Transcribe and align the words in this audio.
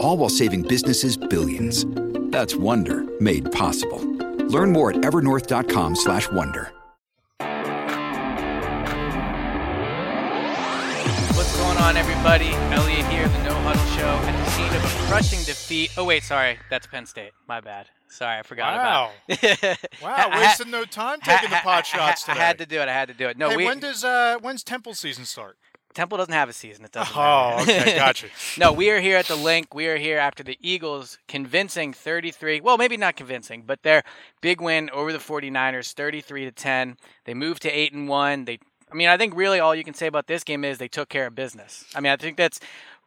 All 0.00 0.16
while 0.16 0.28
saving 0.28 0.62
businesses 0.62 1.16
billions. 1.16 1.84
That's 2.30 2.54
Wonder 2.54 3.04
made 3.20 3.50
possible. 3.52 3.98
Learn 4.48 4.72
more 4.72 4.90
at 4.90 4.96
evernorth.com/wonder. 4.98 6.72
What's 11.36 11.56
going 11.56 11.78
on, 11.78 11.96
everybody? 11.96 12.48
Eliot 12.74 13.06
here, 13.06 13.28
the 13.28 13.42
No 13.44 13.54
Huddle 13.60 13.84
Show, 13.96 14.28
at 14.28 14.44
the 14.44 14.50
scene 14.50 14.74
of 14.74 14.84
a 14.84 15.06
crushing 15.08 15.42
defeat. 15.44 15.90
Oh 15.96 16.04
wait, 16.04 16.22
sorry, 16.24 16.58
that's 16.70 16.86
Penn 16.86 17.06
State. 17.06 17.32
My 17.46 17.60
bad. 17.60 17.86
Sorry, 18.10 18.38
I 18.38 18.42
forgot 18.42 18.74
Wow. 18.76 19.10
about. 19.28 19.42
it. 19.62 19.78
Wow, 20.02 20.14
I- 20.16 20.28
I- 20.30 20.40
wasting 20.40 20.70
no 20.70 20.84
time 20.86 21.20
taking 21.20 21.50
the 21.50 21.56
I- 21.56 21.60
I- 21.60 21.62
pot 21.62 21.78
I- 21.78 21.82
shots 21.82 22.28
I, 22.28 22.32
today. 22.32 22.44
had 22.44 22.58
to 22.58 22.66
do 22.66 22.80
it. 22.80 22.88
I 22.88 22.92
had 22.92 23.08
to 23.08 23.14
do 23.14 23.28
it. 23.28 23.36
No, 23.36 23.50
hey, 23.50 23.56
we, 23.58 23.64
when 23.66 23.80
does 23.80 24.02
uh 24.04 24.36
when's 24.40 24.62
Temple 24.62 24.94
season 24.94 25.24
start? 25.26 25.56
Temple 25.94 26.18
doesn't 26.18 26.32
have 26.32 26.48
a 26.48 26.52
season. 26.52 26.84
It 26.84 26.92
doesn't. 26.92 27.16
Oh, 27.16 27.56
matter. 27.56 27.72
okay, 27.72 27.96
gotcha. 27.96 28.28
no, 28.58 28.72
we 28.72 28.90
are 28.90 29.00
here 29.00 29.16
at 29.16 29.26
the 29.26 29.36
link. 29.36 29.74
We 29.74 29.86
are 29.88 29.96
here 29.96 30.18
after 30.18 30.42
the 30.42 30.58
Eagles 30.60 31.18
convincing 31.26 31.92
33. 31.92 32.60
Well, 32.60 32.78
maybe 32.78 32.96
not 32.96 33.16
convincing, 33.16 33.62
but 33.66 33.82
their 33.82 34.04
big 34.40 34.60
win 34.60 34.90
over 34.90 35.12
the 35.12 35.18
49ers, 35.18 35.94
33 35.94 36.44
to 36.44 36.52
10. 36.52 36.96
They 37.24 37.34
moved 37.34 37.62
to 37.62 37.70
8 37.70 37.92
and 37.94 38.08
1. 38.08 38.44
They 38.44 38.58
I 38.90 38.94
mean, 38.94 39.08
I 39.08 39.16
think 39.16 39.36
really 39.36 39.60
all 39.60 39.74
you 39.74 39.84
can 39.84 39.94
say 39.94 40.06
about 40.06 40.26
this 40.26 40.44
game 40.44 40.64
is 40.64 40.78
they 40.78 40.88
took 40.88 41.08
care 41.08 41.26
of 41.26 41.34
business. 41.34 41.84
I 41.94 42.00
mean, 42.00 42.12
I 42.12 42.16
think 42.16 42.36
that's 42.36 42.58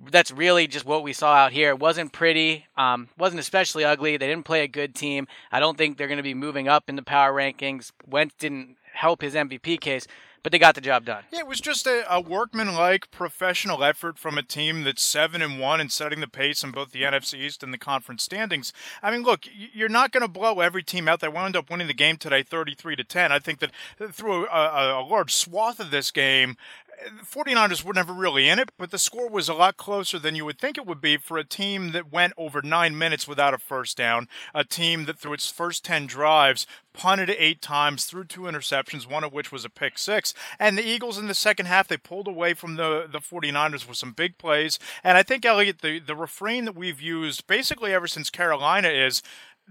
that's 0.09 0.31
really 0.31 0.67
just 0.67 0.85
what 0.85 1.03
we 1.03 1.13
saw 1.13 1.33
out 1.33 1.52
here. 1.52 1.69
It 1.69 1.79
wasn't 1.79 2.11
pretty, 2.11 2.65
um, 2.75 3.09
wasn't 3.17 3.39
especially 3.39 3.83
ugly. 3.83 4.17
They 4.17 4.27
didn't 4.27 4.45
play 4.45 4.63
a 4.63 4.67
good 4.67 4.95
team. 4.95 5.27
I 5.52 5.59
don't 5.59 5.77
think 5.77 5.97
they're 5.97 6.07
going 6.07 6.17
to 6.17 6.23
be 6.23 6.33
moving 6.33 6.67
up 6.67 6.89
in 6.89 6.95
the 6.95 7.03
power 7.03 7.31
rankings. 7.31 7.91
Wentz 8.07 8.33
didn't 8.39 8.77
help 8.93 9.21
his 9.21 9.35
MVP 9.35 9.79
case, 9.79 10.07
but 10.44 10.52
they 10.52 10.59
got 10.59 10.75
the 10.75 10.81
job 10.81 11.06
done. 11.06 11.23
Yeah, 11.31 11.39
it 11.39 11.47
was 11.47 11.61
just 11.61 11.86
a, 11.86 12.03
a 12.11 12.20
workman-like 12.20 13.11
professional 13.11 13.84
effort 13.84 14.17
from 14.17 14.38
a 14.38 14.44
team 14.44 14.83
that's 14.83 15.03
seven 15.03 15.42
and 15.42 15.59
one 15.59 15.80
and 15.80 15.92
setting 15.92 16.20
the 16.20 16.28
pace 16.28 16.64
in 16.64 16.72
both 16.72 16.92
the 16.92 17.03
NFC 17.03 17.39
East 17.39 17.64
and 17.64 17.73
the 17.73 17.78
conference 17.78 18.23
standings. 18.23 18.73
I 19.03 19.11
mean, 19.11 19.23
look, 19.23 19.45
you're 19.53 19.89
not 19.89 20.11
going 20.11 20.22
to 20.22 20.28
blow 20.28 20.59
every 20.59 20.83
team 20.83 21.08
out. 21.08 21.20
They 21.20 21.28
wound 21.28 21.56
up 21.56 21.70
winning 21.70 21.88
the 21.88 21.94
game 21.94 22.17
today, 22.17 22.44
33 22.44 22.95
to 22.95 23.03
10. 23.03 23.31
I 23.31 23.39
think 23.39 23.59
that 23.59 23.72
through 24.11 24.48
a, 24.48 25.00
a, 25.00 25.03
large 25.03 25.33
swath 25.33 25.80
of 25.80 25.92
this 25.92 26.11
game, 26.11 26.58
49ers 27.25 27.83
were 27.83 27.94
never 27.94 28.13
really 28.13 28.47
in 28.47 28.59
it, 28.59 28.71
but 28.77 28.91
the 28.91 28.97
score 28.97 29.30
was 29.30 29.49
a 29.49 29.53
lot 29.53 29.77
closer 29.77 30.19
than 30.19 30.35
you 30.35 30.45
would 30.45 30.59
think 30.59 30.77
it 30.77 30.85
would 30.85 31.02
be 31.02 31.17
for 31.17 31.38
a 31.38 31.43
team 31.43 31.92
that 31.92 32.11
went 32.11 32.33
over 32.37 32.61
nine 32.61 32.98
minutes 32.98 33.27
without 33.27 33.53
a 33.53 33.58
first 33.58 33.98
down, 33.98 34.27
a 34.53 34.64
team 34.64 35.05
that 35.05 35.17
through 35.17 35.33
its 35.33 35.49
first 35.49 35.83
10 35.86 36.08
drives 36.08 36.67
punted 36.93 37.30
eight 37.30 37.61
times, 37.61 38.05
threw 38.05 38.23
two 38.23 38.42
interceptions, 38.42 39.09
one 39.09 39.23
of 39.23 39.33
which 39.33 39.52
was 39.52 39.65
a 39.65 39.70
pick 39.70 39.98
six. 39.98 40.33
And 40.59 40.77
the 40.77 40.87
Eagles 40.87 41.17
in 41.17 41.27
the 41.27 41.33
second 41.33 41.67
half, 41.67 41.87
they 41.87 41.98
pulled 41.98 42.27
away 42.27 42.53
from 42.53 42.76
the, 42.76 43.08
the 43.09 43.20
49ers 43.20 43.87
with 43.87 43.97
some 43.97 44.11
big 44.11 44.37
plays. 44.37 44.80
And 45.03 45.17
I 45.17 45.23
think, 45.23 45.45
Eliot, 45.45 45.80
the, 45.80 45.99
the 45.99 46.15
refrain 46.15 46.65
that 46.65 46.76
we've 46.76 47.02
used 47.02 47.47
basically 47.47 47.93
ever 47.93 48.08
since 48.08 48.30
Carolina 48.30 48.89
is 48.89 49.21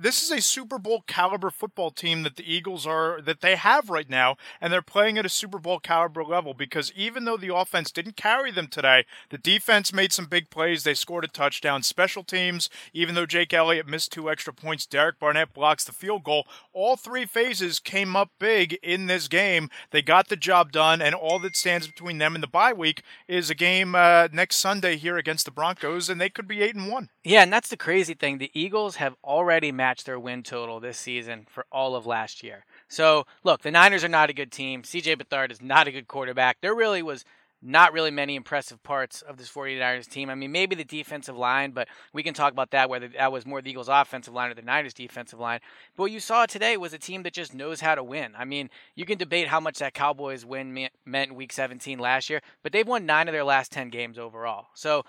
this 0.00 0.22
is 0.22 0.30
a 0.30 0.40
Super 0.40 0.78
Bowl 0.78 1.04
caliber 1.06 1.50
football 1.50 1.90
team 1.90 2.22
that 2.22 2.36
the 2.36 2.52
Eagles 2.52 2.86
are 2.86 3.20
that 3.20 3.42
they 3.42 3.56
have 3.56 3.90
right 3.90 4.08
now, 4.08 4.36
and 4.60 4.72
they're 4.72 4.80
playing 4.80 5.18
at 5.18 5.26
a 5.26 5.30
Super 5.30 5.58
Bowl 5.58 5.78
caliber 5.78 6.24
level 6.24 6.54
because 6.54 6.90
even 6.96 7.24
though 7.24 7.36
the 7.36 7.54
offense 7.54 7.92
didn't 7.92 8.16
carry 8.16 8.50
them 8.50 8.66
today, 8.66 9.04
the 9.28 9.36
defense 9.36 9.92
made 9.92 10.12
some 10.12 10.24
big 10.24 10.48
plays. 10.48 10.84
They 10.84 10.94
scored 10.94 11.24
a 11.24 11.28
touchdown. 11.28 11.82
Special 11.82 12.24
teams, 12.24 12.70
even 12.94 13.14
though 13.14 13.26
Jake 13.26 13.52
Elliott 13.52 13.86
missed 13.86 14.12
two 14.12 14.30
extra 14.30 14.54
points, 14.54 14.86
Derek 14.86 15.18
Barnett 15.18 15.52
blocks 15.52 15.84
the 15.84 15.92
field 15.92 16.24
goal. 16.24 16.46
All 16.72 16.96
three 16.96 17.26
phases 17.26 17.78
came 17.78 18.16
up 18.16 18.30
big 18.38 18.78
in 18.82 19.06
this 19.06 19.28
game. 19.28 19.68
They 19.90 20.00
got 20.00 20.28
the 20.28 20.36
job 20.36 20.72
done, 20.72 21.02
and 21.02 21.14
all 21.14 21.38
that 21.40 21.56
stands 21.56 21.86
between 21.86 22.18
them 22.18 22.34
and 22.34 22.42
the 22.42 22.48
bye 22.48 22.72
week 22.72 23.02
is 23.28 23.50
a 23.50 23.54
game 23.54 23.94
uh, 23.94 24.28
next 24.32 24.56
Sunday 24.56 24.96
here 24.96 25.18
against 25.18 25.44
the 25.44 25.50
Broncos, 25.50 26.08
and 26.08 26.18
they 26.18 26.30
could 26.30 26.48
be 26.48 26.62
eight 26.62 26.74
and 26.74 26.90
one. 26.90 27.10
Yeah, 27.22 27.42
and 27.42 27.52
that's 27.52 27.68
the 27.68 27.76
crazy 27.76 28.14
thing. 28.14 28.38
The 28.38 28.50
Eagles 28.54 28.96
have 28.96 29.14
already 29.22 29.70
matched 29.72 29.89
their 29.98 30.18
win 30.18 30.42
total 30.42 30.80
this 30.80 30.98
season 30.98 31.46
for 31.48 31.66
all 31.70 31.94
of 31.94 32.06
last 32.06 32.42
year. 32.42 32.64
So, 32.88 33.26
look, 33.44 33.62
the 33.62 33.70
Niners 33.70 34.04
are 34.04 34.08
not 34.08 34.30
a 34.30 34.34
good 34.34 34.52
team. 34.52 34.82
CJ 34.82 35.16
Beathard 35.16 35.50
is 35.50 35.60
not 35.60 35.86
a 35.86 35.92
good 35.92 36.08
quarterback. 36.08 36.58
There 36.60 36.74
really 36.74 37.02
was 37.02 37.24
not 37.62 37.92
really 37.92 38.10
many 38.10 38.36
impressive 38.36 38.82
parts 38.82 39.22
of 39.22 39.36
this 39.36 39.50
49ers 39.50 40.08
team. 40.08 40.30
I 40.30 40.34
mean, 40.34 40.50
maybe 40.50 40.74
the 40.74 40.84
defensive 40.84 41.36
line, 41.36 41.72
but 41.72 41.88
we 42.12 42.22
can 42.22 42.32
talk 42.32 42.52
about 42.52 42.70
that, 42.70 42.88
whether 42.88 43.08
that 43.08 43.32
was 43.32 43.44
more 43.44 43.60
the 43.60 43.70
Eagles' 43.70 43.88
offensive 43.88 44.32
line 44.32 44.50
or 44.50 44.54
the 44.54 44.62
Niners' 44.62 44.94
defensive 44.94 45.38
line. 45.38 45.60
But 45.96 46.04
what 46.04 46.12
you 46.12 46.20
saw 46.20 46.46
today 46.46 46.76
was 46.76 46.94
a 46.94 46.98
team 46.98 47.22
that 47.24 47.34
just 47.34 47.54
knows 47.54 47.80
how 47.80 47.94
to 47.94 48.02
win. 48.02 48.32
I 48.36 48.44
mean, 48.44 48.70
you 48.94 49.04
can 49.04 49.18
debate 49.18 49.48
how 49.48 49.60
much 49.60 49.78
that 49.78 49.94
Cowboys 49.94 50.44
win 50.44 50.88
meant 51.04 51.30
in 51.30 51.36
Week 51.36 51.52
17 51.52 51.98
last 51.98 52.30
year, 52.30 52.40
but 52.62 52.72
they've 52.72 52.88
won 52.88 53.04
nine 53.04 53.28
of 53.28 53.32
their 53.32 53.44
last 53.44 53.72
10 53.72 53.90
games 53.90 54.18
overall. 54.18 54.68
So, 54.74 55.04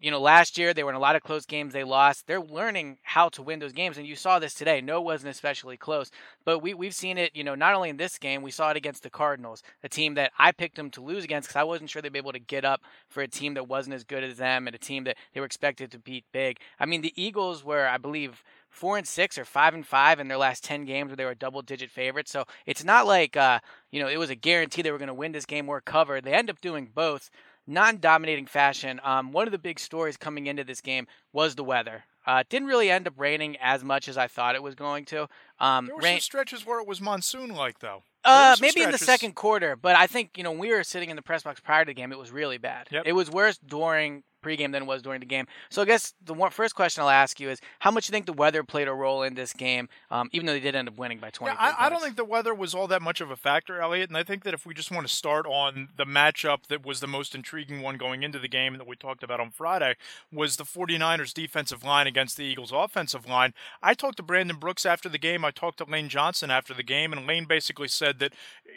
you 0.00 0.10
know, 0.10 0.20
last 0.20 0.56
year 0.56 0.72
they 0.72 0.82
were 0.82 0.90
in 0.90 0.96
a 0.96 1.00
lot 1.00 1.16
of 1.16 1.22
close 1.22 1.44
games 1.44 1.72
they 1.72 1.84
lost. 1.84 2.26
They're 2.26 2.40
learning 2.40 2.98
how 3.02 3.28
to 3.30 3.42
win 3.42 3.58
those 3.58 3.72
games, 3.72 3.98
and 3.98 4.06
you 4.06 4.16
saw 4.16 4.38
this 4.38 4.54
today. 4.54 4.80
No, 4.80 5.00
wasn't 5.00 5.30
especially 5.30 5.76
close, 5.76 6.10
but 6.44 6.60
we 6.60 6.74
we've 6.74 6.94
seen 6.94 7.18
it. 7.18 7.36
You 7.36 7.44
know, 7.44 7.54
not 7.54 7.74
only 7.74 7.90
in 7.90 7.98
this 7.98 8.18
game, 8.18 8.42
we 8.42 8.50
saw 8.50 8.70
it 8.70 8.76
against 8.76 9.02
the 9.02 9.10
Cardinals, 9.10 9.62
a 9.84 9.88
team 9.88 10.14
that 10.14 10.32
I 10.38 10.52
picked 10.52 10.76
them 10.76 10.90
to 10.90 11.02
lose 11.02 11.24
against 11.24 11.48
because 11.48 11.60
I 11.60 11.64
wasn't 11.64 11.90
sure 11.90 12.00
they'd 12.00 12.12
be 12.12 12.18
able 12.18 12.32
to 12.32 12.38
get 12.38 12.64
up 12.64 12.80
for 13.08 13.22
a 13.22 13.28
team 13.28 13.54
that 13.54 13.68
wasn't 13.68 13.94
as 13.94 14.04
good 14.04 14.24
as 14.24 14.38
them 14.38 14.66
and 14.66 14.74
a 14.74 14.78
team 14.78 15.04
that 15.04 15.16
they 15.34 15.40
were 15.40 15.46
expected 15.46 15.90
to 15.92 15.98
beat 15.98 16.24
big. 16.32 16.58
I 16.78 16.86
mean, 16.86 17.02
the 17.02 17.12
Eagles 17.22 17.64
were, 17.64 17.86
I 17.86 17.98
believe. 17.98 18.42
Four 18.72 18.98
and 18.98 19.08
six 19.08 19.36
or 19.36 19.44
five 19.44 19.74
and 19.74 19.84
five 19.84 20.20
in 20.20 20.28
their 20.28 20.38
last 20.38 20.62
ten 20.62 20.84
games, 20.84 21.08
where 21.08 21.16
they 21.16 21.24
were 21.24 21.34
double-digit 21.34 21.90
favorites. 21.90 22.30
So 22.30 22.44
it's 22.66 22.84
not 22.84 23.04
like 23.04 23.36
uh, 23.36 23.58
you 23.90 24.00
know 24.00 24.06
it 24.08 24.16
was 24.16 24.30
a 24.30 24.36
guarantee 24.36 24.80
they 24.80 24.92
were 24.92 24.96
going 24.96 25.08
to 25.08 25.12
win 25.12 25.32
this 25.32 25.44
game 25.44 25.68
or 25.68 25.80
cover. 25.80 26.20
They 26.20 26.32
end 26.32 26.48
up 26.48 26.60
doing 26.60 26.88
both 26.94 27.30
non-dominating 27.66 28.46
fashion. 28.46 29.00
Um, 29.04 29.32
one 29.32 29.46
of 29.46 29.52
the 29.52 29.58
big 29.58 29.78
stories 29.78 30.16
coming 30.16 30.46
into 30.46 30.64
this 30.64 30.80
game 30.80 31.06
was 31.32 31.54
the 31.54 31.64
weather. 31.64 32.04
Uh, 32.26 32.38
it 32.40 32.48
didn't 32.48 32.68
really 32.68 32.90
end 32.90 33.06
up 33.06 33.14
raining 33.16 33.56
as 33.60 33.82
much 33.82 34.08
as 34.08 34.18
I 34.18 34.26
thought 34.26 34.54
it 34.54 34.62
was 34.62 34.74
going 34.74 35.04
to. 35.06 35.28
Um, 35.58 35.86
There 35.86 35.96
were 35.96 36.02
rain, 36.02 36.16
some 36.16 36.20
stretches 36.20 36.66
where 36.66 36.80
it 36.80 36.86
was 36.86 37.00
monsoon 37.00 37.54
like, 37.54 37.78
though. 37.78 38.02
Uh, 38.22 38.54
maybe 38.60 38.82
in 38.82 38.90
the 38.90 38.98
second 38.98 39.34
quarter, 39.34 39.76
but 39.76 39.96
I 39.96 40.06
think 40.06 40.36
you 40.36 40.44
know 40.44 40.52
we 40.52 40.70
were 40.70 40.84
sitting 40.84 41.08
in 41.08 41.16
the 41.16 41.22
press 41.22 41.42
box 41.42 41.58
prior 41.58 41.84
to 41.84 41.88
the 41.88 41.94
game, 41.94 42.12
it 42.12 42.18
was 42.18 42.30
really 42.30 42.58
bad. 42.58 42.88
Yep. 42.90 43.04
It 43.06 43.12
was 43.12 43.30
worse 43.30 43.58
during 43.58 44.24
pregame 44.42 44.72
than 44.72 44.82
it 44.82 44.86
was 44.86 45.02
during 45.02 45.20
the 45.20 45.26
game. 45.26 45.46
So 45.68 45.82
I 45.82 45.84
guess 45.84 46.14
the 46.24 46.34
one, 46.34 46.50
first 46.50 46.74
question 46.74 47.02
I'll 47.02 47.10
ask 47.10 47.40
you 47.40 47.50
is 47.50 47.60
how 47.80 47.90
much 47.90 48.06
do 48.06 48.10
you 48.10 48.12
think 48.12 48.26
the 48.26 48.32
weather 48.32 48.62
played 48.62 48.88
a 48.88 48.92
role 48.92 49.22
in 49.22 49.34
this 49.34 49.52
game, 49.52 49.88
um, 50.10 50.28
even 50.32 50.46
though 50.46 50.52
they 50.52 50.60
did 50.60 50.74
end 50.74 50.88
up 50.88 50.98
winning 50.98 51.18
by 51.18 51.30
20. 51.30 51.54
Yeah, 51.54 51.60
I, 51.60 51.86
I 51.86 51.88
don't 51.88 52.02
think 52.02 52.16
the 52.16 52.24
weather 52.24 52.54
was 52.54 52.74
all 52.74 52.86
that 52.88 53.02
much 53.02 53.20
of 53.20 53.30
a 53.30 53.36
factor, 53.36 53.80
Eliot. 53.80 54.10
And 54.10 54.16
I 54.16 54.22
think 54.22 54.44
that 54.44 54.54
if 54.54 54.66
we 54.66 54.74
just 54.74 54.90
want 54.90 55.06
to 55.06 55.12
start 55.12 55.46
on 55.46 55.88
the 55.96 56.04
matchup 56.04 56.66
that 56.68 56.84
was 56.84 57.00
the 57.00 57.06
most 57.06 57.34
intriguing 57.34 57.82
one 57.82 57.96
going 57.96 58.22
into 58.22 58.38
the 58.38 58.48
game 58.48 58.76
that 58.78 58.86
we 58.86 58.96
talked 58.96 59.22
about 59.22 59.40
on 59.40 59.50
Friday, 59.50 59.96
was 60.32 60.56
the 60.56 60.64
49ers 60.64 61.32
defensive 61.34 61.84
line 61.84 62.06
against 62.06 62.36
the 62.36 62.44
Eagles 62.44 62.72
offensive 62.72 63.28
line. 63.28 63.54
I 63.82 63.94
talked 63.94 64.16
to 64.18 64.22
Brandon 64.22 64.56
Brooks 64.56 64.86
after 64.86 65.08
the 65.08 65.18
game. 65.18 65.44
I 65.44 65.50
talked 65.50 65.78
to 65.78 65.84
Lane 65.84 66.08
Johnson 66.08 66.50
after 66.50 66.74
the 66.74 66.82
game, 66.82 67.12
and 67.12 67.26
Lane 67.26 67.44
basically 67.44 67.88
said 67.88 68.18
that 68.18 68.32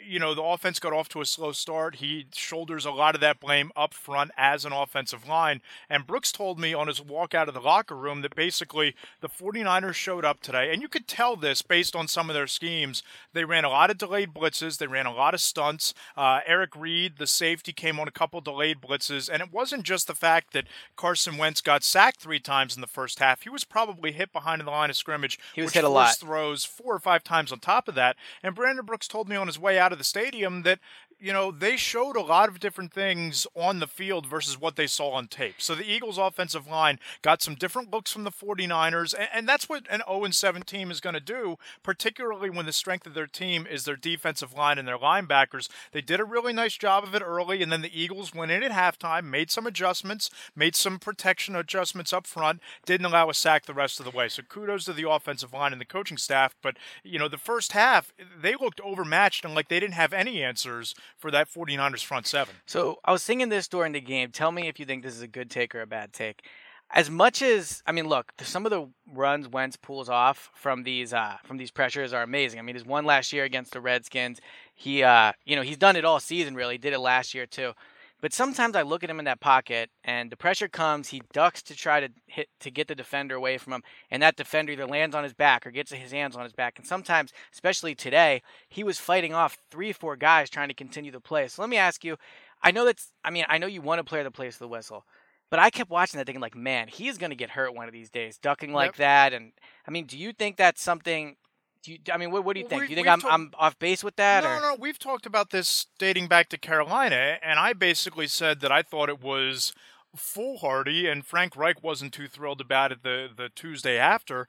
you 0.06 0.18
know, 0.18 0.34
the 0.34 0.42
offense 0.42 0.78
got 0.78 0.92
off 0.92 1.08
to 1.10 1.20
a 1.20 1.26
slow 1.26 1.52
start. 1.52 1.96
He 1.96 2.26
shoulders 2.32 2.84
a 2.84 2.90
lot 2.90 3.14
of 3.14 3.20
that 3.20 3.40
blame 3.40 3.70
up 3.76 3.94
front 3.94 4.30
as 4.36 4.64
an 4.64 4.72
offensive 4.72 5.28
line. 5.28 5.53
And 5.88 6.06
Brooks 6.06 6.32
told 6.32 6.58
me 6.58 6.74
on 6.74 6.88
his 6.88 7.00
walk 7.00 7.34
out 7.34 7.48
of 7.48 7.54
the 7.54 7.60
locker 7.60 7.96
room 7.96 8.22
that 8.22 8.34
basically 8.34 8.94
the 9.20 9.28
49ers 9.28 9.94
showed 9.94 10.24
up 10.24 10.40
today. 10.40 10.72
And 10.72 10.82
you 10.82 10.88
could 10.88 11.06
tell 11.06 11.36
this 11.36 11.62
based 11.62 11.94
on 11.96 12.08
some 12.08 12.30
of 12.30 12.34
their 12.34 12.46
schemes. 12.46 13.02
They 13.32 13.44
ran 13.44 13.64
a 13.64 13.68
lot 13.68 13.90
of 13.90 13.98
delayed 13.98 14.34
blitzes, 14.34 14.78
they 14.78 14.86
ran 14.86 15.06
a 15.06 15.14
lot 15.14 15.34
of 15.34 15.40
stunts. 15.40 15.94
Uh, 16.16 16.40
Eric 16.46 16.76
Reid, 16.76 17.18
the 17.18 17.26
safety, 17.26 17.72
came 17.72 17.98
on 17.98 18.08
a 18.08 18.12
couple 18.12 18.40
delayed 18.40 18.80
blitzes. 18.80 19.28
And 19.32 19.42
it 19.42 19.52
wasn't 19.52 19.84
just 19.84 20.06
the 20.06 20.14
fact 20.14 20.52
that 20.52 20.66
Carson 20.96 21.36
Wentz 21.36 21.60
got 21.60 21.82
sacked 21.82 22.20
three 22.20 22.40
times 22.40 22.74
in 22.74 22.80
the 22.80 22.86
first 22.86 23.18
half. 23.18 23.42
He 23.42 23.50
was 23.50 23.64
probably 23.64 24.12
hit 24.12 24.32
behind 24.32 24.60
in 24.60 24.66
the 24.66 24.72
line 24.72 24.90
of 24.90 24.96
scrimmage. 24.96 25.38
He 25.54 25.62
was 25.62 25.72
hit 25.72 25.84
a 25.84 25.88
lot. 25.88 26.16
Throws 26.16 26.64
four 26.64 26.94
or 26.94 27.00
five 27.00 27.24
times 27.24 27.52
on 27.52 27.58
top 27.58 27.88
of 27.88 27.94
that. 27.94 28.16
And 28.42 28.54
Brandon 28.54 28.84
Brooks 28.84 29.08
told 29.08 29.28
me 29.28 29.36
on 29.36 29.46
his 29.46 29.58
way 29.58 29.78
out 29.78 29.92
of 29.92 29.98
the 29.98 30.04
stadium 30.04 30.62
that 30.62 30.78
you 31.18 31.32
know, 31.32 31.50
they 31.50 31.76
showed 31.76 32.16
a 32.16 32.22
lot 32.22 32.48
of 32.48 32.60
different 32.60 32.92
things 32.92 33.46
on 33.54 33.80
the 33.80 33.86
field 33.86 34.26
versus 34.26 34.60
what 34.60 34.76
they 34.76 34.86
saw 34.86 35.10
on 35.10 35.28
tape. 35.28 35.56
So 35.58 35.74
the 35.74 35.90
Eagles' 35.90 36.18
offensive 36.18 36.66
line 36.66 36.98
got 37.22 37.42
some 37.42 37.54
different 37.54 37.90
looks 37.90 38.12
from 38.12 38.24
the 38.24 38.30
49ers, 38.30 39.14
and, 39.14 39.28
and 39.32 39.48
that's 39.48 39.68
what 39.68 39.86
an 39.90 40.02
0 40.06 40.30
7 40.30 40.62
team 40.62 40.90
is 40.90 41.00
going 41.00 41.14
to 41.14 41.20
do, 41.20 41.56
particularly 41.82 42.50
when 42.50 42.66
the 42.66 42.72
strength 42.72 43.06
of 43.06 43.14
their 43.14 43.26
team 43.26 43.66
is 43.66 43.84
their 43.84 43.96
defensive 43.96 44.54
line 44.54 44.78
and 44.78 44.86
their 44.86 44.98
linebackers. 44.98 45.68
They 45.92 46.00
did 46.00 46.20
a 46.20 46.24
really 46.24 46.52
nice 46.52 46.76
job 46.76 47.04
of 47.04 47.14
it 47.14 47.22
early, 47.22 47.62
and 47.62 47.70
then 47.70 47.82
the 47.82 48.00
Eagles 48.00 48.34
went 48.34 48.50
in 48.50 48.62
at 48.62 48.72
halftime, 48.72 49.24
made 49.24 49.50
some 49.50 49.66
adjustments, 49.66 50.30
made 50.54 50.74
some 50.74 50.98
protection 50.98 51.56
adjustments 51.56 52.12
up 52.12 52.26
front, 52.26 52.60
didn't 52.84 53.06
allow 53.06 53.30
a 53.30 53.34
sack 53.34 53.66
the 53.66 53.74
rest 53.74 53.98
of 53.98 54.04
the 54.04 54.16
way. 54.16 54.28
So 54.28 54.42
kudos 54.42 54.84
to 54.86 54.92
the 54.92 55.08
offensive 55.08 55.52
line 55.52 55.72
and 55.72 55.80
the 55.80 55.86
coaching 55.86 56.18
staff. 56.18 56.54
But, 56.62 56.76
you 57.02 57.18
know, 57.18 57.28
the 57.28 57.38
first 57.38 57.72
half, 57.72 58.12
they 58.40 58.54
looked 58.54 58.80
overmatched 58.80 59.44
and 59.44 59.54
like 59.54 59.68
they 59.68 59.80
didn't 59.80 59.94
have 59.94 60.12
any 60.12 60.42
answers 60.42 60.94
for 61.16 61.30
that 61.30 61.48
49ers 61.50 62.04
front 62.04 62.26
seven. 62.26 62.54
So 62.66 62.98
I 63.04 63.12
was 63.12 63.24
thinking 63.24 63.48
this 63.48 63.68
during 63.68 63.92
the 63.92 64.00
game. 64.00 64.30
Tell 64.30 64.52
me 64.52 64.68
if 64.68 64.78
you 64.78 64.86
think 64.86 65.02
this 65.02 65.14
is 65.14 65.22
a 65.22 65.28
good 65.28 65.50
take 65.50 65.74
or 65.74 65.80
a 65.80 65.86
bad 65.86 66.12
take. 66.12 66.44
As 66.90 67.10
much 67.10 67.42
as 67.42 67.82
I 67.86 67.92
mean, 67.92 68.08
look, 68.08 68.32
some 68.42 68.66
of 68.66 68.70
the 68.70 68.88
runs 69.12 69.48
Wentz 69.48 69.76
pulls 69.76 70.08
off 70.08 70.50
from 70.54 70.82
these 70.82 71.12
uh, 71.12 71.36
from 71.44 71.56
these 71.56 71.70
pressures 71.70 72.12
are 72.12 72.22
amazing. 72.22 72.58
I 72.58 72.62
mean, 72.62 72.74
his 72.74 72.84
one 72.84 73.04
last 73.04 73.32
year 73.32 73.44
against 73.44 73.72
the 73.72 73.80
Redskins, 73.80 74.40
he 74.74 75.02
uh, 75.02 75.32
you 75.44 75.56
know 75.56 75.62
he's 75.62 75.78
done 75.78 75.96
it 75.96 76.04
all 76.04 76.20
season 76.20 76.54
really. 76.54 76.78
Did 76.78 76.92
it 76.92 77.00
last 77.00 77.34
year 77.34 77.46
too. 77.46 77.72
But 78.20 78.32
sometimes 78.32 78.74
I 78.74 78.82
look 78.82 79.04
at 79.04 79.10
him 79.10 79.18
in 79.18 79.26
that 79.26 79.40
pocket, 79.40 79.90
and 80.02 80.30
the 80.32 80.36
pressure 80.36 80.68
comes. 80.68 81.08
He 81.08 81.22
ducks 81.32 81.62
to 81.64 81.74
try 81.76 82.00
to 82.00 82.08
hit 82.26 82.48
to 82.60 82.70
get 82.70 82.88
the 82.88 82.94
defender 82.94 83.34
away 83.34 83.58
from 83.58 83.74
him, 83.74 83.82
and 84.10 84.22
that 84.22 84.36
defender 84.36 84.72
either 84.72 84.86
lands 84.86 85.14
on 85.14 85.24
his 85.24 85.34
back 85.34 85.66
or 85.66 85.70
gets 85.70 85.92
his 85.92 86.12
hands 86.12 86.34
on 86.34 86.42
his 86.44 86.52
back. 86.54 86.78
And 86.78 86.86
sometimes, 86.86 87.32
especially 87.52 87.94
today, 87.94 88.40
he 88.68 88.82
was 88.82 88.98
fighting 88.98 89.34
off 89.34 89.58
three, 89.70 89.92
four 89.92 90.16
guys 90.16 90.48
trying 90.48 90.68
to 90.68 90.74
continue 90.74 91.12
the 91.12 91.20
play. 91.20 91.48
So 91.48 91.60
let 91.60 91.68
me 91.68 91.76
ask 91.76 92.02
you: 92.02 92.16
I 92.62 92.70
know 92.70 92.86
that's. 92.86 93.12
I 93.24 93.30
mean, 93.30 93.44
I 93.48 93.58
know 93.58 93.66
you 93.66 93.82
want 93.82 94.00
a 94.00 94.04
player 94.04 94.22
that 94.24 94.30
plays 94.30 94.56
the 94.56 94.68
whistle, 94.68 95.04
but 95.50 95.58
I 95.60 95.68
kept 95.68 95.90
watching 95.90 96.16
that 96.18 96.24
thinking 96.24 96.40
like, 96.40 96.56
man, 96.56 96.88
he's 96.88 97.18
going 97.18 97.30
to 97.30 97.36
get 97.36 97.50
hurt 97.50 97.74
one 97.74 97.88
of 97.88 97.92
these 97.92 98.10
days, 98.10 98.38
ducking 98.38 98.72
like 98.72 98.96
Yep. 98.96 98.96
that. 98.96 99.32
And 99.34 99.52
I 99.86 99.90
mean, 99.90 100.06
do 100.06 100.16
you 100.18 100.32
think 100.32 100.56
that's 100.56 100.82
something? 100.82 101.36
Do 101.84 101.92
you, 101.92 101.98
I 102.12 102.16
mean, 102.16 102.30
what, 102.30 102.44
what 102.44 102.54
do 102.54 102.60
you 102.60 102.66
Well, 102.66 102.78
think? 102.80 102.84
do 102.86 102.90
you 102.90 102.96
think 102.96 103.08
I'm, 103.08 103.20
talked- 103.20 103.32
I'm 103.34 103.50
off 103.58 103.78
base 103.78 104.02
with 104.02 104.16
that? 104.16 104.42
no, 104.42 104.50
or? 104.50 104.60
no, 104.60 104.76
we've 104.78 104.98
talked 104.98 105.26
about 105.26 105.50
this 105.50 105.86
dating 105.98 106.28
back 106.28 106.48
to 106.48 106.58
Carolina, 106.58 107.38
and 107.42 107.58
I 107.58 107.74
basically 107.74 108.26
said 108.26 108.60
that 108.60 108.72
I 108.72 108.82
thought 108.82 109.08
it 109.10 109.20
was 109.22 109.74
foolhardy, 110.16 111.06
and 111.06 111.26
Frank 111.26 111.56
Reich 111.56 111.82
wasn't 111.82 112.12
too 112.14 112.26
thrilled 112.28 112.60
about 112.60 112.90
it 112.92 113.02
the, 113.02 113.28
the 113.36 113.50
Tuesday 113.54 113.98
after. 113.98 114.46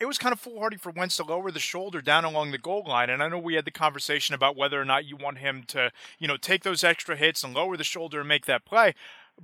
It 0.00 0.06
was 0.06 0.18
kind 0.18 0.32
of 0.32 0.40
foolhardy 0.40 0.76
for 0.78 0.90
Wentz 0.90 1.16
to 1.18 1.22
lower 1.24 1.52
the 1.52 1.60
shoulder 1.60 2.00
down 2.00 2.24
along 2.24 2.50
the 2.50 2.58
goal 2.58 2.84
line, 2.86 3.08
and 3.10 3.22
I 3.22 3.28
know 3.28 3.38
we 3.38 3.54
had 3.54 3.64
the 3.64 3.70
conversation 3.70 4.34
about 4.34 4.56
whether 4.56 4.80
or 4.80 4.84
not 4.84 5.04
you 5.04 5.16
want 5.16 5.38
him 5.38 5.62
to, 5.68 5.92
you 6.18 6.26
know, 6.26 6.36
take 6.36 6.64
those 6.64 6.82
extra 6.82 7.14
hits 7.14 7.44
and 7.44 7.54
lower 7.54 7.76
the 7.76 7.84
shoulder 7.84 8.20
and 8.20 8.28
make 8.28 8.46
that 8.46 8.64
play. 8.64 8.94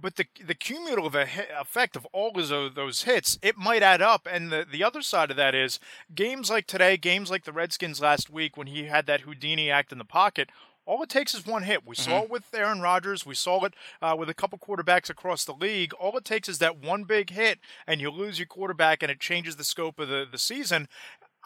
But 0.00 0.16
the 0.16 0.26
the 0.44 0.54
cumulative 0.54 1.14
effect 1.60 1.96
of 1.96 2.06
all 2.12 2.38
of 2.38 2.74
those 2.74 3.02
hits, 3.02 3.38
it 3.42 3.56
might 3.56 3.82
add 3.82 4.00
up. 4.00 4.28
And 4.30 4.52
the, 4.52 4.64
the 4.70 4.84
other 4.84 5.02
side 5.02 5.30
of 5.30 5.36
that 5.36 5.54
is 5.54 5.80
games 6.14 6.50
like 6.50 6.66
today, 6.66 6.96
games 6.96 7.30
like 7.30 7.44
the 7.44 7.52
Redskins 7.52 8.00
last 8.00 8.30
week 8.30 8.56
when 8.56 8.68
he 8.68 8.84
had 8.84 9.06
that 9.06 9.22
Houdini 9.22 9.70
act 9.70 9.90
in 9.92 9.98
the 9.98 10.04
pocket. 10.04 10.50
All 10.86 11.02
it 11.02 11.10
takes 11.10 11.34
is 11.34 11.44
one 11.44 11.64
hit. 11.64 11.86
We 11.86 11.94
saw 11.94 12.22
it 12.22 12.30
with 12.30 12.44
Aaron 12.54 12.80
Rodgers. 12.80 13.26
We 13.26 13.34
saw 13.34 13.62
it 13.66 13.74
uh, 14.00 14.16
with 14.18 14.30
a 14.30 14.34
couple 14.34 14.58
quarterbacks 14.58 15.10
across 15.10 15.44
the 15.44 15.52
league. 15.52 15.92
All 15.92 16.16
it 16.16 16.24
takes 16.24 16.48
is 16.48 16.60
that 16.60 16.82
one 16.82 17.04
big 17.04 17.28
hit, 17.28 17.58
and 17.86 18.00
you 18.00 18.10
lose 18.10 18.38
your 18.38 18.46
quarterback, 18.46 19.02
and 19.02 19.12
it 19.12 19.20
changes 19.20 19.56
the 19.56 19.64
scope 19.64 19.98
of 19.98 20.08
the, 20.08 20.24
the 20.30 20.38
season. 20.38 20.88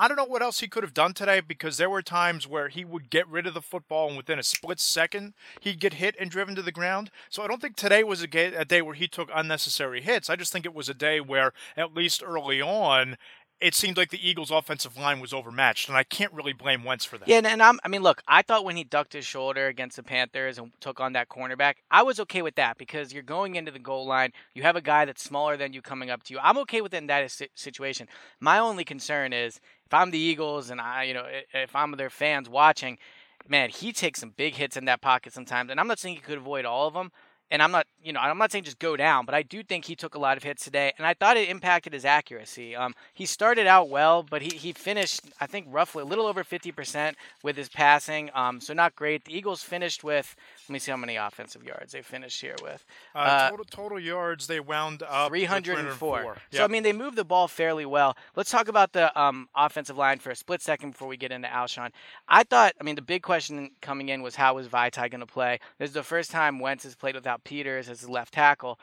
I 0.03 0.09
don't 0.09 0.17
know 0.17 0.25
what 0.25 0.43
else 0.43 0.59
he 0.59 0.67
could 0.67 0.83
have 0.83 0.95
done 0.95 1.15
today 1.15 1.39
because 1.39 1.77
there 1.77 1.89
were 1.89 2.03
times 2.03 2.49
where 2.49 2.67
he 2.67 2.85
would 2.85 3.09
get 3.09 3.29
rid 3.29 3.47
of 3.47 3.55
the 3.55 3.63
football 3.63 4.09
and 4.09 4.17
within 4.17 4.37
a 4.37 4.43
split 4.43 4.81
second 4.81 5.35
he'd 5.61 5.79
get 5.79 5.95
hit 5.95 6.17
and 6.19 6.29
driven 6.29 6.57
to 6.57 6.63
the 6.63 6.73
ground. 6.73 7.13
So 7.31 7.45
I 7.45 7.47
don't 7.47 7.63
think 7.63 7.77
today 7.77 8.03
was 8.03 8.21
a, 8.21 8.27
day 8.27 8.83
where 8.83 8.97
he 8.97 9.07
took 9.07 9.31
unnecessary 9.33 10.01
hits. 10.01 10.29
I 10.29 10.35
just 10.35 10.53
think 10.53 10.67
it 10.67 10.75
was 10.75 10.89
a 10.89 10.95
day 10.95 11.21
where, 11.21 11.53
at 11.77 11.95
least 11.95 12.21
early 12.21 12.61
on, 12.61 13.17
it 13.63 13.75
seemed 13.75 13.97
like 13.97 14.11
the 14.11 14.29
Eagles' 14.29 14.51
offensive 14.51 14.97
line 14.97 15.21
was 15.21 15.33
overmatched, 15.33 15.89
and 15.89 15.97
I 15.97 16.03
can't 16.03 16.33
really 16.33 16.53
blame 16.53 16.85
Wentz 16.85 17.05
for 17.05 17.17
that. 17.19 17.29
Yeah, 17.29 17.39
and, 17.39 17.47
and 17.47 17.63
I 17.63 17.89
mean, 17.89 18.03
look, 18.03 18.23
I 18.27 18.43
thought 18.43 18.65
when 18.65 18.77
he 18.77 18.85
ducked 18.85 19.13
his 19.13 19.25
shoulder 19.25 19.69
against 19.69 19.97
the 19.97 20.03
Panthers 20.03 20.59
and 20.59 20.73
took 20.81 21.01
on 21.01 21.13
that 21.13 21.29
cornerback, 21.29 21.75
I 21.91 22.03
was 22.03 22.19
okay 22.21 22.43
with 22.43 22.57
that 22.57 22.77
because 22.77 23.13
you're 23.13 23.23
going 23.23 23.55
into 23.55 23.71
the 23.71 23.79
goal 23.79 24.07
line. 24.07 24.33
You 24.55 24.63
have 24.63 24.77
a 24.77 24.81
guy 24.81 25.05
that's 25.05 25.23
smaller 25.23 25.57
than 25.57 25.73
you 25.73 25.81
coming 25.81 26.11
up 26.11 26.25
to 26.25 26.35
you. 26.35 26.41
I'm 26.43 26.59
okay 26.59 26.81
within 26.81 27.07
that 27.07 27.31
si- 27.31 27.49
situation. 27.55 28.09
My 28.41 28.59
only 28.59 28.85
concern 28.85 29.33
is 29.33 29.61
if 29.87 29.95
I'm 29.95 30.11
the 30.11 30.19
Eagles 30.19 30.71
and 30.71 30.81
I, 30.81 31.05
you 31.05 31.15
know, 31.15 31.27
if 31.55 31.77
I'm 31.77 31.93
their 31.93 32.11
fans 32.11 32.49
watching, 32.49 32.99
man, 33.47 33.71
he 33.71 33.93
takes 33.93 34.21
some 34.21 34.31
big 34.37 34.55
hits 34.55 34.77
in 34.77 34.87
that 34.87 35.01
pocket 35.01 35.33
sometimes, 35.33 35.71
and 35.71 35.79
I'm 35.79 35.87
not 35.87 35.99
saying 35.99 36.17
he 36.17 36.21
could 36.21 36.39
avoid 36.39 36.65
all 36.65 36.89
of 36.89 36.95
them. 36.95 37.13
And 37.53 37.63
I'm 37.63 37.71
not, 37.71 37.87
you 38.03 38.13
know, 38.13 38.21
I'm 38.21 38.39
not 38.39 38.51
saying 38.51 38.65
just 38.65 38.79
go 38.79 38.97
down, 38.97 39.27
but 39.27 39.35
I 39.35 39.43
do 39.43 39.63
think 39.63 39.85
he 39.85 39.95
took 39.95 40.15
a 40.15 40.19
lot 40.19 40.37
of 40.39 40.43
hits 40.43 40.65
today, 40.65 40.93
and 40.97 41.07
I 41.07 41.13
thought 41.13 41.37
it 41.37 41.49
impacted 41.51 41.93
his 41.93 42.05
accuracy. 42.05 42.75
Um, 42.75 42.95
he 43.13 43.27
started 43.27 43.67
out 43.67 43.91
well, 43.91 44.23
but 44.23 44.41
he, 44.41 44.57
he 44.57 44.73
finished, 44.73 45.21
I 45.39 45.47
think, 45.47 45.67
roughly 45.69 46.03
a 46.03 46.07
little 46.07 46.27
over 46.27 46.43
50% 46.43 47.13
with 47.45 47.57
his 47.57 47.69
passing. 47.69 48.31
Um, 48.35 48.61
so 48.61 48.73
not 48.73 48.97
great. 48.97 49.27
The 49.27 49.37
Eagles 49.37 49.63
finished 49.63 50.03
with, 50.03 50.35
let 50.67 50.73
me 50.73 50.79
see 50.79 50.91
how 50.91 50.97
many 50.97 51.17
offensive 51.17 51.63
yards 51.63 51.93
they 51.93 52.01
finished 52.01 52.41
here 52.41 52.57
with. 52.63 52.85
Uh, 53.15 53.19
Uh, 53.19 53.51
total, 53.51 53.65
total 53.67 54.01
yards, 54.01 54.47
they 54.47 54.59
wound 54.59 55.03
up 55.03 55.31
with 55.31 55.41
304. 55.41 56.21
304. 56.21 56.37
So 56.53 56.65
I 56.65 56.69
mean, 56.69 56.83
they 56.83 56.95
moved 56.95 57.17
the 57.17 57.25
ball 57.25 57.49
fairly 57.49 57.85
well. 57.85 58.17
Let's 58.35 58.51
talk 58.51 58.69
about 58.69 58.93
the 58.93 59.17
um, 59.21 59.49
offensive 59.55 59.99
line 59.99 60.19
for 60.21 60.31
a 60.31 60.37
split 60.37 60.63
second 60.63 60.93
before 60.93 61.07
we 61.09 61.19
get 61.19 61.31
into 61.31 61.49
Alshon. 61.49 61.91
I 62.29 62.45
thought, 62.45 62.73
I 62.81 62.85
mean, 62.85 62.95
the 62.95 63.03
big 63.03 63.23
question 63.23 63.71
coming 63.83 64.09
in 64.09 64.23
was 64.23 64.37
how 64.37 64.55
was 64.55 64.69
Vaitai 64.69 65.11
going 65.11 65.21
to 65.21 65.27
play? 65.27 65.61
This 65.79 65.91
is 65.91 65.95
the 65.95 66.03
first 66.03 66.31
time 66.31 66.59
Wentz 66.59 66.85
has 66.85 66.95
played 66.95 67.15
without 67.15 67.42
Peters 67.45 67.89
as 67.89 68.01
his 68.01 68.09
left 68.09 68.35
tackle. 68.35 68.79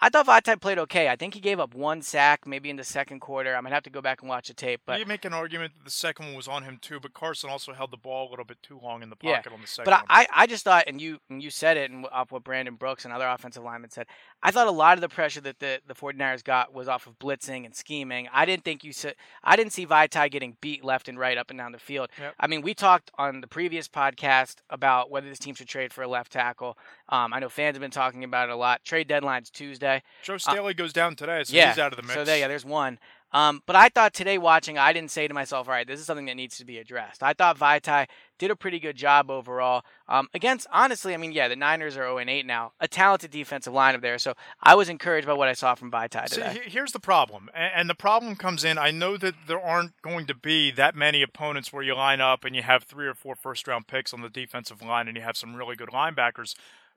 I 0.00 0.08
thought 0.08 0.26
Vaitai 0.26 0.60
played 0.60 0.78
okay. 0.80 1.08
I 1.08 1.16
think 1.16 1.34
he 1.34 1.40
gave 1.40 1.60
up 1.60 1.74
one 1.74 2.02
sack 2.02 2.46
maybe 2.46 2.68
in 2.68 2.76
the 2.76 2.84
second 2.84 3.20
quarter. 3.20 3.54
I'm 3.54 3.62
gonna 3.62 3.74
have 3.74 3.84
to 3.84 3.90
go 3.90 4.02
back 4.02 4.22
and 4.22 4.28
watch 4.28 4.48
the 4.48 4.54
tape, 4.54 4.80
but 4.84 4.98
you 4.98 5.06
make 5.06 5.24
an 5.24 5.32
argument 5.32 5.72
that 5.76 5.84
the 5.84 5.90
second 5.90 6.26
one 6.26 6.34
was 6.34 6.48
on 6.48 6.64
him 6.64 6.78
too, 6.80 6.98
but 7.00 7.14
Carson 7.14 7.48
also 7.48 7.72
held 7.72 7.90
the 7.92 7.96
ball 7.96 8.28
a 8.28 8.30
little 8.30 8.44
bit 8.44 8.58
too 8.62 8.78
long 8.82 9.02
in 9.02 9.10
the 9.10 9.16
Yeah, 9.22 9.36
pocket 9.36 9.52
on 9.52 9.60
the 9.60 9.66
second 9.66 9.90
But 9.90 10.00
one. 10.00 10.06
I, 10.08 10.26
I 10.34 10.46
just 10.46 10.64
thought, 10.64 10.84
and 10.88 11.00
you 11.00 11.18
and 11.30 11.42
you 11.42 11.50
said 11.50 11.76
it, 11.76 11.90
and 11.90 12.06
off 12.12 12.32
what 12.32 12.42
Brandon 12.42 12.74
Brooks 12.74 13.04
and 13.04 13.14
other 13.14 13.26
offensive 13.26 13.62
linemen 13.62 13.90
said, 13.90 14.06
I 14.42 14.50
thought 14.50 14.66
a 14.66 14.72
lot 14.72 14.98
of 14.98 15.00
the 15.00 15.08
pressure 15.08 15.40
that 15.42 15.60
the, 15.60 15.80
the 15.86 15.94
49ers 15.94 16.42
got 16.42 16.74
was 16.74 16.88
off 16.88 17.06
of 17.06 17.18
blitzing 17.20 17.64
and 17.64 17.74
scheming. 17.74 18.28
I 18.32 18.44
didn't 18.46 18.64
think 18.64 18.82
you 18.82 18.92
said, 18.92 19.14
I 19.44 19.54
didn't 19.54 19.72
see 19.72 19.86
Vaitai 19.86 20.30
getting 20.30 20.56
beat 20.60 20.84
left 20.84 21.08
and 21.08 21.18
right 21.18 21.38
up 21.38 21.50
and 21.50 21.58
down 21.58 21.72
the 21.72 21.78
field. 21.78 22.10
Yep. 22.18 22.34
I 22.40 22.46
mean, 22.48 22.62
we 22.62 22.74
talked 22.74 23.12
on 23.16 23.40
the 23.40 23.46
previous 23.46 23.88
podcast 23.88 24.56
about 24.70 25.10
whether 25.10 25.28
this 25.28 25.38
team 25.38 25.54
should 25.54 25.68
trade 25.68 25.92
for 25.92 26.02
a 26.02 26.08
left 26.08 26.32
tackle. 26.32 26.76
Um, 27.08 27.32
I 27.32 27.38
know 27.38 27.48
fans 27.48 27.76
have 27.76 27.80
been 27.80 27.90
talking 27.92 28.24
about 28.24 28.48
it 28.48 28.52
a 28.52 28.56
lot. 28.56 28.84
Trade 28.84 29.06
deadline's 29.06 29.50
Tuesday. 29.50 29.83
Joe 30.22 30.38
Staley 30.38 30.74
goes 30.74 30.92
down 30.92 31.16
today, 31.16 31.42
so 31.44 31.54
uh, 31.54 31.56
yeah, 31.56 31.70
he's 31.70 31.78
out 31.78 31.92
of 31.92 31.96
the 31.96 32.02
mix. 32.02 32.14
So 32.14 32.24
there, 32.24 32.38
yeah, 32.38 32.48
there's 32.48 32.64
one. 32.64 32.98
Um, 33.32 33.62
but 33.66 33.74
I 33.74 33.88
thought 33.88 34.14
today 34.14 34.38
watching, 34.38 34.78
I 34.78 34.92
didn't 34.92 35.10
say 35.10 35.26
to 35.26 35.34
myself, 35.34 35.66
all 35.66 35.74
right, 35.74 35.84
this 35.84 35.98
is 35.98 36.06
something 36.06 36.26
that 36.26 36.36
needs 36.36 36.56
to 36.58 36.64
be 36.64 36.78
addressed. 36.78 37.20
I 37.20 37.32
thought 37.32 37.58
Vaitai 37.58 38.06
did 38.38 38.52
a 38.52 38.54
pretty 38.54 38.78
good 38.78 38.94
job 38.94 39.28
overall. 39.28 39.82
Um, 40.08 40.28
against, 40.34 40.68
honestly, 40.72 41.14
I 41.14 41.16
mean, 41.16 41.32
yeah, 41.32 41.48
the 41.48 41.56
Niners 41.56 41.96
are 41.96 42.02
0 42.04 42.20
8 42.20 42.46
now. 42.46 42.74
A 42.78 42.86
talented 42.86 43.32
defensive 43.32 43.72
line 43.72 43.96
up 43.96 44.02
there. 44.02 44.18
So 44.18 44.34
I 44.62 44.76
was 44.76 44.88
encouraged 44.88 45.26
by 45.26 45.32
what 45.32 45.48
I 45.48 45.52
saw 45.52 45.74
from 45.74 45.90
Vaitai 45.90 46.26
today. 46.26 46.60
he- 46.62 46.70
here's 46.70 46.92
the 46.92 47.00
problem, 47.00 47.50
and 47.52 47.90
the 47.90 47.96
problem 47.96 48.36
comes 48.36 48.62
in. 48.62 48.78
I 48.78 48.92
know 48.92 49.16
that 49.16 49.34
there 49.48 49.60
aren't 49.60 50.00
going 50.00 50.26
to 50.26 50.34
be 50.34 50.70
that 50.70 50.94
many 50.94 51.20
opponents 51.20 51.72
where 51.72 51.82
you 51.82 51.96
line 51.96 52.20
up 52.20 52.44
and 52.44 52.54
you 52.54 52.62
have 52.62 52.84
three 52.84 53.08
or 53.08 53.14
four 53.14 53.34
first 53.34 53.66
round 53.66 53.88
picks 53.88 54.14
on 54.14 54.20
the 54.22 54.28
defensive 54.30 54.80
line, 54.80 55.08
and 55.08 55.16
you 55.16 55.24
have 55.24 55.36
some 55.36 55.56
really 55.56 55.74
good 55.74 55.88
linebackers. 55.88 56.54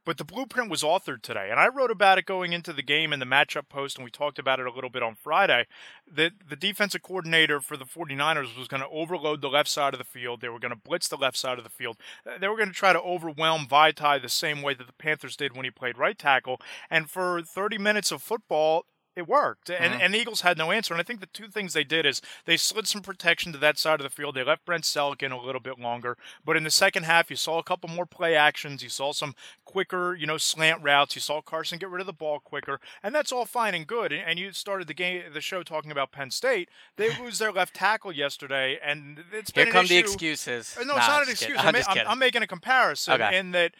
But 0.08 0.18
the 0.18 0.24
blueprint 0.24 0.70
was 0.70 0.84
authored 0.84 1.22
today, 1.22 1.50
and 1.52 1.60
I 1.60 1.68
wrote 1.68 1.92
about 1.92 2.18
it 2.18 2.26
going 2.26 2.54
into 2.54 2.72
the 2.72 2.82
game 2.82 3.12
in 3.12 3.20
the 3.20 3.26
matchup 3.26 3.68
post, 3.68 3.98
and 3.98 4.06
we 4.06 4.10
talked 4.10 4.40
about 4.40 4.58
it 4.58 4.66
a 4.66 4.72
little 4.72 4.90
bit 4.90 5.04
on 5.04 5.16
Friday. 5.16 5.68
That 6.10 6.32
the 6.48 6.56
defensive 6.56 7.02
coordinator 7.02 7.60
for 7.60 7.76
the 7.76 7.84
49ers 7.84 8.58
was 8.58 8.70
going 8.70 8.82
to 8.82 8.88
overload 8.88 9.42
the 9.42 9.50
left 9.50 9.68
side 9.68 9.94
of 9.94 9.98
the 9.98 10.06
field. 10.06 10.40
They 10.40 10.48
were 10.48 10.62
going 10.62 10.72
to 10.74 10.80
blitz 10.82 11.10
the 11.10 11.18
left 11.18 11.36
side 11.36 11.58
of 11.58 11.66
the 11.66 11.70
field. 11.70 11.98
Uh, 12.26 12.38
They 12.38 12.48
were 12.48 12.56
going 12.56 12.70
to 12.70 12.74
try 12.74 12.94
to 12.94 13.02
overwhelm 13.02 13.68
Vaitai 13.68 14.22
the 14.22 14.30
same 14.30 14.62
way 14.62 14.74
that 14.76 14.88
the 14.88 14.94
Panthers 14.94 15.36
did 15.36 15.58
when 15.58 15.66
he 15.66 15.72
played 15.72 15.98
right 15.98 16.18
tackle. 16.18 16.62
And 16.90 17.10
for 17.10 17.42
30 17.42 17.78
minutes 17.78 18.10
of 18.10 18.22
football, 18.22 18.86
it 19.17 19.27
worked. 19.27 19.69
And, 19.69 19.95
Mhm. 19.95 20.01
and 20.01 20.13
the 20.13 20.19
Eagles 20.19 20.41
had 20.41 20.57
no 20.57 20.71
answer. 20.71 20.93
And 20.93 21.01
I 21.01 21.03
think 21.03 21.19
the 21.19 21.25
two 21.25 21.47
things 21.47 21.74
they 21.74 21.83
did 21.83 22.05
is 22.05 22.21
they 22.45 22.55
slid 22.55 22.88
some 22.88 23.01
protection 23.01 23.51
to 23.51 23.57
that 23.57 23.77
side 23.79 24.00
of 24.00 24.03
the 24.03 24.09
field. 24.09 24.36
They 24.36 24.43
left 24.43 24.63
Brent 24.65 24.83
Celek 24.83 25.24
in 25.24 25.31
a 25.31 25.41
little 25.41 25.59
bit 25.59 25.79
longer. 25.79 26.17
But 26.45 26.55
in 26.55 26.63
the 26.63 26.69
second 26.71 27.03
half, 27.03 27.29
you 27.29 27.36
saw 27.36 27.57
a 27.57 27.63
couple 27.63 27.89
more 27.89 28.05
play 28.05 28.36
actions. 28.36 28.83
You 28.83 28.89
saw 28.89 29.12
some 29.13 29.36
quicker, 29.65 30.13
you 30.15 30.27
know, 30.27 30.38
slant 30.38 30.81
routes. 30.83 31.15
You 31.15 31.21
saw 31.21 31.41
Carson 31.41 31.79
get 31.79 31.89
rid 31.89 32.00
of 32.00 32.05
the 32.07 32.13
ball 32.13 32.39
quicker. 32.39 32.79
And 33.03 33.13
that's 33.15 33.31
all 33.31 33.45
fine 33.45 33.74
and 33.74 33.88
good. 33.88 34.12
And, 34.12 34.21
and 34.21 34.39
you 34.39 34.51
started 34.51 34.88
the 34.88 34.93
game, 34.93 35.24
the 35.33 35.41
show 35.41 35.63
talking 35.63 35.91
about 35.91 36.12
Penn 36.12 36.29
State. 36.31 36.69
They 36.95 37.09
lose 37.19 37.39
their 37.39 37.51
left 37.51 37.74
tackle 37.74 38.12
yesterday. 38.12 38.79
And 38.83 39.24
it's 39.33 39.50
been 39.51 39.65
Here 39.67 39.74
come 39.74 39.88
the 39.88 39.97
excuses. 39.97 40.77
uh, 40.79 40.83
No, 40.83 40.93
Nah, 40.93 41.00
it's 41.00 41.07
not 41.07 41.17
I'm 41.17 41.24
an 41.24 41.29
excuse. 41.31 41.57
I'm 41.59 41.67
I'm, 41.67 41.74
just 41.74 41.89
I'm, 41.89 41.93
kidding. 41.95 42.09
I'm 42.09 42.19
making 42.19 42.43
a 42.43 42.47
comparison 42.47 43.21
Okay. 43.21 43.38
in 43.38 43.51
that 43.51 43.74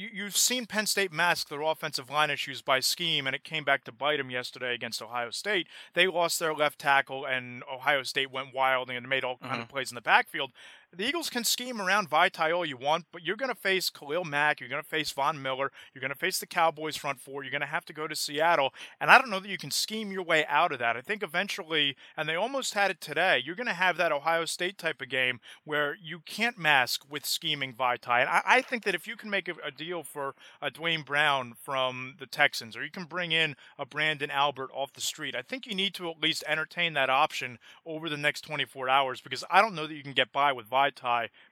you, 0.00 0.08
you've 0.12 0.36
seen 0.36 0.66
Penn 0.66 0.86
State 0.86 1.12
mask 1.12 1.48
their 1.48 1.60
offensive 1.60 2.10
line 2.10 2.30
issues 2.30 2.62
by 2.62 2.80
scheme, 2.80 3.26
and 3.26 3.36
it 3.36 3.44
came 3.44 3.64
back 3.64 3.84
to 3.84 3.92
bite 3.92 4.16
them 4.16 4.30
yesterday 4.30 4.74
against 4.74 5.02
Ohio 5.02 5.30
State. 5.30 5.68
They 5.94 6.06
lost 6.06 6.38
their 6.38 6.54
left 6.54 6.78
tackle, 6.78 7.24
and 7.26 7.62
Ohio 7.72 8.02
State 8.02 8.30
went 8.30 8.54
wild 8.54 8.90
and 8.90 9.08
made 9.08 9.24
all 9.24 9.36
kind 9.36 9.54
of 9.54 9.60
Mm-hmm. 9.60 9.72
plays 9.72 9.90
in 9.90 9.94
the 9.94 10.00
backfield. 10.00 10.52
The 10.92 11.06
Eagles 11.06 11.30
can 11.30 11.44
scheme 11.44 11.80
around 11.80 12.10
Vaitai 12.10 12.52
all 12.52 12.66
you 12.66 12.76
want, 12.76 13.04
but 13.12 13.22
you're 13.22 13.36
going 13.36 13.48
to 13.48 13.54
face 13.54 13.90
Khalil 13.90 14.24
Mack, 14.24 14.58
you're 14.58 14.68
going 14.68 14.82
to 14.82 14.88
face 14.88 15.12
Von 15.12 15.40
Miller, 15.40 15.70
you're 15.94 16.00
going 16.00 16.12
to 16.12 16.18
face 16.18 16.40
the 16.40 16.46
Cowboys 16.46 16.96
front 16.96 17.20
four, 17.20 17.44
you're 17.44 17.52
going 17.52 17.60
to 17.60 17.66
have 17.68 17.84
to 17.84 17.92
go 17.92 18.08
to 18.08 18.16
Seattle, 18.16 18.74
and 19.00 19.08
I 19.08 19.16
don't 19.16 19.30
know 19.30 19.38
that 19.38 19.48
you 19.48 19.56
can 19.56 19.70
scheme 19.70 20.10
your 20.10 20.24
way 20.24 20.44
out 20.48 20.72
of 20.72 20.80
that. 20.80 20.96
I 20.96 21.00
think 21.00 21.22
eventually, 21.22 21.96
and 22.16 22.28
they 22.28 22.34
almost 22.34 22.74
had 22.74 22.90
it 22.90 23.00
today, 23.00 23.40
you're 23.42 23.54
going 23.54 23.68
to 23.68 23.72
have 23.72 23.98
that 23.98 24.10
Ohio 24.10 24.44
State 24.46 24.78
type 24.78 25.00
of 25.00 25.08
game 25.08 25.38
where 25.62 25.96
you 26.02 26.22
can't 26.26 26.58
mask 26.58 27.04
with 27.08 27.24
scheming 27.24 27.72
Vaitai. 27.72 28.22
And 28.22 28.28
I, 28.28 28.42
I 28.44 28.60
think 28.60 28.82
that 28.82 28.96
if 28.96 29.06
you 29.06 29.14
can 29.14 29.30
make 29.30 29.46
a, 29.46 29.54
a 29.64 29.70
deal 29.70 30.02
for 30.02 30.34
a 30.60 30.72
Duane 30.72 31.02
Brown 31.02 31.54
from 31.54 32.16
the 32.18 32.26
Texans, 32.26 32.76
or 32.76 32.82
you 32.82 32.90
can 32.90 33.04
bring 33.04 33.30
in 33.30 33.54
a 33.78 33.86
Branden 33.86 34.30
Albert 34.30 34.70
off 34.74 34.92
the 34.92 35.00
street, 35.00 35.36
I 35.36 35.42
think 35.42 35.68
you 35.68 35.74
need 35.76 35.94
to 35.94 36.10
at 36.10 36.20
least 36.20 36.42
entertain 36.48 36.94
that 36.94 37.10
option 37.10 37.60
over 37.86 38.08
the 38.08 38.16
next 38.16 38.40
24 38.40 38.88
hours 38.88 39.20
because 39.20 39.44
I 39.52 39.62
don't 39.62 39.76
know 39.76 39.86
that 39.86 39.94
you 39.94 40.02
can 40.02 40.14
get 40.14 40.32
by 40.32 40.52
with 40.52 40.68
Vaitai 40.68 40.79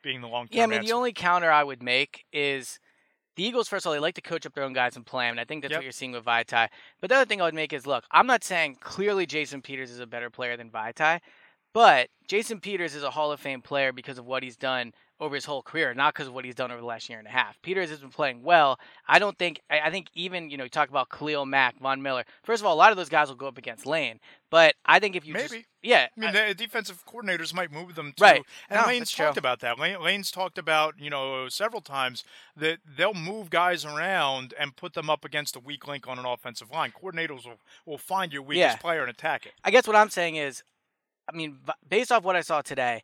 being 0.03 0.21
the 0.21 0.29
long 0.29 0.47
term 0.49 0.57
Yeah, 0.57 0.65
I 0.65 0.67
mean, 0.67 0.79
answer. 0.79 0.89
the 0.89 0.95
only 0.95 1.13
counter 1.13 1.51
I 1.51 1.63
would 1.65 1.83
make 1.83 2.25
is 2.33 2.79
the 3.37 3.45
Eagles, 3.45 3.69
first 3.69 3.87
of 3.87 3.91
all, 3.91 3.93
they 3.95 4.01
like 4.01 4.15
to 4.17 4.21
coach 4.21 4.45
up 4.47 4.55
their 4.55 4.65
own 4.65 4.73
guys 4.73 4.97
and 4.97 5.07
play 5.07 5.27
them. 5.27 5.33
And 5.33 5.41
I 5.41 5.45
think 5.45 5.63
that's 5.63 5.71
Yep. 5.73 5.79
what 5.79 5.85
you're 5.85 5.93
seeing 5.93 6.13
with 6.13 6.25
Vaitai. 6.25 6.69
But 7.01 7.11
the 7.11 7.17
other 7.17 7.25
thing 7.25 7.41
I 7.41 7.45
would 7.45 7.55
make 7.55 7.73
is 7.73 7.87
look, 7.87 8.05
I'm 8.11 8.27
not 8.27 8.43
saying 8.43 8.77
clearly 8.81 9.27
Jason 9.27 9.63
Peters 9.63 9.91
is 9.91 10.01
a 10.01 10.07
better 10.07 10.29
player 10.31 10.57
than 10.57 10.71
Vaitai, 10.71 11.21
but 11.73 12.09
Jason 12.27 12.61
Peters 12.61 12.95
is 12.95 13.03
a 13.05 13.11
Hall 13.11 13.31
of 13.31 13.39
Fame 13.41 13.63
player 13.63 13.93
because 13.93 14.19
of 14.19 14.27
what 14.27 14.43
he's 14.43 14.57
done 14.57 14.93
over 15.21 15.35
his 15.35 15.45
whole 15.45 15.63
career, 15.63 15.93
not 15.95 16.15
because 16.15 16.29
of 16.29 16.33
what 16.35 16.45
he's 16.45 16.55
done 16.55 16.71
over 16.71 16.81
the 16.81 16.87
last 16.87 17.09
year 17.09 17.19
and 17.19 17.27
a 17.27 17.31
half. 17.31 17.61
Peters 17.63 17.91
has 17.91 17.99
been 17.99 18.11
playing 18.11 18.43
well. 18.43 18.79
I 19.09 19.19
don't 19.19 19.37
think, 19.37 19.61
I 19.69 19.81
I 19.81 19.91
think 19.91 20.07
even, 20.15 20.49
you 20.49 20.57
know, 20.57 20.63
you 20.65 20.71
talk 20.71 20.89
about 20.91 21.09
Khalil 21.11 21.45
Mack, 21.45 21.79
Von 21.81 22.01
Miller. 22.03 22.25
First 22.45 22.63
of 22.63 22.67
all, 22.67 22.75
a 22.75 22.77
lot 22.79 22.93
of 22.93 22.97
those 22.97 23.09
guys 23.09 23.29
will 23.29 23.35
go 23.35 23.49
up 23.49 23.59
against 23.59 23.85
Lane. 23.85 24.21
But 24.51 24.77
I 24.87 25.01
think 25.01 25.17
if 25.17 25.27
you 25.27 25.35
just- 25.35 25.51
Maybe. 25.53 25.67
yeah. 25.83 26.07
I 26.17 26.21
mean, 26.21 26.29
I- 26.31 26.33
the 26.33 26.47
uh, 26.51 26.53
defensive 26.53 27.05
coordinators 27.05 27.53
might 27.53 27.73
move 27.73 27.97
them 27.97 28.13
too. 28.17 28.23
Right. 28.23 28.43
And 28.71 28.81
No, 28.81 28.87
Lane's 28.87 29.01
that's 29.01 29.11
true. 29.11 29.25
talked 29.27 29.39
about 29.39 29.59
that. 29.61 29.79
Lane, 29.79 30.01
Lane's 30.01 30.31
talked 30.31 30.57
about, 30.57 30.95
you 31.01 31.11
know, 31.11 31.49
several 31.49 31.83
times 31.83 32.23
that 32.57 32.79
they'll 32.87 33.13
move 33.13 33.51
guys 33.51 33.85
around 33.85 34.55
and 34.59 34.77
put 34.77 34.95
them 34.95 35.11
up 35.11 35.25
against 35.25 35.57
a 35.57 35.61
weak 35.61 35.89
link 35.89 36.07
on 36.07 36.19
an 36.21 36.25
offensive 36.27 36.71
line. 36.71 36.93
Coordinators 36.93 37.45
will, 37.45 37.59
will 37.85 37.99
find 37.99 38.33
your 38.33 38.43
weakest 38.43 38.77
Yeah. 38.77 38.77
player 38.77 39.01
and 39.01 39.11
attack 39.11 39.47
it. 39.47 39.53
I 39.65 39.71
guess 39.73 39.87
what 39.89 39.97
I'm 39.97 40.11
saying 40.11 40.37
is, 40.37 40.63
I 41.31 41.37
mean, 41.37 41.59
based 41.87 42.11
off 42.11 42.23
what 42.23 42.37
I 42.37 42.41
saw 42.41 42.63
today, 42.63 43.03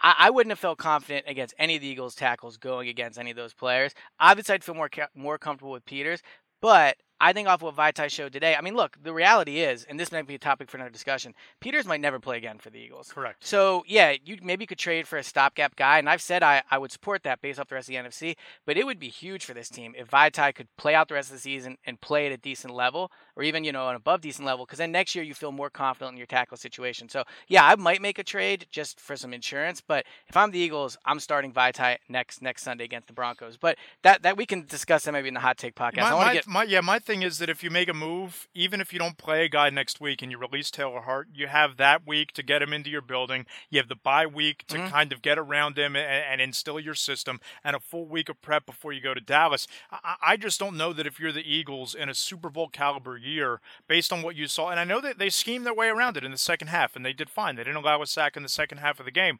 I, 0.00 0.14
I 0.18 0.30
wouldn't 0.30 0.50
have 0.50 0.58
felt 0.58 0.78
confident 0.78 1.26
against 1.28 1.54
any 1.58 1.76
of 1.76 1.82
the 1.82 1.88
Eagles' 1.88 2.14
tackles 2.14 2.56
going 2.56 2.88
against 2.88 3.18
any 3.18 3.30
of 3.30 3.36
those 3.36 3.54
players. 3.54 3.92
Obviously, 4.20 4.54
I'd 4.54 4.64
feel 4.64 4.74
more 4.74 4.90
more 5.14 5.38
comfortable 5.38 5.72
with 5.72 5.84
Peters, 5.84 6.22
but 6.60 6.96
I 7.22 7.32
think 7.32 7.46
off 7.46 7.62
what 7.62 7.76
Vaitai 7.76 8.10
showed 8.10 8.32
today, 8.32 8.56
I 8.56 8.60
mean, 8.60 8.74
look, 8.74 8.98
the 9.00 9.12
reality 9.14 9.60
is, 9.60 9.84
and 9.84 9.98
this 9.98 10.10
might 10.10 10.26
be 10.26 10.34
a 10.34 10.38
topic 10.38 10.68
for 10.68 10.76
another 10.76 10.90
discussion, 10.90 11.34
Peters 11.60 11.86
might 11.86 12.00
never 12.00 12.18
play 12.18 12.36
again 12.36 12.58
for 12.58 12.68
the 12.68 12.80
Eagles. 12.80 13.12
Correct. 13.12 13.46
So 13.46 13.84
yeah, 13.86 14.14
you 14.24 14.38
maybe 14.42 14.66
could 14.66 14.78
trade 14.78 15.06
for 15.06 15.16
a 15.16 15.22
stopgap 15.22 15.76
guy, 15.76 15.98
and 15.98 16.08
I've 16.10 16.20
said 16.20 16.42
I, 16.42 16.62
I 16.68 16.78
would 16.78 16.90
support 16.90 17.22
that 17.22 17.40
based 17.40 17.60
off 17.60 17.68
the 17.68 17.76
rest 17.76 17.88
of 17.88 17.94
the 17.94 18.00
NFC. 18.10 18.34
But 18.66 18.76
it 18.76 18.84
would 18.84 18.98
be 18.98 19.08
huge 19.08 19.44
for 19.44 19.54
this 19.54 19.68
team 19.68 19.94
if 19.96 20.10
Vaitai 20.10 20.52
could 20.54 20.66
play 20.76 20.96
out 20.96 21.06
the 21.06 21.14
rest 21.14 21.30
of 21.30 21.36
the 21.36 21.40
season 21.40 21.78
and 21.86 22.00
play 22.00 22.26
at 22.26 22.32
a 22.32 22.36
decent 22.36 22.74
level, 22.74 23.12
or 23.36 23.44
even 23.44 23.62
you 23.62 23.70
know 23.70 23.88
an 23.88 23.94
above 23.94 24.20
decent 24.20 24.44
level, 24.44 24.66
because 24.66 24.78
then 24.78 24.90
next 24.90 25.14
year 25.14 25.24
you 25.24 25.34
feel 25.34 25.52
more 25.52 25.70
confident 25.70 26.12
in 26.14 26.18
your 26.18 26.26
tackle 26.26 26.56
situation. 26.56 27.08
So 27.08 27.22
yeah, 27.46 27.64
I 27.64 27.76
might 27.76 28.02
make 28.02 28.18
a 28.18 28.24
trade 28.24 28.66
just 28.70 28.98
for 28.98 29.14
some 29.14 29.32
insurance. 29.32 29.80
But 29.80 30.06
if 30.26 30.36
I'm 30.36 30.50
the 30.50 30.58
Eagles, 30.58 30.96
I'm 31.04 31.20
starting 31.20 31.52
Vaitai 31.52 31.98
next 32.08 32.42
next 32.42 32.62
Sunday 32.64 32.84
against 32.84 33.06
the 33.06 33.12
Broncos. 33.14 33.56
But 33.56 33.78
that 34.02 34.22
that 34.22 34.36
we 34.36 34.44
can 34.44 34.66
discuss 34.66 35.04
that 35.04 35.12
maybe 35.12 35.28
in 35.28 35.34
the 35.34 35.40
hot 35.40 35.56
take 35.56 35.76
podcast. 35.76 35.96
My, 35.98 36.10
I 36.10 36.14
want 36.14 36.28
to 36.30 36.34
get 36.34 36.46
my- 36.48 36.64
yeah, 36.64 36.80
my 36.80 36.98
thing 36.98 37.11
is 37.20 37.36
that 37.36 37.50
if 37.50 37.62
you 37.62 37.68
make 37.70 37.88
a 37.90 37.92
move, 37.92 38.48
even 38.54 38.80
if 38.80 38.90
you 38.94 38.98
don't 38.98 39.18
play 39.18 39.44
a 39.44 39.48
guy 39.50 39.68
next 39.68 40.00
week 40.00 40.22
and 40.22 40.32
you 40.32 40.38
release 40.38 40.70
Taylor 40.70 41.02
Hart, 41.02 41.28
you 41.34 41.48
have 41.48 41.76
that 41.76 42.06
week 42.06 42.32
to 42.32 42.42
get 42.42 42.62
him 42.62 42.72
into 42.72 42.88
your 42.88 43.02
building. 43.02 43.44
You 43.68 43.78
have 43.80 43.88
the 43.88 43.96
bye 43.96 44.24
week 44.24 44.64
to 44.68 44.78
Mhm. 44.78 44.90
kind 44.90 45.12
of 45.12 45.20
get 45.20 45.38
around 45.38 45.76
him 45.78 45.94
and, 45.94 46.06
and 46.06 46.40
instill 46.40 46.80
your 46.80 46.94
system, 46.94 47.40
and 47.62 47.76
a 47.76 47.80
full 47.80 48.06
week 48.06 48.30
of 48.30 48.40
prep 48.40 48.64
before 48.64 48.94
you 48.94 49.02
go 49.02 49.12
to 49.12 49.20
Dallas. 49.20 49.66
I, 49.90 50.14
I 50.22 50.36
just 50.38 50.58
don't 50.58 50.78
know 50.78 50.94
that 50.94 51.06
if 51.06 51.20
you're 51.20 51.32
the 51.32 51.44
Eagles 51.52 51.94
in 51.94 52.08
a 52.08 52.14
Super 52.14 52.48
Bowl 52.48 52.68
caliber 52.68 53.18
year, 53.18 53.60
based 53.86 54.10
on 54.14 54.22
what 54.22 54.34
you 54.36 54.46
saw, 54.46 54.70
and 54.70 54.80
I 54.80 54.84
know 54.84 55.02
that 55.02 55.18
they 55.18 55.28
schemed 55.28 55.66
their 55.66 55.74
way 55.74 55.88
around 55.88 56.16
it 56.16 56.24
in 56.24 56.30
the 56.30 56.38
second 56.38 56.68
half, 56.68 56.96
and 56.96 57.04
they 57.04 57.12
did 57.12 57.28
fine. 57.28 57.56
They 57.56 57.64
didn't 57.64 57.76
allow 57.82 58.00
a 58.00 58.06
sack 58.06 58.36
in 58.38 58.42
the 58.42 58.48
second 58.48 58.78
half 58.78 58.98
of 59.00 59.04
the 59.04 59.10
game. 59.10 59.38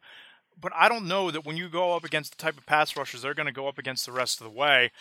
But 0.55 0.71
I 0.75 0.87
don't 0.87 1.07
know 1.07 1.31
that 1.31 1.45
when 1.45 1.57
you 1.57 1.67
go 1.67 1.95
up 1.95 2.03
against 2.03 2.37
the 2.37 2.43
type 2.43 2.59
of 2.59 2.67
pass 2.67 2.95
rushers 2.95 3.23
they're 3.23 3.33
going 3.33 3.47
to 3.47 3.51
go 3.51 3.67
up 3.67 3.79
against 3.79 4.05
the 4.05 4.11
rest 4.11 4.39
of 4.39 4.43
the 4.45 4.51
way, 4.51 4.91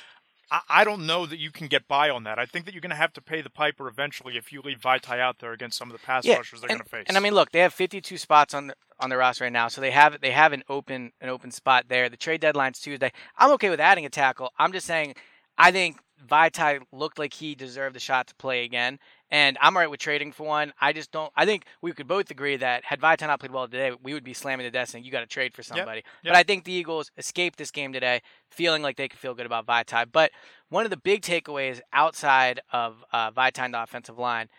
I, 0.52 0.60
I 0.68 0.84
don't 0.84 1.06
know 1.06 1.24
that 1.26 1.38
you 1.38 1.50
can 1.50 1.66
get 1.66 1.88
by 1.88 2.10
on 2.10 2.24
that. 2.24 2.38
I 2.38 2.44
think 2.44 2.66
that 2.66 2.74
you're 2.74 2.82
going 2.82 2.90
to 2.90 2.96
have 2.96 3.14
to 3.14 3.22
pay 3.22 3.40
the 3.40 3.50
piper 3.50 3.88
eventually 3.88 4.36
if 4.36 4.52
you 4.52 4.60
leave 4.60 4.80
Vaitai 4.80 5.18
out 5.18 5.38
there 5.38 5.52
against 5.52 5.78
some 5.78 5.90
of 5.90 5.98
the 5.98 6.04
pass 6.04 6.28
rushers 6.28 6.60
they're 6.60 6.68
going 6.68 6.80
to 6.80 6.88
face. 6.88 7.06
And 7.08 7.16
I 7.16 7.20
mean, 7.20 7.34
look, 7.34 7.50
they 7.50 7.60
have 7.60 7.72
52 7.72 8.18
spots 8.18 8.54
on 8.54 8.68
the 8.68 8.74
on 9.00 9.10
the 9.10 9.16
roster 9.16 9.44
right 9.44 9.52
now, 9.52 9.66
so 9.66 9.80
they 9.80 9.90
have 9.90 10.20
they 10.20 10.30
have 10.30 10.52
an 10.52 10.62
open 10.68 11.12
an 11.20 11.28
open 11.28 11.50
spot 11.50 11.86
there. 11.88 12.08
The 12.08 12.16
trade 12.16 12.40
deadline's 12.40 12.78
Tuesday. 12.78 13.10
I'm 13.36 13.50
okay 13.52 13.70
with 13.70 13.80
adding 13.80 14.04
a 14.04 14.10
tackle. 14.10 14.52
I'm 14.58 14.72
just 14.72 14.86
saying, 14.86 15.14
I 15.58 15.72
think 15.72 15.98
Vaitai 16.24 16.80
looked 16.92 17.18
like 17.18 17.34
he 17.34 17.54
deserved 17.54 17.96
the 17.96 18.00
shot 18.00 18.28
to 18.28 18.34
play 18.36 18.64
again, 18.64 19.00
and 19.32 19.56
I'm 19.62 19.74
alright 19.74 19.90
with 19.90 19.98
trading 19.98 20.30
for 20.30 20.46
one. 20.46 20.74
I 20.78 20.92
just 20.92 21.10
don't. 21.10 21.32
I 21.34 21.46
think 21.46 21.64
we 21.80 21.92
could 21.92 22.06
both 22.06 22.30
agree 22.30 22.56
that 22.58 22.84
had 22.84 23.00
Vaitai 23.00 23.26
not 23.26 23.40
played 23.40 23.50
well 23.50 23.66
today, 23.66 23.92
we 24.02 24.12
would 24.12 24.22
be 24.22 24.34
slamming 24.34 24.64
the 24.64 24.70
desk 24.70 24.92
saying 24.92 25.04
you 25.04 25.10
got 25.10 25.20
to 25.20 25.26
trade 25.26 25.54
for 25.54 25.62
somebody. 25.62 26.02
yep. 26.22 26.34
But 26.34 26.36
I 26.36 26.42
think 26.42 26.64
the 26.64 26.72
Eagles 26.72 27.10
escaped 27.16 27.58
this 27.58 27.70
game 27.70 27.94
today, 27.94 28.20
feeling 28.50 28.82
like 28.82 28.96
they 28.96 29.08
could 29.08 29.18
feel 29.18 29.34
good 29.34 29.46
about 29.46 29.66
Vaitai. 29.66 30.06
But 30.12 30.32
one 30.68 30.84
of 30.84 30.90
the 30.90 30.98
big 30.98 31.22
takeaways 31.22 31.80
outside 31.94 32.60
of 32.72 33.02
uh, 33.10 33.30
the 33.30 33.82
offensive 33.82 34.18
line, 34.18 34.50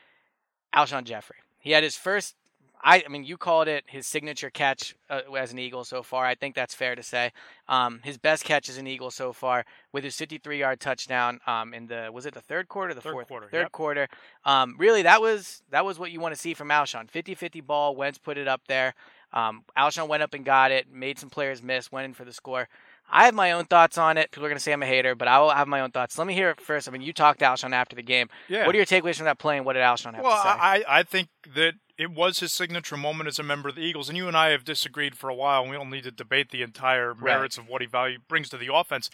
Alshon 0.76 1.04
Jeffery. 1.04 1.38
He 1.60 1.72
had 1.72 1.84
his 1.84 1.96
first. 1.96 2.36
I, 2.84 3.04
I 3.06 3.10
mean, 3.10 3.24
you 3.24 3.38
called 3.38 3.68
it 3.68 3.86
his 3.88 4.06
signature 4.06 4.50
catch 4.50 4.96
uh, 5.10 5.22
as 5.38 5.54
an 5.54 5.60
Eagle 5.60 5.86
so 5.86 6.04
far. 6.04 6.26
I 6.26 6.36
think 6.36 6.54
that's 6.54 6.76
fair 6.76 6.96
to 6.96 7.04
say. 7.04 7.32
Um, 7.70 8.02
his 8.04 8.18
best 8.18 8.44
catch 8.44 8.68
as 8.68 8.78
an 8.78 8.88
Eagle 8.88 9.10
so 9.10 9.32
far 9.32 9.66
with 9.94 10.04
his 10.04 10.16
53-yard 10.16 10.82
touchdown 10.82 11.40
um, 11.48 11.74
in 11.74 11.88
the 11.88 12.10
was 12.14 12.26
it 12.26 12.34
the 12.34 12.42
third 12.42 12.68
quarter, 12.68 12.92
or 12.92 12.94
the 12.94 13.02
Third 13.02 13.14
fourth 13.14 13.28
quarter, 13.30 13.48
third 13.50 13.62
yep. 13.62 13.72
quarter. 13.72 14.08
Um, 14.44 14.76
really, 14.78 15.02
that 15.04 15.22
was 15.22 15.64
that 15.70 15.86
was 15.86 15.98
what 15.98 16.12
you 16.12 16.20
want 16.20 16.36
to 16.36 16.40
see 16.40 16.54
from 16.54 16.70
Alshon. 16.70 17.10
50-50 17.10 17.66
ball. 17.66 17.96
Wentz 17.96 18.18
put 18.18 18.38
it 18.38 18.48
up 18.48 18.62
there. 18.68 18.94
Um, 19.34 19.64
Alshon 19.78 20.08
went 20.08 20.24
up 20.24 20.34
and 20.34 20.46
got 20.46 20.72
it. 20.72 20.92
Made 20.92 21.20
some 21.20 21.30
players 21.30 21.62
miss. 21.62 21.92
Went 21.92 22.06
in 22.06 22.14
for 22.14 22.24
the 22.24 22.34
score. 22.34 22.70
I 23.12 23.26
have 23.26 23.34
my 23.34 23.52
own 23.52 23.66
thoughts 23.66 23.98
on 23.98 24.18
it. 24.18 24.32
People 24.32 24.46
are 24.46 24.50
going 24.50 24.58
to 24.58 24.64
say 24.64 24.72
I'm 24.72 24.82
a 24.82 24.88
hater, 24.88 25.14
but 25.14 25.28
I 25.28 25.40
will 25.40 25.50
have 25.50 25.68
my 25.68 25.82
own 25.82 25.92
thoughts. 25.92 26.18
Let 26.18 26.26
me 26.26 26.34
hear 26.34 26.50
it 26.52 26.62
first. 26.62 26.88
I 26.88 26.92
mean, 26.92 27.02
you 27.02 27.14
talked 27.14 27.40
to 27.40 27.46
Alshon 27.46 27.74
after 27.74 27.96
the 27.96 28.02
game. 28.02 28.30
yeah. 28.48 28.66
What 28.66 28.74
are 28.76 28.78
your 28.78 28.86
takeaways 28.86 29.18
from 29.18 29.26
that 29.26 29.40
play, 29.40 29.58
and 29.58 29.66
what 29.66 29.74
did 29.74 29.82
Alshon 29.82 30.16
have 30.16 30.24
well, 30.24 30.36
to 30.36 30.42
say? 30.42 30.50
Well, 30.50 30.58
I, 30.60 30.84
I 30.88 31.04
think 31.04 31.30
that 31.54 31.74
it 31.98 32.12
was 32.12 32.40
his 32.40 32.52
signature 32.52 32.98
moment 32.98 33.28
as 33.28 33.38
a 33.38 33.44
member 33.44 33.70
of 33.70 33.76
the 33.76 33.82
Eagles, 33.82 34.10
and 34.10 34.18
you 34.18 34.28
and 34.28 34.36
I 34.36 34.50
have 34.50 34.64
disagreed 34.64 35.16
for 35.16 35.30
a 35.30 35.36
while, 35.36 35.62
and 35.62 35.70
we 35.70 35.78
don't 35.78 35.90
need 35.90 36.06
to 36.06 36.12
debate 36.12 36.50
the 36.50 36.64
entire 36.64 37.14
merits 37.14 37.58
of 37.58 37.68
what 37.68 37.82
he 37.82 37.88
value 37.88 38.18
brings 38.28 38.50
to 38.50 38.58
the 38.58 38.74
offense. 38.74 39.10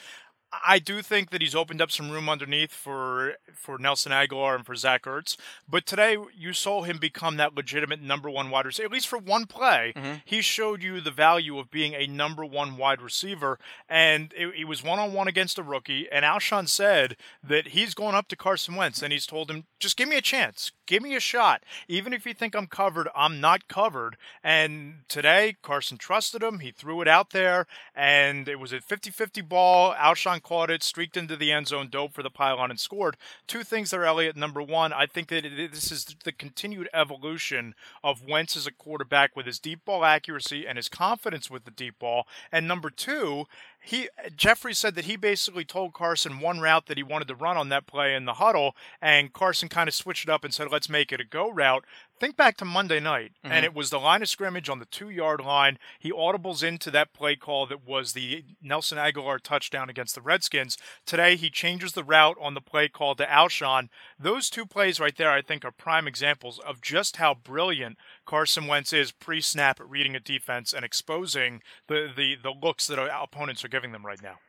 I 0.52 0.80
do 0.80 1.02
think 1.04 1.30
that 1.30 1.42
he's 1.42 1.54
opened 1.54 1.80
up 1.82 1.92
some 1.92 2.10
room 2.10 2.28
underneath 2.28 2.72
for 2.72 3.36
for 3.54 3.78
Nelson 3.78 4.12
Agholor 4.12 4.56
and 4.56 4.66
for 4.66 4.76
Zach 4.76 5.04
Ertz. 5.04 5.38
But 5.68 5.86
today 5.86 6.18
you 6.36 6.54
saw 6.54 6.82
him 6.84 6.98
become 6.98 7.38
that 7.38 7.54
legitimate 7.56 8.02
number 8.02 8.30
one 8.30 8.50
wide 8.50 8.66
receiver. 8.66 8.86
At 8.88 8.92
least 8.92 9.08
for 9.08 9.20
one 9.20 9.46
play, 9.46 9.94
Mhm. 9.96 10.22
he 10.26 10.42
showed 10.42 10.82
you 10.82 11.02
the 11.02 11.12
value 11.12 11.60
of 11.60 11.70
being 11.70 11.94
a 11.94 12.08
number 12.08 12.44
one 12.44 12.78
wide 12.78 13.02
receiver. 13.02 13.60
And 13.88 14.34
it, 14.36 14.48
it 14.56 14.66
was 14.66 14.82
one 14.84 14.98
on 14.98 15.14
one 15.14 15.28
against 15.28 15.60
a 15.60 15.64
rookie. 15.64 16.08
And 16.12 16.26
Alshon 16.26 16.68
said 16.68 17.16
that 17.44 17.68
he's 17.70 17.94
going 17.94 18.16
up 18.16 18.28
to 18.30 18.36
Carson 18.36 18.76
Wentz 18.76 19.04
and 19.04 19.14
he's 19.14 19.28
told 19.28 19.52
him, 19.52 19.66
just 19.80 19.98
give 19.98 20.10
me 20.10 20.18
a 20.18 20.22
chance, 20.22 20.72
give 20.88 21.04
me 21.04 21.16
a 21.16 21.20
shot. 21.20 21.64
Even 21.88 22.12
if 22.12 22.26
you 22.26 22.34
think 22.34 22.56
I'm 22.56 22.68
covered, 22.68 23.08
I'm 23.16 23.40
not 23.40 23.68
covered. 23.68 24.18
And 24.44 25.04
today 25.08 25.58
Carson 25.62 25.98
trusted 25.98 26.42
him. 26.42 26.60
He 26.60 26.72
threw 26.72 27.02
it 27.02 27.08
out 27.08 27.30
there, 27.30 27.66
and 27.96 28.48
it 28.48 28.60
was 28.60 28.74
a 28.74 28.80
50-50 28.82 29.42
ball. 29.48 29.94
Alshon 29.94 30.39
Caught 30.42 30.70
it, 30.70 30.84
streaked 30.84 31.18
into 31.18 31.36
the 31.36 31.52
end 31.52 31.68
zone, 31.68 31.90
dove 31.90 32.14
for 32.14 32.24
the 32.24 32.30
pylon, 32.30 32.70
and 32.70 32.80
scored. 32.80 33.18
Two 33.48 33.64
things 33.64 33.92
there, 33.92 34.06
Eliot. 34.06 34.36
Number 34.36 34.62
one, 34.62 34.94
I 34.94 35.06
think 35.06 35.30
that 35.30 35.44
this 35.44 35.92
is 35.92 36.16
the 36.24 36.32
continued 36.32 36.90
evolution 36.94 37.76
of 38.04 38.28
Wentz 38.28 38.56
as 38.56 38.68
a 38.68 38.72
quarterback 38.72 39.36
with 39.36 39.46
his 39.46 39.60
deep 39.60 39.86
ball 39.86 40.06
accuracy 40.06 40.68
and 40.68 40.78
his 40.78 40.90
confidence 40.90 41.50
with 41.50 41.66
the 41.66 41.72
deep 41.72 42.00
ball. 42.00 42.28
And 42.52 42.68
number 42.68 42.90
two, 42.90 43.46
he 43.82 44.10
Jeffery 44.36 44.74
said 44.74 44.96
that 44.96 45.06
he 45.06 45.16
basically 45.16 45.64
told 45.64 45.94
Carson 45.94 46.40
one 46.40 46.60
route 46.60 46.88
that 46.88 46.98
he 46.98 47.04
wanted 47.04 47.28
to 47.30 47.36
run 47.36 47.58
on 47.58 47.70
that 47.70 47.88
play 47.88 48.14
in 48.14 48.26
the 48.26 48.34
huddle, 48.34 48.76
and 49.02 49.32
Carson 49.32 49.70
kind 49.70 49.88
of 49.88 49.96
switched 49.96 50.26
it 50.26 50.30
up 50.30 50.44
and 50.44 50.54
said, 50.54 50.70
"Let's 50.72 50.90
make 50.90 51.12
it 51.12 51.22
a 51.22 51.26
go 51.26 51.50
route." 51.50 51.86
Think 52.20 52.36
back 52.36 52.58
to 52.58 52.66
Monday 52.66 53.00
night, 53.00 53.32
mm-hmm. 53.44 53.54
and 53.54 53.64
it 53.64 53.74
was 53.74 53.92
the 53.92 54.00
line 54.00 54.22
of 54.22 54.28
scrimmage 54.28 54.68
on 54.68 54.80
the 54.80 54.86
two 54.86 55.10
yard 55.10 55.40
line. 55.40 55.80
He 55.98 56.12
audibles 56.12 56.64
into 56.64 56.92
that 56.92 57.14
play 57.14 57.38
call 57.38 57.66
that 57.68 57.88
was 57.88 58.12
the 58.12 58.44
Nelson 58.62 58.98
Agholor 58.98 59.40
touchdown 59.42 59.90
against 59.90 60.16
the 60.16 60.22
Redskins. 60.22 60.78
Today, 61.06 61.38
he 61.38 61.50
changes 61.50 61.94
the 61.94 62.04
route 62.04 62.36
on 62.42 62.56
the 62.56 62.62
play 62.62 62.90
call 62.90 63.16
to 63.16 63.26
Alshon. 63.26 63.88
Those 64.20 64.50
two 64.50 64.66
plays 64.66 65.00
right 65.00 65.16
there, 65.16 65.32
I 65.32 65.42
think, 65.42 65.64
are 65.64 65.72
prime 65.72 66.08
examples 66.08 66.60
of 66.60 66.82
just 66.82 67.18
how 67.18 67.36
brilliant 67.36 67.98
Carson 68.26 68.68
Wentz 68.68 68.92
is 68.92 69.14
pre 69.14 69.40
snap 69.40 69.80
at 69.80 69.90
reading 69.90 70.14
a 70.14 70.20
defense 70.20 70.74
and 70.74 70.84
exposing 70.84 71.62
the, 71.88 72.12
the, 72.14 72.36
the 72.36 72.52
looks 72.52 72.88
that 72.88 73.00
opponents 73.00 73.64
are 73.64 73.70
giving 73.70 73.94
them 73.94 74.06
right 74.06 74.22
now. 74.22 74.40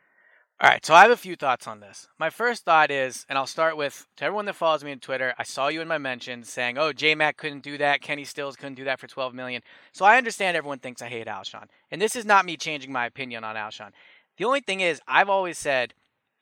All 0.62 0.68
right, 0.68 0.84
so 0.84 0.92
I 0.92 1.00
have 1.00 1.10
a 1.10 1.16
few 1.16 1.36
thoughts 1.36 1.66
on 1.66 1.80
this. 1.80 2.06
My 2.18 2.28
first 2.28 2.66
thought 2.66 2.90
is, 2.90 3.24
and 3.30 3.38
I'll 3.38 3.46
start 3.46 3.78
with 3.78 4.06
to 4.16 4.26
everyone 4.26 4.44
that 4.44 4.56
follows 4.56 4.84
me 4.84 4.92
on 4.92 4.98
Twitter, 4.98 5.32
I 5.38 5.42
saw 5.42 5.68
you 5.68 5.80
in 5.80 5.88
my 5.88 5.96
mentions 5.96 6.50
saying, 6.50 6.76
"Oh, 6.76 6.92
J 6.92 7.14
Mac 7.14 7.38
couldn't 7.38 7.62
do 7.62 7.78
that, 7.78 8.02
Kenny 8.02 8.26
Stills 8.26 8.56
couldn't 8.56 8.74
do 8.74 8.84
that 8.84 9.00
for 9.00 9.06
12 9.06 9.32
million." 9.32 9.62
So 9.92 10.04
I 10.04 10.18
understand 10.18 10.58
everyone 10.58 10.78
thinks 10.78 11.00
I 11.00 11.08
hate 11.08 11.28
Alshon, 11.28 11.68
and 11.90 11.98
this 12.02 12.14
is 12.14 12.26
not 12.26 12.44
me 12.44 12.58
changing 12.58 12.92
my 12.92 13.06
opinion 13.06 13.42
on 13.42 13.56
Alshon. 13.56 13.92
The 14.36 14.44
only 14.44 14.60
thing 14.60 14.80
is, 14.80 15.00
I've 15.08 15.30
always 15.30 15.56
said 15.56 15.94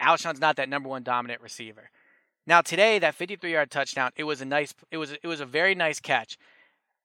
Alshon's 0.03 0.41
not 0.41 0.57
that 0.57 0.69
number 0.69 0.89
one 0.89 1.05
dominant 1.05 1.41
receiver. 1.41 1.89
Now 2.45 2.61
today, 2.61 2.99
that 2.99 3.17
53-yard 3.17 3.71
touchdown, 3.71 4.11
it 4.17 4.25
was 4.25 4.41
a 4.41 4.45
nice, 4.45 4.75
it 4.91 4.97
was 4.97 5.13
it 5.13 5.29
was 5.29 5.41
a 5.41 5.47
very 5.47 5.77
nice 5.77 6.01
catch. 6.01 6.37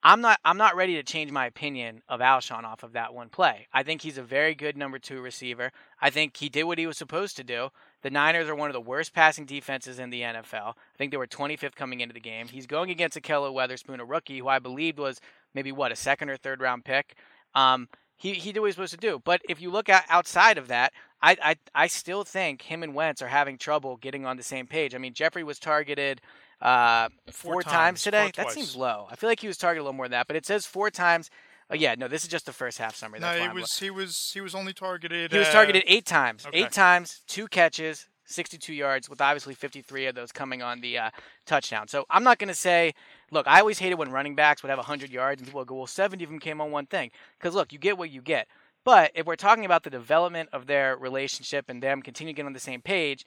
I'm 0.06 0.20
not 0.20 0.40
I'm 0.44 0.58
not 0.58 0.76
ready 0.76 0.96
to 0.96 1.04
change 1.04 1.32
my 1.32 1.46
opinion 1.46 2.02
of 2.10 2.20
Alshon 2.20 2.66
off 2.66 2.84
of 2.84 2.92
that 2.92 3.14
one 3.14 3.30
play. 3.30 3.68
I 3.74 3.84
think 3.84 4.02
he's 4.02 4.18
a 4.18 4.24
very 4.24 4.54
good 4.54 4.76
number 4.76 5.00
two 5.00 5.22
receiver. 5.22 5.72
I 6.02 6.10
think 6.10 6.36
he 6.36 6.50
did 6.50 6.66
what 6.66 6.78
he 6.78 6.86
was 6.86 6.98
supposed 6.98 7.38
to 7.38 7.44
do. 7.44 7.70
The 8.02 8.10
Niners 8.10 8.50
are 8.50 8.56
one 8.56 8.70
of 8.70 8.74
the 8.74 8.82
worst 8.82 9.14
passing 9.14 9.46
defenses 9.46 10.00
in 10.00 10.10
the 10.10 10.22
NFL. 10.22 10.74
I 10.76 10.98
think 10.98 11.12
they 11.12 11.18
were 11.18 11.26
25th 11.26 11.76
coming 11.76 12.02
into 12.02 12.14
the 12.14 12.20
game. 12.20 12.50
He's 12.50 12.68
going 12.68 12.90
against 12.92 13.18
Ahkello 13.18 13.54
Witherspoon, 13.54 14.02
a 14.02 14.06
rookie 14.06 14.40
who 14.40 14.50
I 14.50 14.60
believed 14.60 15.00
was 15.00 15.22
maybe 15.54 15.72
what 15.72 15.94
a 15.94 15.96
second 15.96 16.30
or 16.30 16.36
third 16.36 16.60
round 16.60 16.84
pick. 16.84 17.16
Um, 17.56 17.88
he 18.18 18.34
he 18.34 18.52
did 18.52 18.60
what 18.60 18.68
he 18.68 18.70
was 18.70 18.76
supposed 18.76 18.92
to 18.92 18.98
do. 18.98 19.22
But 19.24 19.42
if 19.48 19.62
you 19.62 19.72
look 19.72 19.88
at 19.88 20.06
outside 20.10 20.58
of 20.58 20.68
that, 20.68 20.92
I, 21.22 21.38
I 21.42 21.56
I 21.74 21.88
still 21.88 22.26
think 22.26 22.64
him 22.64 22.84
and 22.84 22.94
Wentz 22.94 23.22
are 23.22 23.28
having 23.30 23.58
trouble 23.58 23.96
getting 23.96 24.26
on 24.26 24.36
the 24.36 24.44
same 24.44 24.68
page. 24.68 24.94
I 24.94 24.98
mean, 24.98 25.14
Jeffery 25.14 25.44
was 25.46 25.60
targeted 25.60 26.20
uh, 26.64 27.10
four, 27.30 27.54
four 27.54 27.64
times, 27.64 27.74
times, 27.74 28.04
today. 28.04 28.32
That 28.36 28.44
twice. 28.44 28.54
seems 28.54 28.76
low. 28.76 29.08
I 29.12 29.16
feel 29.16 29.30
like 29.30 29.42
he 29.42 29.48
was 29.48 29.58
targeted 29.58 29.82
a 29.82 29.84
little 29.84 29.94
more 29.94 30.06
than 30.06 30.14
that, 30.14 30.28
but 30.28 30.36
it 30.36 30.46
says 30.46 30.66
four 30.66 30.90
times. 30.90 31.30
Oh 31.70 31.76
yeah, 31.76 31.96
no, 31.98 32.08
this 32.08 32.24
is 32.24 32.30
just 32.30 32.46
the 32.46 32.54
first 32.54 32.78
half 32.78 32.96
summary. 32.96 33.20
That's 33.20 33.40
no, 33.40 33.50
he 33.50 33.54
was 33.54 33.80
he 33.80 33.90
was 33.90 34.32
he 34.34 34.42
was 34.42 34.56
only 34.56 34.74
targeted. 34.74 35.32
He 35.32 35.38
was 35.38 35.50
targeted 35.50 35.84
eight 35.86 36.06
times. 36.06 36.46
Okay. 36.46 36.64
Eight 36.64 36.72
times, 36.72 37.22
two 37.28 37.48
catches, 37.48 38.08
62 38.26 38.74
yards, 38.74 39.10
with 39.10 39.22
obviously 39.22 39.54
53 39.54 40.08
of 40.08 40.16
those 40.16 40.32
coming 40.32 40.62
on 40.62 40.82
the 40.82 40.98
uh, 40.98 41.10
touchdown. 41.46 41.88
So 41.88 42.06
I'm 42.10 42.24
not 42.24 42.40
going 42.40 42.50
to 42.50 42.54
say, 42.54 42.94
look, 43.32 43.48
I 43.48 43.60
always 43.60 43.80
hated 43.80 43.96
when 43.96 44.12
running 44.12 44.36
backs 44.36 44.64
would 44.64 44.70
have 44.70 44.78
100 44.78 45.10
yards 45.10 45.42
and 45.42 45.48
people 45.48 45.60
would 45.60 45.68
go, 45.68 45.76
well, 45.76 45.88
70 45.88 46.24
of 46.24 46.30
them 46.30 46.40
came 46.40 46.62
on 46.62 46.72
one 46.72 46.86
thing. 46.86 47.12
Because 47.40 47.56
look, 47.56 47.74
you 47.74 47.80
get 47.80 47.98
what 47.98 48.10
you 48.10 48.22
get. 48.22 48.48
But 48.86 49.12
if 49.16 49.26
we're 49.26 49.36
talking 49.36 49.66
about 49.66 49.84
the 49.84 49.90
development 49.90 50.50
of 50.52 50.68
their 50.68 50.98
relationship 50.98 51.70
and 51.70 51.82
them 51.82 52.02
continuing 52.02 52.36
to 52.36 52.42
get 52.42 52.46
on 52.46 52.54
the 52.54 52.60
same 52.60 52.82
page, 52.82 53.26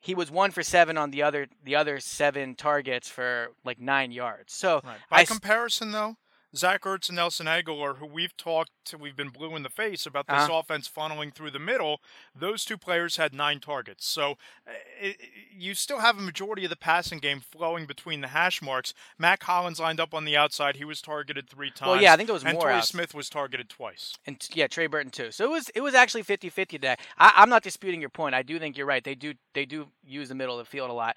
he 0.00 0.14
was 0.14 0.30
one 0.30 0.50
for 0.50 0.62
seven 0.62 0.96
on 0.96 1.10
the 1.10 1.22
other 1.22 1.46
the 1.62 1.76
other 1.76 2.00
seven 2.00 2.54
targets 2.54 3.08
for 3.08 3.48
like 3.64 3.78
nine 3.78 4.10
yards. 4.10 4.52
So 4.54 4.80
right. 4.82 4.96
by 5.10 5.18
I, 5.18 5.24
comparison, 5.24 5.92
though, 5.92 6.16
Zach 6.54 6.82
Ertz 6.82 7.08
and 7.08 7.16
Nelson 7.16 7.46
Agholor, 7.46 7.98
who 7.98 8.06
we've 8.06 8.36
talked, 8.36 8.72
we've 8.98 9.16
been 9.16 9.28
blue 9.28 9.54
in 9.54 9.62
the 9.62 9.68
face 9.68 10.04
about 10.04 10.26
this 10.26 10.36
uh-huh. 10.36 10.58
offense 10.58 10.88
funneling 10.88 11.32
through 11.32 11.52
the 11.52 11.60
middle. 11.60 12.00
Those 12.34 12.64
two 12.64 12.76
players 12.76 13.16
had 13.16 13.32
nine 13.32 13.60
targets, 13.60 14.06
so 14.06 14.32
eh, 14.66 14.72
it, 15.00 15.16
you 15.56 15.74
still 15.74 16.00
have 16.00 16.18
a 16.18 16.22
majority 16.22 16.64
of 16.64 16.70
the 16.70 16.76
passing 16.76 17.18
game 17.18 17.40
flowing 17.40 17.86
between 17.86 18.20
the 18.20 18.28
hash 18.28 18.60
marks. 18.60 18.94
Mack 19.18 19.44
Hollins 19.44 19.78
lined 19.78 20.00
up 20.00 20.12
on 20.12 20.24
the 20.24 20.36
outside; 20.36 20.76
he 20.76 20.84
was 20.84 21.00
targeted 21.00 21.48
three 21.48 21.70
times. 21.70 21.90
Well, 21.90 22.02
yeah, 22.02 22.12
I 22.12 22.16
think 22.16 22.28
it 22.28 22.32
was 22.32 22.42
and 22.42 22.54
more. 22.54 22.68
And 22.68 22.72
Torrey 22.72 22.82
Smith 22.82 23.14
was 23.14 23.30
targeted 23.30 23.68
twice. 23.68 24.16
And 24.26 24.44
yeah, 24.52 24.66
Trey 24.66 24.88
Burton 24.88 25.12
too. 25.12 25.30
So 25.30 25.44
it 25.44 25.50
was 25.50 25.68
it 25.70 25.80
was 25.82 25.94
actually 25.94 26.24
50-50 26.24 26.68
today. 26.68 26.96
I, 27.16 27.32
I'm 27.36 27.48
not 27.48 27.62
disputing 27.62 28.00
your 28.00 28.10
point. 28.10 28.34
I 28.34 28.42
do 28.42 28.58
think 28.58 28.76
you're 28.76 28.86
right. 28.86 29.04
They 29.04 29.14
do 29.14 29.34
they 29.54 29.66
do 29.66 29.88
use 30.04 30.28
the 30.28 30.34
middle 30.34 30.58
of 30.58 30.66
the 30.66 30.70
field 30.70 30.90
a 30.90 30.94
lot. 30.94 31.16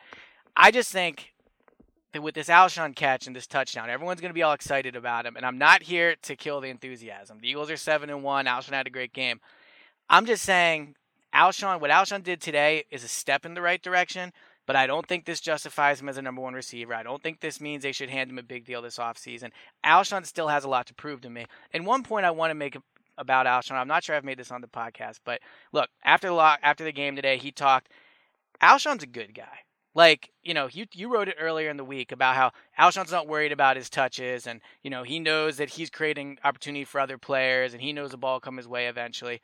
I 0.56 0.70
just 0.70 0.92
think 0.92 1.33
with 2.22 2.36
this 2.36 2.48
Alshon 2.48 2.96
catch 2.96 3.28
and 3.28 3.36
this 3.36 3.48
touchdown, 3.48 3.90
everyone's 3.90 4.22
going 4.22 4.30
to 4.30 4.36
be 4.36 4.44
all 4.44 4.54
excited 4.54 4.96
about 4.96 5.26
him. 5.26 5.36
And 5.36 5.46
I'm 5.46 5.58
not 5.58 5.84
here 5.84 6.16
to 6.24 6.36
kill 6.36 6.62
the 6.62 6.70
enthusiasm. 6.70 7.40
The 7.42 7.50
Eagles 7.50 7.72
are 7.72 7.78
seven 7.78 8.10
and 8.10 8.24
one. 8.24 8.46
Alshon 8.46 8.74
had 8.74 8.88
a 8.88 8.92
great 8.92 9.14
game. 9.14 9.40
I'm 10.10 10.26
just 10.26 10.44
saying, 10.44 10.96
Alshon, 11.34 11.82
what 11.82 11.90
Alshon 11.92 12.24
did 12.24 12.42
today 12.42 12.86
is 12.92 13.04
a 13.04 13.08
step 13.08 13.46
in 13.46 13.54
the 13.54 13.62
right 13.62 13.82
direction. 13.82 14.32
But 14.66 14.76
I 14.76 14.88
don't 14.88 15.06
think 15.06 15.26
this 15.26 15.42
justifies 15.42 16.00
him 16.00 16.08
as 16.08 16.18
a 16.18 16.22
number 16.22 16.42
one 16.42 16.54
receiver. 16.54 16.94
I 16.94 17.04
don't 17.04 17.22
think 17.22 17.42
this 17.42 17.60
means 17.60 17.84
they 17.84 17.92
should 17.92 18.10
hand 18.10 18.30
him 18.30 18.40
a 18.40 18.44
big 18.44 18.66
deal 18.66 18.82
this 18.82 18.98
offseason. 18.98 19.52
Alshon 19.86 20.26
still 20.26 20.48
has 20.48 20.64
a 20.64 20.70
lot 20.70 20.88
to 20.88 20.94
prove 20.94 21.22
to 21.22 21.30
me. 21.30 21.46
And 21.74 21.86
one 21.86 22.04
point 22.04 22.26
I 22.26 22.32
want 22.32 22.52
to 22.52 22.56
make 22.56 22.78
about 23.18 23.46
Alshon, 23.46 23.74
I'm 23.74 23.88
not 23.88 24.04
sure 24.04 24.16
I've 24.16 24.24
made 24.24 24.40
this 24.40 24.52
on 24.52 24.62
the 24.62 24.68
podcast, 24.68 25.20
but 25.26 25.42
look, 25.72 25.90
after 26.04 26.30
the 26.30 26.36
after 26.36 26.84
the 26.84 26.92
game 26.92 27.16
today, 27.16 27.38
he 27.38 27.52
talked. 27.52 27.90
Alshon's 28.62 29.04
a 29.04 29.08
good 29.08 29.36
guy. 29.36 29.60
Like, 29.96 30.32
you 30.42 30.54
know, 30.54 30.68
you 30.72 30.86
you 30.94 31.14
wrote 31.14 31.28
it 31.28 31.36
earlier 31.40 31.70
in 31.70 31.78
the 31.78 31.84
week 31.86 32.12
about 32.12 32.36
how 32.36 32.52
Alshon's 32.80 33.12
not 33.12 33.28
worried 33.28 33.52
about 33.52 33.78
his 33.78 33.90
touches 33.90 34.48
and, 34.48 34.60
you 34.82 34.90
know, 34.90 35.04
he 35.04 35.20
knows 35.20 35.58
that 35.58 35.72
he's 35.72 35.90
creating 35.90 36.40
opportunity 36.44 36.84
for 36.84 37.00
other 37.00 37.18
players 37.18 37.74
and 37.74 37.82
he 37.82 37.94
knows 37.94 38.12
the 38.12 38.18
ball 38.18 38.40
come 38.40 38.58
his 38.58 38.68
way 38.68 38.88
eventually. 38.88 39.42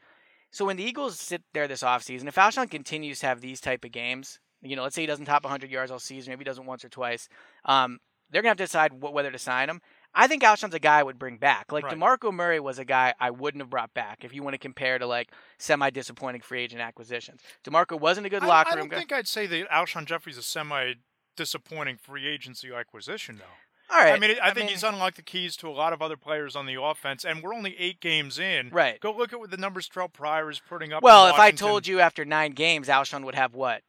So 0.52 0.66
when 0.66 0.78
the 0.78 0.84
Eagles 0.84 1.20
sit 1.20 1.44
there 1.54 1.68
this 1.68 1.84
offseason, 1.84 2.28
if 2.28 2.36
Alshon 2.36 2.70
continues 2.72 3.20
to 3.20 3.28
have 3.28 3.42
these 3.42 3.62
type 3.62 3.86
of 3.86 3.92
games, 3.92 4.40
you 4.62 4.76
know, 4.76 4.84
let's 4.84 4.96
say 4.96 5.02
he 5.02 5.08
doesn't 5.08 5.26
top 5.26 5.44
100 5.44 5.70
yards 5.70 5.92
all 5.92 6.00
season, 6.00 6.32
maybe 6.32 6.42
he 6.42 6.46
doesn't 6.46 6.66
once 6.66 6.84
or 6.84 6.90
twice, 6.90 7.30
um, 7.66 8.00
they're 8.32 8.42
going 8.42 8.56
to 8.56 8.62
have 8.62 8.68
to 8.70 8.72
decide 8.72 8.94
what, 8.94 9.14
whether 9.14 9.32
to 9.32 9.38
sign 9.38 9.70
him. 9.70 9.82
I 10.14 10.28
think 10.28 10.44
Alshon's 10.44 10.74
a 10.74 10.80
guy 10.80 11.00
I 11.00 11.04
would 11.04 11.20
bring 11.20 11.38
back. 11.38 11.72
Like 11.72 11.86
right. 11.86 11.98
DeMarco 11.98 12.34
Murray 12.34 12.60
was 12.60 12.80
a 12.80 12.86
guy 12.86 13.14
I 13.20 13.32
wouldn't 13.32 13.62
have 13.62 13.70
brought 13.70 13.94
back 13.94 14.24
if 14.24 14.34
you 14.34 14.44
want 14.44 14.54
to 14.56 14.58
compare 14.58 14.98
to 14.98 15.06
like 15.06 15.32
semi 15.58 15.90
disappointing 15.90 16.42
free 16.42 16.62
agent 16.62 16.82
acquisitions. 16.82 17.42
DeMarco 17.64 18.00
wasn't 18.00 18.26
a 18.26 18.30
good 18.30 18.44
I, 18.44 18.48
locker 18.48 18.74
I 18.74 18.76
room 18.76 18.88
guy. 18.90 18.98
I 18.98 19.00
think 19.00 19.12
I'd 19.12 19.28
say 19.28 19.46
that 19.48 19.70
Alshon 19.70 20.06
Jeffery's 20.06 20.38
a 20.38 20.44
semi 20.44 20.96
disappointing 21.36 21.98
free 21.98 22.28
agency 22.28 22.74
acquisition 22.74 23.38
though. 23.38 23.96
All 23.96 24.00
right. 24.00 24.14
I 24.14 24.20
mean, 24.20 24.32
I, 24.42 24.50
I 24.50 24.54
think 24.54 24.66
mean, 24.66 24.68
he's 24.68 24.84
unlocked 24.84 25.16
the 25.16 25.24
keys 25.24 25.56
to 25.58 25.68
a 25.68 25.72
lot 25.72 25.94
of 25.94 26.02
other 26.02 26.18
players 26.18 26.56
on 26.56 26.68
the 26.68 26.80
offense, 26.80 27.26
and 27.26 27.42
we're 27.42 27.56
only 27.56 27.76
eight 27.80 28.00
games 28.00 28.38
in. 28.38 28.70
Right. 28.70 29.00
Go 29.00 29.12
look 29.12 29.34
at 29.34 29.40
what 29.40 29.50
the 29.50 29.58
numbers 29.58 29.90
Terrelle 29.90 30.14
Pryor 30.14 30.52
is 30.52 30.60
putting 30.60 30.94
up. 30.94 31.02
Well, 31.02 31.28
if 31.28 31.40
I 31.40 31.52
told 31.52 31.88
you 31.88 32.00
after 32.00 32.24
nine 32.24 32.52
games, 32.52 32.88
Alshon 32.88 33.24
would 33.24 33.36
have 33.36 33.56
what 33.56 33.82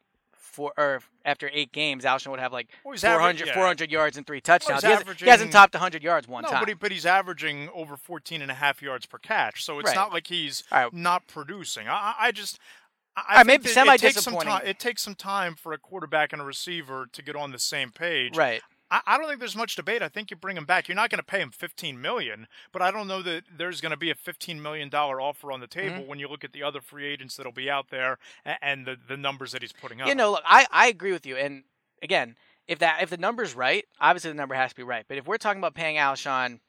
four 0.51 0.73
or 0.77 1.01
after 1.25 1.49
eight 1.53 1.71
games, 1.71 2.03
Alshon 2.03 2.27
would 2.31 2.39
have 2.39 2.53
like 2.53 2.67
well, 2.83 2.97
400, 2.97 3.47
yeah. 3.47 3.53
400, 3.53 3.91
yards 3.91 4.17
and 4.17 4.25
three 4.25 4.41
touchdowns. 4.41 4.83
Well, 4.83 4.91
he, 4.91 4.97
hasn't, 4.97 5.19
he, 5.19 5.29
hasn't, 5.29 5.51
topped 5.51 5.73
100 5.73 6.03
yards 6.03 6.27
one 6.27 6.43
no, 6.43 6.49
time. 6.49 6.61
But, 6.61 6.69
he, 6.69 6.73
but 6.75 6.91
he's 6.91 7.05
averaging 7.05 7.69
over 7.73 7.97
14 7.97 8.41
and 8.41 8.51
a 8.51 8.55
half 8.55 8.81
yards 8.81 9.05
per 9.05 9.17
catch. 9.17 9.63
So 9.63 9.79
it's 9.79 9.87
right. 9.87 9.95
not 9.95 10.11
like 10.11 10.27
he's 10.27 10.63
right. 10.71 10.91
not 10.93 11.27
producing. 11.27 11.87
I, 11.87 12.13
I 12.19 12.31
just. 12.31 12.59
I 13.13 13.37
right, 13.37 13.45
maybe 13.45 13.67
semi 13.67 13.97
disappointing. 13.97 14.53
It 14.63 14.79
takes 14.79 15.01
some 15.01 15.15
time 15.15 15.55
for 15.55 15.73
a 15.73 15.77
quarterback 15.77 16.31
and 16.31 16.41
a 16.41 16.45
receiver 16.45 17.07
to 17.11 17.21
get 17.21 17.35
on 17.35 17.51
the 17.51 17.59
same 17.59 17.91
page. 17.91 18.37
Right. 18.37 18.61
I, 18.91 19.01
I 19.07 19.17
don't 19.17 19.27
think 19.27 19.39
there's 19.39 19.55
much 19.55 19.75
debate. 19.75 20.01
I 20.01 20.09
think 20.09 20.29
you 20.29 20.37
bring 20.37 20.57
him 20.57 20.65
back. 20.65 20.87
You're 20.87 20.95
not 20.95 21.09
going 21.09 21.19
to 21.19 21.25
pay 21.25 21.39
him 21.39 21.49
15 21.49 21.99
million, 21.99 22.47
but 22.71 22.81
I 22.81 22.91
don't 22.91 23.07
know 23.07 23.21
that 23.23 23.43
there's 23.57 23.81
going 23.81 23.91
to 23.91 23.97
be 23.97 24.11
a 24.11 24.15
15 24.15 24.61
million 24.61 24.89
dollar 24.89 25.21
offer 25.21 25.51
on 25.51 25.61
the 25.61 25.67
table 25.67 25.99
mm-hmm. 25.99 26.07
when 26.07 26.19
you 26.19 26.27
look 26.27 26.43
at 26.43 26.51
the 26.51 26.61
other 26.61 26.81
free 26.81 27.07
agents 27.07 27.37
that'll 27.37 27.51
be 27.51 27.69
out 27.69 27.89
there 27.89 28.19
and, 28.45 28.57
and 28.61 28.85
the 28.85 28.97
the 29.07 29.17
numbers 29.17 29.53
that 29.53 29.61
he's 29.61 29.71
putting 29.71 30.01
up. 30.01 30.07
You 30.07 30.15
know, 30.15 30.31
look, 30.31 30.43
I 30.45 30.67
I 30.71 30.87
agree 30.87 31.13
with 31.13 31.25
you, 31.25 31.37
and 31.37 31.63
again, 32.03 32.35
if 32.67 32.79
that 32.79 33.01
if 33.01 33.09
the 33.09 33.17
number's 33.17 33.55
right, 33.55 33.85
obviously 33.99 34.29
the 34.29 34.35
number 34.35 34.55
has 34.55 34.71
to 34.71 34.75
be 34.75 34.83
right. 34.83 35.05
But 35.07 35.17
if 35.17 35.25
we're 35.25 35.37
talking 35.37 35.59
about 35.59 35.73
paying 35.73 35.95
Alshon 35.95 36.59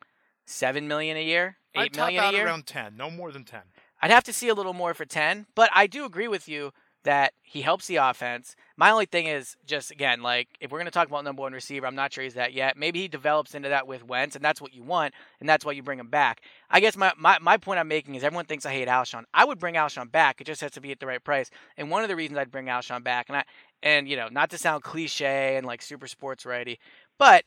seven 0.47 0.87
million 0.87 1.17
a 1.17 1.25
year, 1.25 1.57
eight 1.75 1.81
I'd 1.81 1.97
million 1.97 2.25
a 2.25 2.33
year, 2.33 2.47
around 2.47 2.67
ten, 2.67 2.97
no 2.97 3.11
more 3.11 3.33
than 3.33 3.45
ten. 3.45 3.63
I'd 4.01 4.11
have 4.11 4.25
to 4.25 4.33
see 4.33 4.49
a 4.49 4.55
little 4.55 4.73
more 4.73 4.95
for 4.95 5.05
ten, 5.05 5.47
but 5.55 5.71
I 5.75 5.87
do 5.87 6.05
agree 6.05 6.29
with 6.29 6.49
you 6.49 6.73
that 7.05 7.33
he 7.43 7.63
helps 7.63 7.87
the 7.87 7.97
offense. 7.97 8.55
My 8.77 8.91
only 8.91 9.07
thing 9.07 9.27
is 9.27 9.57
just 9.67 9.91
again, 9.91 10.23
like 10.23 10.49
if 10.61 10.71
we're 10.71 10.79
going 10.79 10.87
to 10.87 10.93
talk 10.93 11.09
about 11.09 11.25
number 11.25 11.43
one 11.43 11.53
receiver, 11.53 11.87
I'm 11.87 11.95
not 11.95 12.13
sure 12.13 12.25
he's 12.25 12.35
that 12.35 12.53
yet. 12.53 12.77
Maybe 12.77 13.01
he 13.01 13.09
develops 13.09 13.55
into 13.55 13.69
that 13.69 13.87
with 13.87 14.05
Wentz, 14.05 14.37
and 14.37 14.45
that's 14.45 14.61
what 14.61 14.73
you 14.75 14.83
want, 14.83 15.15
and 15.41 15.49
that's 15.49 15.65
why 15.65 15.73
you 15.73 15.83
bring 15.83 15.99
him 15.99 16.09
back. 16.09 16.43
I 16.71 16.81
guess 16.81 16.97
my, 16.97 17.13
my, 17.19 17.39
my 17.41 17.57
point 17.57 17.81
I'm 17.81 17.89
making 17.89 18.15
is 18.15 18.25
everyone 18.25 18.47
thinks 18.47 18.65
I 18.65 18.73
hate 18.73 18.89
Alshon. 18.89 19.25
I 19.35 19.45
would 19.45 19.59
bring 19.59 19.75
Alshon 19.75 20.11
back. 20.11 20.41
It 20.41 20.45
just 20.45 20.61
has 20.61 20.71
to 20.73 20.81
be 20.81 20.93
at 20.93 21.01
the 21.01 21.07
right 21.07 21.23
price. 21.23 21.51
And 21.77 21.91
one 21.91 22.03
of 22.03 22.09
the 22.09 22.17
reasons 22.17 22.39
I'd 22.39 22.51
bring 22.51 22.67
Alshon 22.67 23.05
back, 23.05 23.29
and 23.29 23.37
I 23.37 23.45
and 23.83 24.09
you 24.09 24.17
know, 24.17 24.29
not 24.29 24.51
to 24.51 24.59
sound 24.59 24.83
cliche 24.83 25.57
and 25.57 25.67
like 25.67 25.83
super 25.83 26.07
sports 26.07 26.47
righty, 26.47 26.79
but 27.19 27.45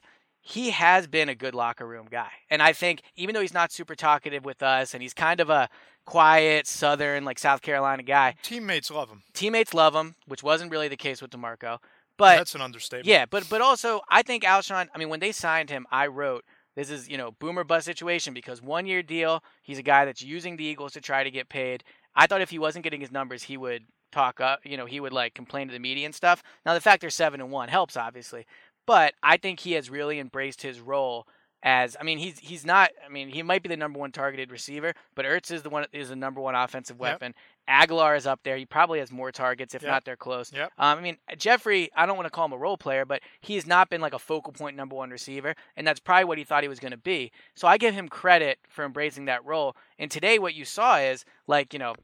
he 0.47 0.69
has 0.69 1.07
been 1.07 1.27
a 1.27 1.33
good 1.33 1.55
locker 1.55 1.87
room 1.87 2.07
guy. 2.09 2.29
And 2.51 2.61
I 2.61 2.71
think 2.71 3.01
even 3.15 3.33
though 3.33 3.41
he's 3.41 3.53
not 3.53 3.71
super 3.71 3.95
talkative 3.95 4.45
with 4.45 4.61
us 4.61 4.93
and 4.93 5.01
he's 5.01 5.13
kind 5.13 5.39
of 5.39 5.49
a 5.49 5.67
quiet 6.05 6.67
southern 6.67 7.25
like 7.25 7.39
South 7.39 7.63
Carolina 7.63 8.03
guy, 8.03 8.35
teammates 8.43 8.91
love 8.91 9.09
him. 9.09 9.23
Teammates 9.33 9.73
love 9.73 9.95
him, 9.95 10.13
which 10.27 10.43
wasn't 10.43 10.71
really 10.71 10.87
the 10.87 10.95
case 10.95 11.19
with 11.19 11.31
DeMarco. 11.31 11.79
But 12.15 12.37
That's 12.37 12.53
an 12.53 12.61
understatement. 12.61 13.07
Yeah, 13.07 13.25
but 13.25 13.49
but 13.49 13.61
also 13.61 14.01
I 14.07 14.21
think 14.21 14.43
Alshon, 14.43 14.87
I 14.93 14.97
mean 14.99 15.09
when 15.09 15.19
they 15.19 15.31
signed 15.31 15.71
him, 15.71 15.87
I 15.91 16.05
wrote 16.05 16.45
this 16.75 16.91
is, 16.91 17.09
you 17.09 17.17
know, 17.17 17.31
boomer 17.31 17.63
bust 17.63 17.85
situation 17.85 18.35
because 18.35 18.61
one 18.61 18.85
year 18.85 19.01
deal, 19.01 19.43
he's 19.63 19.79
a 19.79 19.83
guy 19.83 20.05
that's 20.05 20.21
using 20.21 20.57
the 20.57 20.63
Eagles 20.63 20.93
to 20.93 21.01
try 21.01 21.23
to 21.23 21.31
get 21.31 21.49
paid. 21.49 21.83
I 22.15 22.27
thought 22.27 22.41
if 22.41 22.51
he 22.51 22.59
wasn't 22.59 22.83
getting 22.83 23.01
his 23.01 23.11
numbers, 23.11 23.43
he 23.43 23.57
would 23.57 23.85
talk 24.11 24.39
up, 24.39 24.59
you 24.63 24.77
know, 24.77 24.85
he 24.85 24.99
would 24.99 25.11
like 25.11 25.33
complain 25.33 25.67
to 25.67 25.73
the 25.73 25.79
media 25.79 26.05
and 26.05 26.13
stuff. 26.15 26.43
Now 26.65 26.75
the 26.75 26.81
fact 26.81 27.01
they're 27.01 27.09
7 27.09 27.41
and 27.41 27.49
1 27.51 27.69
helps 27.69 27.97
obviously. 27.97 28.45
But 28.85 29.13
I 29.23 29.37
think 29.37 29.61
he 29.61 29.73
has 29.73 29.89
really 29.89 30.19
embraced 30.19 30.61
his 30.61 30.79
role 30.79 31.27
as 31.65 31.97
I 31.99 32.03
mean 32.03 32.19
he's 32.19 32.37
he's 32.37 32.63
not 32.63 32.91
I 33.03 33.09
mean 33.09 33.27
he 33.27 33.41
might 33.41 33.63
be 33.63 33.69
the 33.69 33.75
number 33.75 33.99
one 33.99 34.11
targeted 34.11 34.51
receiver, 34.51 34.93
but 35.15 35.25
Ertz 35.25 35.51
is 35.51 35.63
the 35.63 35.69
one 35.69 35.85
is 35.91 36.09
the 36.09 36.15
number 36.15 36.39
one 36.39 36.53
offensive 36.53 36.99
weapon. 36.99 37.33
Yep. 37.67 37.89
Agholor 37.89 38.15
is 38.15 38.27
up 38.27 38.41
there. 38.43 38.55
He 38.55 38.67
probably 38.67 38.99
has 38.99 39.11
more 39.11 39.31
targets 39.31 39.73
if 39.73 39.81
yep. 39.81 39.91
not 39.91 40.05
they're 40.05 40.15
close. 40.15 40.53
Yep. 40.53 40.71
Um, 40.77 40.99
I 40.99 41.01
mean 41.01 41.17
Jeffery, 41.37 41.89
I 41.95 42.05
don't 42.05 42.17
want 42.17 42.27
to 42.27 42.29
call 42.29 42.45
him 42.45 42.53
a 42.53 42.57
role 42.57 42.77
player, 42.77 43.03
but 43.03 43.21
he's 43.41 43.65
not 43.65 43.89
been 43.89 43.99
like 43.99 44.13
a 44.13 44.19
focal 44.19 44.53
point 44.53 44.77
number 44.77 44.95
one 44.95 45.09
receiver, 45.09 45.55
and 45.75 45.87
that's 45.87 45.99
probably 45.99 46.25
what 46.25 46.37
he 46.37 46.43
thought 46.43 46.61
he 46.61 46.69
was 46.69 46.79
going 46.79 46.91
to 46.91 46.97
be. 46.97 47.31
So 47.55 47.67
I 47.67 47.77
give 47.77 47.95
him 47.95 48.07
credit 48.09 48.59
for 48.69 48.85
embracing 48.85 49.25
that 49.25 49.43
role. 49.43 49.75
And 49.97 50.11
today 50.11 50.37
what 50.37 50.53
you 50.53 50.65
saw 50.65 50.97
is 50.97 51.25
like 51.47 51.73
you 51.73 51.79
know 51.79 51.95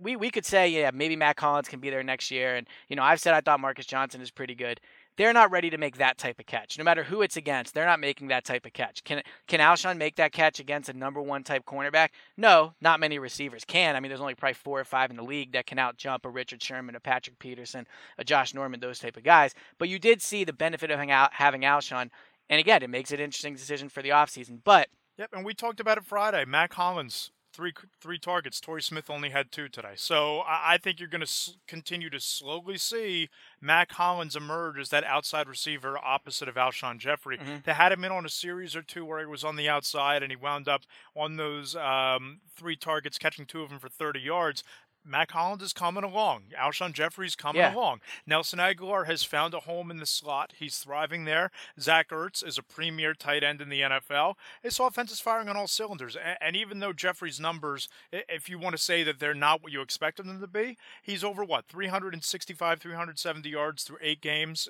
we 0.00 0.16
we 0.16 0.30
could 0.30 0.46
say 0.46 0.68
yeah 0.68 0.90
maybe 0.92 1.16
Mack 1.16 1.40
Hollins 1.40 1.68
can 1.68 1.80
be 1.80 1.90
there 1.90 2.02
next 2.02 2.30
year, 2.30 2.54
and 2.56 2.66
you 2.88 2.96
know 2.96 3.02
I've 3.02 3.20
said 3.20 3.34
I 3.34 3.40
thought 3.40 3.60
Marcus 3.60 3.86
Johnson 3.86 4.20
is 4.20 4.30
pretty 4.30 4.54
good 4.54 4.80
they're 5.16 5.32
not 5.32 5.50
ready 5.50 5.68
to 5.70 5.78
make 5.78 5.98
that 5.98 6.18
type 6.18 6.38
of 6.38 6.46
catch. 6.46 6.78
No 6.78 6.84
matter 6.84 7.04
who 7.04 7.22
it's 7.22 7.36
against, 7.36 7.74
they're 7.74 7.86
not 7.86 8.00
making 8.00 8.28
that 8.28 8.44
type 8.44 8.64
of 8.64 8.72
catch. 8.72 9.04
Can 9.04 9.22
can 9.46 9.60
Alshon 9.60 9.98
make 9.98 10.16
that 10.16 10.32
catch 10.32 10.58
against 10.58 10.88
a 10.88 10.92
number 10.92 11.20
one 11.20 11.44
type 11.44 11.64
cornerback? 11.66 12.08
No, 12.36 12.74
not 12.80 13.00
many 13.00 13.18
receivers 13.18 13.64
can. 13.64 13.94
I 13.94 14.00
mean, 14.00 14.08
there's 14.08 14.20
only 14.20 14.34
probably 14.34 14.54
four 14.54 14.80
or 14.80 14.84
five 14.84 15.10
in 15.10 15.16
the 15.16 15.22
league 15.22 15.52
that 15.52 15.66
can 15.66 15.78
out 15.78 15.96
jump 15.96 16.24
a 16.24 16.30
Richard 16.30 16.62
Sherman, 16.62 16.96
a 16.96 17.00
Patrick 17.00 17.38
Peterson, 17.38 17.86
a 18.18 18.24
Josh 18.24 18.54
Norman, 18.54 18.80
those 18.80 18.98
type 18.98 19.16
of 19.16 19.24
guys. 19.24 19.54
But 19.78 19.88
you 19.88 19.98
did 19.98 20.22
see 20.22 20.44
the 20.44 20.52
benefit 20.52 20.90
of 20.90 20.98
having 20.98 21.62
Alshon, 21.62 22.10
and 22.48 22.60
again, 22.60 22.82
it 22.82 22.90
makes 22.90 23.10
it 23.12 23.20
an 23.20 23.24
interesting 23.24 23.54
decision 23.54 23.88
for 23.88 24.02
the 24.02 24.10
offseason. 24.10 24.60
But 24.64 24.88
Yep, 25.18 25.28
and 25.34 25.44
we 25.44 25.52
talked 25.52 25.78
about 25.78 25.98
it 25.98 26.06
Friday. 26.06 26.46
Mack 26.46 26.72
Hollins 26.72 27.32
three 27.52 27.72
three 28.00 28.18
targets. 28.18 28.60
Torrey 28.60 28.82
Smith 28.82 29.10
only 29.10 29.30
had 29.30 29.52
two 29.52 29.68
today. 29.68 29.92
So 29.96 30.38
I, 30.40 30.74
I 30.74 30.78
think 30.78 30.98
you're 30.98 31.08
going 31.08 31.20
to 31.20 31.24
s- 31.24 31.56
continue 31.66 32.10
to 32.10 32.20
slowly 32.20 32.78
see 32.78 33.28
Mack 33.60 33.92
Hollins 33.92 34.36
emerge 34.36 34.78
as 34.78 34.88
that 34.90 35.04
outside 35.04 35.48
receiver 35.48 35.98
opposite 35.98 36.48
of 36.48 36.54
Alshon 36.56 36.98
Jeffery. 36.98 37.38
Mm-hmm. 37.38 37.56
They 37.64 37.72
had 37.74 37.92
him 37.92 38.04
in 38.04 38.12
on 38.12 38.24
a 38.26 38.30
series 38.30 38.74
or 38.74 38.82
two 38.82 39.04
where 39.04 39.20
he 39.20 39.26
was 39.26 39.44
on 39.44 39.56
the 39.56 39.68
outside 39.68 40.22
and 40.22 40.32
he 40.32 40.36
wound 40.36 40.68
up 40.68 40.82
on 41.14 41.36
those 41.36 41.76
um, 41.76 42.40
three 42.56 42.76
targets, 42.76 43.18
catching 43.18 43.46
two 43.46 43.62
of 43.62 43.70
them 43.70 43.78
for 43.78 43.88
30 43.88 44.20
yards. 44.20 44.64
Mack 45.04 45.32
Hollins 45.32 45.62
is 45.62 45.72
coming 45.72 46.04
along. 46.04 46.44
Alshon 46.58 46.92
Jeffery's 46.92 47.34
coming 47.34 47.60
yeah. 47.60 47.74
along. 47.74 48.00
Nelson 48.26 48.58
Agholor 48.58 49.06
has 49.06 49.24
found 49.24 49.54
a 49.54 49.60
home 49.60 49.90
in 49.90 49.98
the 49.98 50.06
slot. 50.06 50.52
He's 50.58 50.78
thriving 50.78 51.24
there. 51.24 51.50
Zach 51.80 52.10
Ertz 52.10 52.46
is 52.46 52.58
a 52.58 52.62
premier 52.62 53.14
tight 53.14 53.42
end 53.42 53.60
in 53.60 53.68
the 53.68 53.80
NFL. 53.80 54.34
This 54.62 54.78
offense 54.78 55.10
is 55.10 55.20
firing 55.20 55.48
on 55.48 55.56
all 55.56 55.66
cylinders. 55.66 56.16
And, 56.40 56.56
even 56.56 56.78
though 56.78 56.92
Jeffery's 56.92 57.40
numbers, 57.40 57.88
if 58.12 58.48
you 58.48 58.58
want 58.58 58.76
to 58.76 58.82
say 58.82 59.02
that 59.02 59.18
they're 59.18 59.34
not 59.34 59.62
what 59.62 59.72
you 59.72 59.80
expected 59.80 60.26
them 60.26 60.40
to 60.40 60.46
be, 60.46 60.76
he's 61.02 61.24
over 61.24 61.44
what, 61.44 61.66
365, 61.66 62.80
370 62.80 63.48
yards 63.48 63.82
through 63.82 63.98
eight 64.02 64.20
games? 64.20 64.68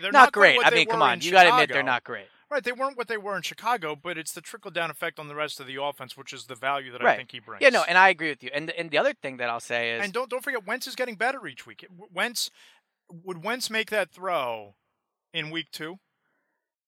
They're 0.00 0.10
not, 0.10 0.18
not 0.18 0.32
great. 0.32 0.58
I 0.64 0.70
mean, 0.70 0.86
come 0.86 1.02
on. 1.02 1.20
You 1.20 1.30
got 1.30 1.44
to 1.44 1.50
admit 1.50 1.68
they're 1.68 1.82
not 1.82 2.04
great. 2.04 2.26
Right, 2.50 2.64
they 2.64 2.72
weren't 2.72 2.96
what 2.96 3.08
they 3.08 3.18
were 3.18 3.36
in 3.36 3.42
Chicago, 3.42 3.94
but 3.94 4.16
it's 4.16 4.32
the 4.32 4.40
trickle 4.40 4.70
down 4.70 4.90
effect 4.90 5.18
on 5.18 5.28
the 5.28 5.34
rest 5.34 5.60
of 5.60 5.66
the 5.66 5.82
offense, 5.82 6.16
which 6.16 6.32
is 6.32 6.46
the 6.46 6.54
value 6.54 6.90
that 6.92 7.02
right. 7.02 7.12
I 7.12 7.16
think 7.16 7.32
he 7.32 7.40
brings. 7.40 7.60
Yeah, 7.60 7.68
no, 7.68 7.84
and 7.86 7.98
I 7.98 8.08
agree 8.08 8.30
with 8.30 8.42
you. 8.42 8.50
And 8.54 8.68
the, 8.68 8.78
and 8.78 8.90
the 8.90 8.96
other 8.96 9.12
thing 9.12 9.36
that 9.36 9.50
I'll 9.50 9.60
say 9.60 9.92
is, 9.92 10.04
and 10.04 10.14
don't 10.14 10.30
don't 10.30 10.42
forget, 10.42 10.66
Wentz 10.66 10.86
is 10.86 10.94
getting 10.94 11.16
better 11.16 11.46
each 11.46 11.66
week. 11.66 11.86
Wentz 12.12 12.50
would 13.10 13.44
Wentz 13.44 13.68
make 13.68 13.90
that 13.90 14.10
throw 14.10 14.76
in 15.34 15.50
week 15.50 15.66
two? 15.72 15.98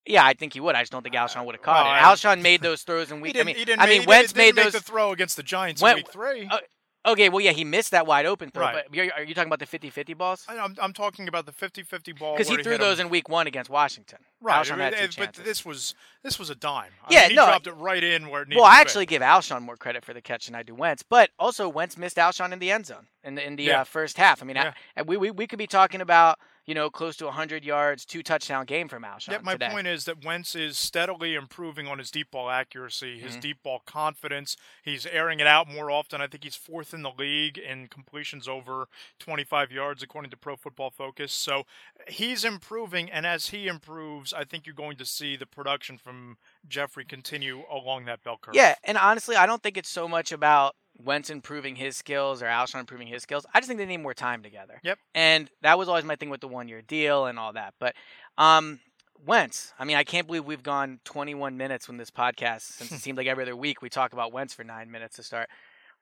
Yeah, 0.07 0.25
I 0.25 0.33
think 0.33 0.55
he 0.55 0.61
would. 0.61 0.75
I 0.75 0.81
just 0.81 0.93
don't 0.93 1.03
think 1.03 1.15
Alshon 1.15 1.45
would 1.45 1.55
have 1.55 1.63
caught 1.63 1.87
it. 1.87 2.03
Alshon 2.03 2.41
made 2.41 2.63
those 2.63 2.83
throws 2.83 3.13
in 3.13 3.21
week. 3.21 3.37
I 3.39 3.43
mean, 3.43 3.57
I 3.79 3.87
mean, 3.87 4.05
Wentz 4.07 4.35
made 4.35 4.57
those. 4.57 4.73
the 4.73 4.81
throw 4.81 5.13
against 5.13 5.37
the 5.37 5.43
Giants 5.43 5.83
Went, 5.83 5.99
in 5.99 6.05
week 6.05 6.13
three. 6.13 6.49
Uh, 6.51 6.59
Okay, 7.07 7.31
well, 7.31 7.41
yeah, 7.41 7.53
he 7.53 7.65
missed 7.65 7.93
that 7.93 8.07
wide 8.07 8.27
open 8.27 8.51
throw. 8.51 8.65
Right. 8.65 8.85
But 8.91 8.99
are 8.99 9.23
you 9.23 9.35
talking 9.35 9.51
about 9.51 9.59
the 9.59 9.67
50-50 9.67 10.17
balls? 10.19 10.45
I'm, 10.49 10.77
I'm 10.81 10.93
talking 10.93 11.29
about 11.29 11.47
the 11.47 11.53
50-50 11.53 12.19
ball 12.19 12.35
because 12.35 12.49
he 12.49 12.63
threw 12.63 12.77
those 12.77 12.99
him. 12.99 13.07
in 13.07 13.11
week 13.11 13.29
one 13.29 13.47
against 13.47 13.71
Washington. 13.71 14.19
Right, 14.43 14.65
Alshon 14.65 14.79
had 14.79 15.11
two 15.11 15.21
but 15.23 15.35
this 15.35 15.65
was 15.65 15.95
this 16.23 16.39
was 16.39 16.51
a 16.51 16.55
dime. 16.55 16.91
I 17.07 17.13
yeah, 17.13 17.21
mean, 17.23 17.31
he 17.31 17.37
no, 17.37 17.47
dropped 17.47 17.67
it 17.67 17.73
right 17.73 18.03
in 18.03 18.29
where 18.29 18.43
it 18.43 18.49
needed. 18.49 18.61
Well, 18.61 18.71
I 18.71 18.81
actually 18.81 19.07
give 19.07 19.23
Alshon 19.23 19.63
more 19.63 19.77
credit 19.77 20.05
for 20.05 20.15
the 20.15 20.23
catch 20.23 20.47
than 20.47 20.55
I 20.55 20.63
do 20.63 20.75
Wentz, 20.75 21.03
but 21.03 21.31
also 21.39 21.69
Wentz 21.69 21.97
missed 21.97 22.17
Alshon 22.17 22.53
in 22.53 22.59
the 22.59 22.71
end 22.71 22.87
zone 22.87 23.07
in 23.23 23.35
the 23.35 23.47
in 23.47 23.57
the 23.57 23.65
yeah. 23.65 23.81
uh, 23.83 23.85
first 23.85 24.17
half. 24.17 24.43
I 24.43 24.47
mean, 24.47 24.57
yeah. 24.57 24.73
I, 24.97 25.03
we, 25.03 25.17
we 25.17 25.31
we 25.31 25.47
could 25.47 25.59
be 25.59 25.67
talking 25.67 26.01
about 26.01 26.39
you 26.67 26.75
know, 26.75 26.91
close 26.91 27.17
to 27.17 27.25
100 27.25 27.65
yards, 27.65 28.05
two 28.05 28.23
touchdown 28.23 28.67
game 28.67 28.89
from 28.89 29.03
Alshon. 29.03 29.33
Yeah, 29.33 29.39
my 29.43 29.53
today. 29.53 29.71
point 29.71 29.87
is 29.87 30.05
that 30.05 30.25
Wentz 30.25 30.55
is 30.55 30.77
steadily 30.77 31.35
improving 31.35 31.87
on 31.87 31.99
his 31.99 32.11
deep 32.11 32.31
ball 32.31 32.51
accuracy, 32.51 33.19
his 33.19 33.33
mm-hmm. 33.33 33.41
deep 33.41 33.63
ball 33.63 33.83
confidence. 33.87 34.57
He's 34.83 35.07
airing 35.07 35.41
it 35.41 35.47
out 35.47 35.69
more 35.69 35.91
often. 35.91 36.21
I 36.21 36.27
think 36.27 36.45
he's 36.45 36.57
fourth 36.57 36.93
in 36.95 37.03
the 37.03 37.13
league 37.17 37.59
in 37.59 37.89
completions 37.89 38.47
over 38.47 38.89
25 39.19 39.73
yards, 39.73 40.03
according 40.03 40.31
to 40.31 40.37
Pro 40.37 40.57
Football 40.57 40.91
Focus. 40.91 41.33
So 41.33 41.65
he's 42.09 42.45
improving, 42.45 43.11
and 43.11 43.27
as 43.27 43.49
he 43.49 43.67
improves, 43.67 44.33
I 44.33 44.45
think 44.45 44.67
you're 44.67 44.75
going 44.75 44.97
to 44.99 45.07
see 45.07 45.37
the 45.37 45.47
production 45.47 45.99
from 45.99 46.37
Jeffery 46.69 47.05
continue 47.05 47.63
along 47.71 48.05
that 48.07 48.23
bell 48.23 48.39
curve. 48.41 48.55
Yeah, 48.55 48.75
and 48.85 48.99
honestly, 48.99 49.37
I 49.37 49.47
don't 49.47 49.63
think 49.63 49.77
it's 49.77 49.89
so 49.89 50.07
much 50.07 50.33
about 50.33 50.75
Wentz 50.99 51.31
improving 51.31 51.77
his 51.77 51.97
skills 51.97 52.43
or 52.43 52.47
Alshon 52.47 52.81
improving 52.81 53.07
his 53.07 53.23
skills. 53.23 53.47
I 53.55 53.61
just 53.61 53.69
think 53.69 53.79
they 53.79 53.87
need 53.87 53.99
more 53.99 54.15
time 54.15 54.43
together. 54.43 54.81
Yep. 54.83 54.99
And 55.15 55.51
that 55.63 55.79
was 55.79 55.89
always 55.89 56.05
my 56.05 56.17
thing 56.17 56.31
with 56.31 56.41
the 56.41 56.49
one 56.49 56.69
year 56.69 56.83
deal 56.83 57.27
and 57.27 57.39
all 57.39 57.53
that. 57.55 57.75
But 57.79 57.95
um, 58.39 58.81
Wentz, 59.27 59.73
I 59.79 59.85
mean, 59.85 59.97
I 59.97 60.05
can't 60.05 60.27
believe 60.27 60.45
we've 60.45 60.63
gone 60.63 61.01
21 61.05 61.57
minutes 61.57 61.89
when 61.89 61.97
this 61.97 62.11
podcast, 62.11 62.63
since 62.63 62.93
it 62.93 62.99
seemed 63.01 63.19
like 63.19 63.27
every 63.27 63.45
other 63.45 63.57
week 63.57 63.83
we 63.83 63.89
talk 63.89 64.13
about 64.13 64.33
Wentz 64.33 64.55
for 64.55 64.65
nine 64.65 64.91
minutes 64.91 65.17
to 65.17 65.23
start. 65.23 65.49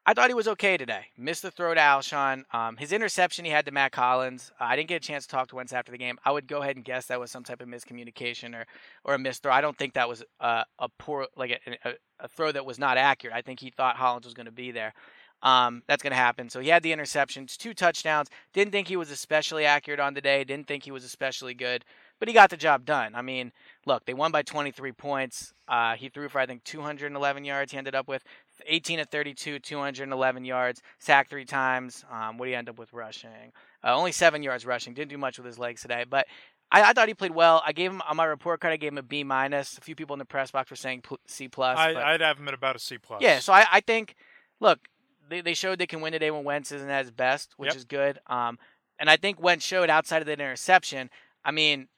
I 0.08 0.14
thought 0.14 0.30
he 0.30 0.34
was 0.34 0.48
okay 0.48 0.78
today. 0.78 1.02
Missed 1.18 1.42
the 1.42 1.50
throw 1.50 1.74
to 1.74 1.80
Alshon. 1.80 2.44
Um, 2.54 2.78
his 2.78 2.92
interception 2.92 3.44
he 3.44 3.50
had 3.50 3.66
to 3.66 3.72
Mack 3.72 3.94
Hollins. 3.94 4.50
Uh, 4.58 4.64
I 4.64 4.74
didn't 4.74 4.88
get 4.88 5.04
a 5.04 5.06
chance 5.06 5.26
to 5.26 5.30
talk 5.30 5.48
to 5.48 5.56
Wentz 5.56 5.74
after 5.74 5.92
the 5.92 5.98
game. 5.98 6.16
I 6.24 6.32
would 6.32 6.48
go 6.48 6.62
ahead 6.62 6.76
and 6.76 6.84
guess 6.84 7.04
that 7.08 7.20
was 7.20 7.30
some 7.30 7.44
type 7.44 7.60
of 7.60 7.68
miscommunication 7.68 8.54
or, 8.54 8.64
or 9.04 9.12
a 9.12 9.18
missed 9.18 9.42
throw. 9.42 9.52
I 9.52 9.60
don't 9.60 9.76
think 9.76 9.92
that 9.92 10.08
was 10.08 10.24
a, 10.40 10.64
a 10.78 10.88
poor 10.98 11.26
like 11.36 11.60
a, 11.66 11.90
a, 11.90 11.92
a 12.20 12.28
throw 12.28 12.50
that 12.52 12.64
was 12.64 12.78
not 12.78 12.96
accurate. 12.96 13.36
I 13.36 13.42
think 13.42 13.60
he 13.60 13.68
thought 13.68 13.96
Hollins 13.96 14.24
was 14.24 14.32
going 14.32 14.46
to 14.46 14.50
be 14.50 14.70
there. 14.70 14.94
Um, 15.42 15.82
that's 15.86 16.02
going 16.02 16.12
to 16.12 16.16
happen. 16.16 16.48
So 16.48 16.60
he 16.60 16.70
had 16.70 16.82
the 16.82 16.90
interceptions, 16.90 17.58
two 17.58 17.74
touchdowns. 17.74 18.30
Didn't 18.54 18.72
think 18.72 18.88
he 18.88 18.96
was 18.96 19.10
especially 19.10 19.66
accurate 19.66 20.00
on 20.00 20.14
the 20.14 20.22
day. 20.22 20.42
Didn't 20.42 20.68
think 20.68 20.84
he 20.84 20.90
was 20.90 21.04
especially 21.04 21.52
good, 21.52 21.84
but 22.18 22.28
he 22.28 22.35
got 22.35 22.50
the 22.50 22.57
job 22.57 22.85
done. 22.85 23.14
I 23.14 23.22
mean, 23.22 23.52
look, 23.87 24.04
they 24.04 24.14
won 24.14 24.33
by 24.33 24.42
23 24.42 24.92
points. 24.92 25.52
Uh, 25.66 25.94
he 25.94 26.09
threw 26.09 26.28
for 26.28 26.40
I 26.40 26.46
think 26.46 26.64
211 26.64 27.44
yards. 27.44 27.72
He 27.72 27.78
ended 27.78 27.94
up 27.94 28.09
with 28.09 28.24
18 28.66 29.00
of 29.00 29.09
32, 29.09 29.59
211 29.59 30.44
yards, 30.44 30.83
sacked 30.98 31.31
three 31.31 31.44
times. 31.44 32.04
Um, 32.11 32.38
what 32.38 32.46
did 32.46 32.52
he 32.52 32.57
end 32.57 32.68
up 32.68 32.78
with 32.78 32.92
rushing? 32.92 33.52
Uh, 33.85 33.94
only 33.96 34.12
seven 34.12 34.42
yards 34.42 34.66
rushing. 34.66 34.94
Didn't 34.94 35.11
do 35.11 35.18
much 35.18 35.38
with 35.38 35.46
his 35.46 35.59
legs 35.59 35.83
today, 35.83 36.04
but 36.09 36.26
I, 36.70 36.83
I, 36.83 36.92
thought 36.92 37.09
he 37.09 37.14
played 37.14 37.35
well. 37.35 37.62
I 37.64 37.72
gave 37.72 37.90
him 37.90 38.02
on 38.09 38.16
my 38.16 38.24
report 38.24 38.61
card. 38.61 38.72
I 38.72 38.76
gave 38.76 38.92
him 38.92 38.98
a 38.98 39.02
B 39.02 39.24
minus. 39.24 39.78
A 39.78 39.81
few 39.81 39.94
people 39.94 40.14
in 40.14 40.18
the 40.18 40.24
press 40.24 40.50
box 40.50 40.70
were 40.70 40.76
saying 40.76 41.02
C 41.26 41.48
plus. 41.48 41.78
I, 41.78 42.12
would 42.12 42.20
have 42.20 42.38
him 42.38 42.48
at 42.48 42.54
about 42.54 42.76
a 42.76 42.78
C 42.78 42.98
plus. 42.98 43.22
Yeah, 43.22 43.38
so 43.38 43.52
I, 43.52 43.66
I 43.70 43.81
think, 43.81 44.14
look, 44.61 44.88
they, 45.28 45.40
they 45.40 45.54
showed 45.54 45.78
they 45.78 45.87
can 45.87 46.00
win 46.00 46.12
today 46.12 46.31
when 46.31 46.44
Wentz 46.44 46.72
isn't 46.72 46.90
at 46.90 47.04
his 47.04 47.11
best, 47.11 47.54
which 47.57 47.68
yep. 47.68 47.76
is 47.76 47.85
good. 47.85 48.18
Um, 48.26 48.59
and 48.98 49.09
I 49.09 49.16
think 49.16 49.40
Wentz 49.40 49.64
showed 49.64 49.88
outside 49.88 50.20
of 50.20 50.26
that 50.26 50.40
interception. 50.40 51.11
I 51.44 51.52
mean, 51.52 51.88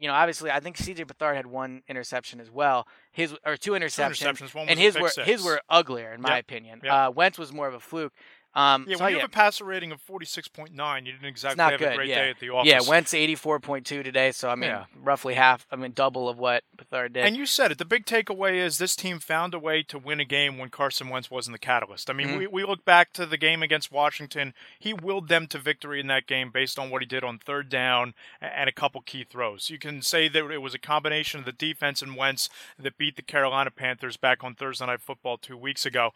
you 0.00 0.08
know, 0.08 0.14
obviously, 0.14 0.50
I 0.50 0.60
think 0.60 0.76
CJ 0.76 1.06
Beathard 1.06 1.34
had 1.34 1.46
one 1.46 1.82
interception 1.88 2.40
as 2.40 2.50
well. 2.50 2.86
His 3.10 3.34
or 3.44 3.56
two 3.56 3.72
interceptions, 3.72 4.18
two 4.18 4.24
interceptions 4.26 4.66
and 4.68 4.78
his 4.78 4.98
were 4.98 5.08
six. 5.08 5.26
his 5.26 5.42
were 5.42 5.60
uglier 5.68 6.12
in 6.12 6.20
my 6.20 6.36
yep. 6.36 6.44
opinion. 6.44 6.80
Yep. 6.84 6.92
Uh, 6.92 7.10
Wentz 7.14 7.38
was 7.38 7.52
more 7.52 7.68
of 7.68 7.74
a 7.74 7.80
fluke. 7.80 8.12
Um, 8.58 8.86
yeah, 8.88 8.96
so 8.96 9.04
when 9.04 9.12
you 9.12 9.18
yeah. 9.18 9.22
have 9.22 9.30
a 9.30 9.32
passer 9.32 9.64
rating 9.64 9.92
of 9.92 10.04
46.9, 10.04 11.06
you 11.06 11.12
didn't 11.12 11.24
exactly 11.26 11.62
have 11.62 11.80
a 11.80 11.94
great 11.94 12.08
yeah. 12.08 12.24
day 12.24 12.30
at 12.30 12.40
the 12.40 12.50
office. 12.50 12.68
Yeah, 12.68 12.80
Wentz 12.88 13.12
84.2 13.12 13.84
today, 13.84 14.32
so 14.32 14.50
I 14.50 14.56
mean, 14.56 14.70
yeah. 14.70 14.86
roughly 15.00 15.34
half, 15.34 15.64
I 15.70 15.76
mean, 15.76 15.92
double 15.92 16.28
of 16.28 16.38
what 16.38 16.64
Beathard 16.76 17.12
did. 17.12 17.24
And 17.24 17.36
you 17.36 17.46
said 17.46 17.70
it. 17.70 17.78
The 17.78 17.84
big 17.84 18.04
takeaway 18.04 18.56
is 18.56 18.78
this 18.78 18.96
team 18.96 19.20
found 19.20 19.54
a 19.54 19.60
way 19.60 19.84
to 19.84 19.96
win 19.96 20.18
a 20.18 20.24
game 20.24 20.58
when 20.58 20.70
Carson 20.70 21.08
Wentz 21.08 21.30
wasn't 21.30 21.54
the 21.54 21.60
catalyst. 21.60 22.10
I 22.10 22.14
mean, 22.14 22.30
mm-hmm. 22.30 22.38
we, 22.38 22.46
we 22.48 22.64
look 22.64 22.84
back 22.84 23.12
to 23.12 23.26
the 23.26 23.36
game 23.36 23.62
against 23.62 23.92
Washington. 23.92 24.54
He 24.76 24.92
willed 24.92 25.28
them 25.28 25.46
to 25.48 25.58
victory 25.58 26.00
in 26.00 26.08
that 26.08 26.26
game 26.26 26.50
based 26.50 26.80
on 26.80 26.90
what 26.90 27.00
he 27.00 27.06
did 27.06 27.22
on 27.22 27.38
third 27.38 27.68
down 27.68 28.12
and 28.40 28.68
a 28.68 28.72
couple 28.72 29.00
key 29.02 29.22
throws. 29.22 29.70
You 29.70 29.78
can 29.78 30.02
say 30.02 30.26
that 30.26 30.50
it 30.50 30.62
was 30.62 30.74
a 30.74 30.80
combination 30.80 31.38
of 31.38 31.46
the 31.46 31.52
defense 31.52 32.02
and 32.02 32.16
Wentz 32.16 32.48
that 32.76 32.98
beat 32.98 33.14
the 33.14 33.22
Carolina 33.22 33.70
Panthers 33.70 34.16
back 34.16 34.42
on 34.42 34.56
Thursday 34.56 34.86
Night 34.86 35.00
Football 35.00 35.38
two 35.38 35.56
weeks 35.56 35.86
ago. 35.86 36.10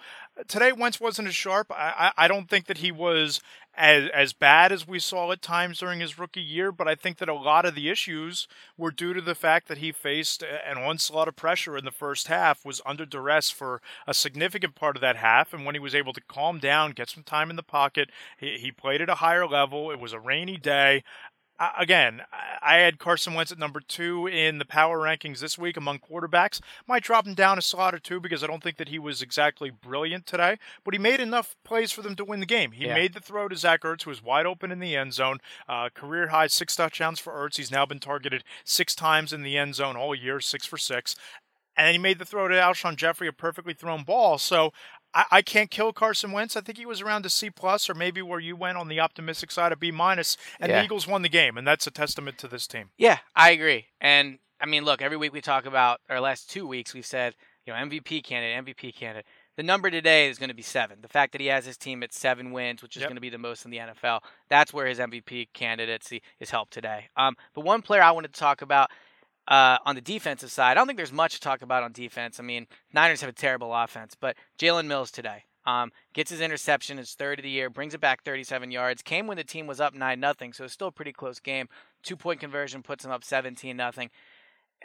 Today, 0.48 0.72
Wentz 0.72 1.00
wasn't 1.00 1.28
as 1.28 1.36
sharp. 1.36 1.70
I, 1.70 2.12
I, 2.16 2.24
I 2.24 2.31
don't 2.32 2.48
think 2.48 2.66
that 2.66 2.78
he 2.78 2.90
was 2.90 3.40
as 3.74 4.10
as 4.12 4.32
bad 4.32 4.70
as 4.70 4.86
we 4.86 4.98
saw 4.98 5.32
at 5.32 5.40
times 5.40 5.78
during 5.78 6.00
his 6.00 6.18
rookie 6.18 6.42
year, 6.42 6.70
but 6.70 6.86
I 6.86 6.94
think 6.94 7.18
that 7.18 7.28
a 7.28 7.34
lot 7.34 7.64
of 7.64 7.74
the 7.74 7.88
issues 7.88 8.46
were 8.76 8.90
due 8.90 9.14
to 9.14 9.20
the 9.20 9.34
fact 9.34 9.68
that 9.68 9.78
he 9.78 9.92
faced 9.92 10.42
an 10.42 10.76
onslaught 10.76 11.28
of 11.28 11.36
pressure 11.36 11.76
in 11.76 11.84
the 11.84 11.90
first 11.90 12.28
half, 12.28 12.64
was 12.64 12.82
under 12.84 13.06
duress 13.06 13.50
for 13.50 13.80
a 14.06 14.12
significant 14.14 14.74
part 14.74 14.96
of 14.96 15.00
that 15.02 15.16
half, 15.16 15.54
and 15.54 15.64
when 15.64 15.74
he 15.74 15.80
was 15.80 15.94
able 15.94 16.12
to 16.12 16.20
calm 16.28 16.58
down, 16.58 16.92
get 16.92 17.08
some 17.08 17.22
time 17.22 17.48
in 17.50 17.56
the 17.56 17.62
pocket, 17.62 18.10
he, 18.38 18.58
he 18.58 18.70
played 18.70 19.00
at 19.00 19.08
a 19.08 19.16
higher 19.16 19.46
level. 19.46 19.90
It 19.90 20.00
was 20.00 20.12
a 20.12 20.20
rainy 20.20 20.58
day 20.58 21.02
again, 21.78 22.22
I 22.60 22.76
had 22.76 22.98
Carson 22.98 23.34
Wentz 23.34 23.52
at 23.52 23.58
number 23.58 23.80
two 23.80 24.26
in 24.26 24.58
the 24.58 24.64
power 24.64 24.98
rankings 24.98 25.40
this 25.40 25.58
week 25.58 25.76
among 25.76 26.00
quarterbacks. 26.00 26.60
Might 26.86 27.04
drop 27.04 27.26
him 27.26 27.34
down 27.34 27.58
a 27.58 27.62
slot 27.62 27.94
or 27.94 27.98
two 27.98 28.20
because 28.20 28.42
I 28.42 28.46
don't 28.46 28.62
think 28.62 28.76
that 28.78 28.88
he 28.88 28.98
was 28.98 29.22
exactly 29.22 29.70
brilliant 29.70 30.26
today, 30.26 30.58
but 30.84 30.94
he 30.94 30.98
made 30.98 31.20
enough 31.20 31.56
plays 31.64 31.92
for 31.92 32.02
them 32.02 32.16
to 32.16 32.24
win 32.24 32.40
the 32.40 32.46
game. 32.46 32.72
He 32.72 32.86
yeah. 32.86 32.94
made 32.94 33.14
the 33.14 33.20
throw 33.20 33.48
to 33.48 33.56
Zach 33.56 33.82
Ertz, 33.82 34.02
who 34.02 34.10
was 34.10 34.22
wide 34.22 34.46
open 34.46 34.72
in 34.72 34.80
the 34.80 34.96
end 34.96 35.14
zone. 35.14 35.38
Uh, 35.68 35.88
career 35.94 36.28
high 36.28 36.46
six 36.46 36.74
touchdowns 36.74 37.18
for 37.18 37.32
Ertz. 37.32 37.56
He's 37.56 37.70
now 37.70 37.86
been 37.86 38.00
targeted 38.00 38.44
six 38.64 38.94
times 38.94 39.32
in 39.32 39.42
the 39.42 39.56
end 39.56 39.74
zone 39.74 39.96
all 39.96 40.14
year, 40.14 40.40
six 40.40 40.66
for 40.66 40.78
six 40.78 41.16
and 41.76 41.86
then 41.86 41.94
he 41.94 41.98
made 41.98 42.18
the 42.18 42.24
throw 42.24 42.48
to 42.48 42.54
Alshon 42.54 42.96
Jeffery, 42.96 43.28
a 43.28 43.32
perfectly 43.32 43.72
thrown 43.72 44.04
ball. 44.04 44.38
So 44.38 44.72
I, 45.14 45.24
I, 45.30 45.42
can't 45.42 45.70
kill 45.70 45.92
Carson 45.92 46.32
Wentz. 46.32 46.56
I 46.56 46.60
think 46.60 46.78
he 46.78 46.86
was 46.86 47.00
around 47.00 47.26
a 47.26 47.30
C 47.30 47.50
plus, 47.50 47.88
or 47.90 47.94
maybe 47.94 48.22
where 48.22 48.40
you 48.40 48.56
went 48.56 48.78
on 48.78 48.88
the 48.88 49.00
optimistic 49.00 49.50
side 49.50 49.72
of 49.72 49.80
B 49.80 49.90
minus, 49.90 50.36
and 50.60 50.70
yeah. 50.70 50.78
the 50.78 50.84
Eagles 50.84 51.06
won 51.06 51.22
the 51.22 51.28
game, 51.28 51.56
and 51.56 51.66
that's 51.66 51.86
a 51.86 51.90
testament 51.90 52.38
to 52.38 52.48
this 52.48 52.66
team. 52.66 52.90
Yeah, 52.96 53.18
I 53.34 53.50
agree. 53.50 53.86
And 54.00 54.38
I 54.60 54.66
mean, 54.66 54.84
look, 54.84 55.02
every 55.02 55.16
week 55.16 55.32
we 55.32 55.40
talk 55.40 55.66
about, 55.66 56.00
our 56.08 56.20
last 56.20 56.50
two 56.50 56.66
weeks 56.66 56.94
we've 56.94 57.06
said, 57.06 57.34
you 57.66 57.72
know, 57.72 57.78
MVP 57.78 58.24
candidate, 58.24 58.64
MVP 58.64 58.94
candidate. 58.94 59.26
The 59.56 59.62
number 59.62 59.90
today 59.90 60.28
is 60.28 60.38
going 60.38 60.48
to 60.48 60.54
be 60.54 60.62
seven. 60.62 60.98
The 61.02 61.08
fact 61.08 61.32
that 61.32 61.40
he 61.40 61.48
has 61.48 61.66
his 61.66 61.76
team 61.76 62.02
at 62.02 62.12
seven 62.14 62.52
wins, 62.52 62.82
which 62.82 62.96
is 62.96 63.00
yep. 63.00 63.10
going 63.10 63.16
to 63.16 63.20
be 63.20 63.28
the 63.28 63.38
most 63.38 63.64
in 63.64 63.70
the 63.70 63.78
NFL, 63.78 64.20
that's 64.48 64.72
where 64.72 64.86
his 64.86 64.98
MVP 64.98 65.48
candidacy 65.52 66.22
is 66.40 66.50
helped 66.50 66.72
today. 66.72 67.08
Um, 67.16 67.36
but 67.54 67.64
one 67.64 67.82
player 67.82 68.02
I 68.02 68.12
wanted 68.12 68.32
to 68.32 68.40
talk 68.40 68.62
about 68.62 68.90
uh, 69.48 69.78
on 69.84 69.94
the 69.94 70.00
defensive 70.00 70.50
side, 70.50 70.72
I 70.72 70.74
don't 70.74 70.86
think 70.86 70.96
there's 70.96 71.12
much 71.12 71.34
to 71.34 71.40
talk 71.40 71.62
about 71.62 71.82
on 71.82 71.92
defense. 71.92 72.38
I 72.38 72.42
mean, 72.42 72.66
Niners 72.92 73.20
have 73.20 73.30
a 73.30 73.34
terrible 73.34 73.74
offense, 73.74 74.16
but 74.18 74.36
Jalen 74.58 74.86
Mills 74.86 75.10
today 75.10 75.44
um, 75.66 75.92
gets 76.12 76.30
his 76.30 76.40
interception, 76.40 76.98
his 76.98 77.14
third 77.14 77.38
of 77.38 77.42
the 77.42 77.50
year, 77.50 77.70
brings 77.70 77.94
it 77.94 78.00
back 78.00 78.24
37 78.24 78.70
yards. 78.70 79.02
Came 79.02 79.26
when 79.26 79.36
the 79.36 79.44
team 79.44 79.66
was 79.66 79.80
up 79.80 79.94
nine 79.94 80.20
nothing, 80.20 80.52
so 80.52 80.64
it's 80.64 80.72
still 80.72 80.88
a 80.88 80.92
pretty 80.92 81.12
close 81.12 81.40
game. 81.40 81.68
Two 82.02 82.16
point 82.16 82.40
conversion 82.40 82.82
puts 82.82 83.04
him 83.04 83.10
up 83.10 83.24
17 83.24 83.76
nothing. 83.76 84.10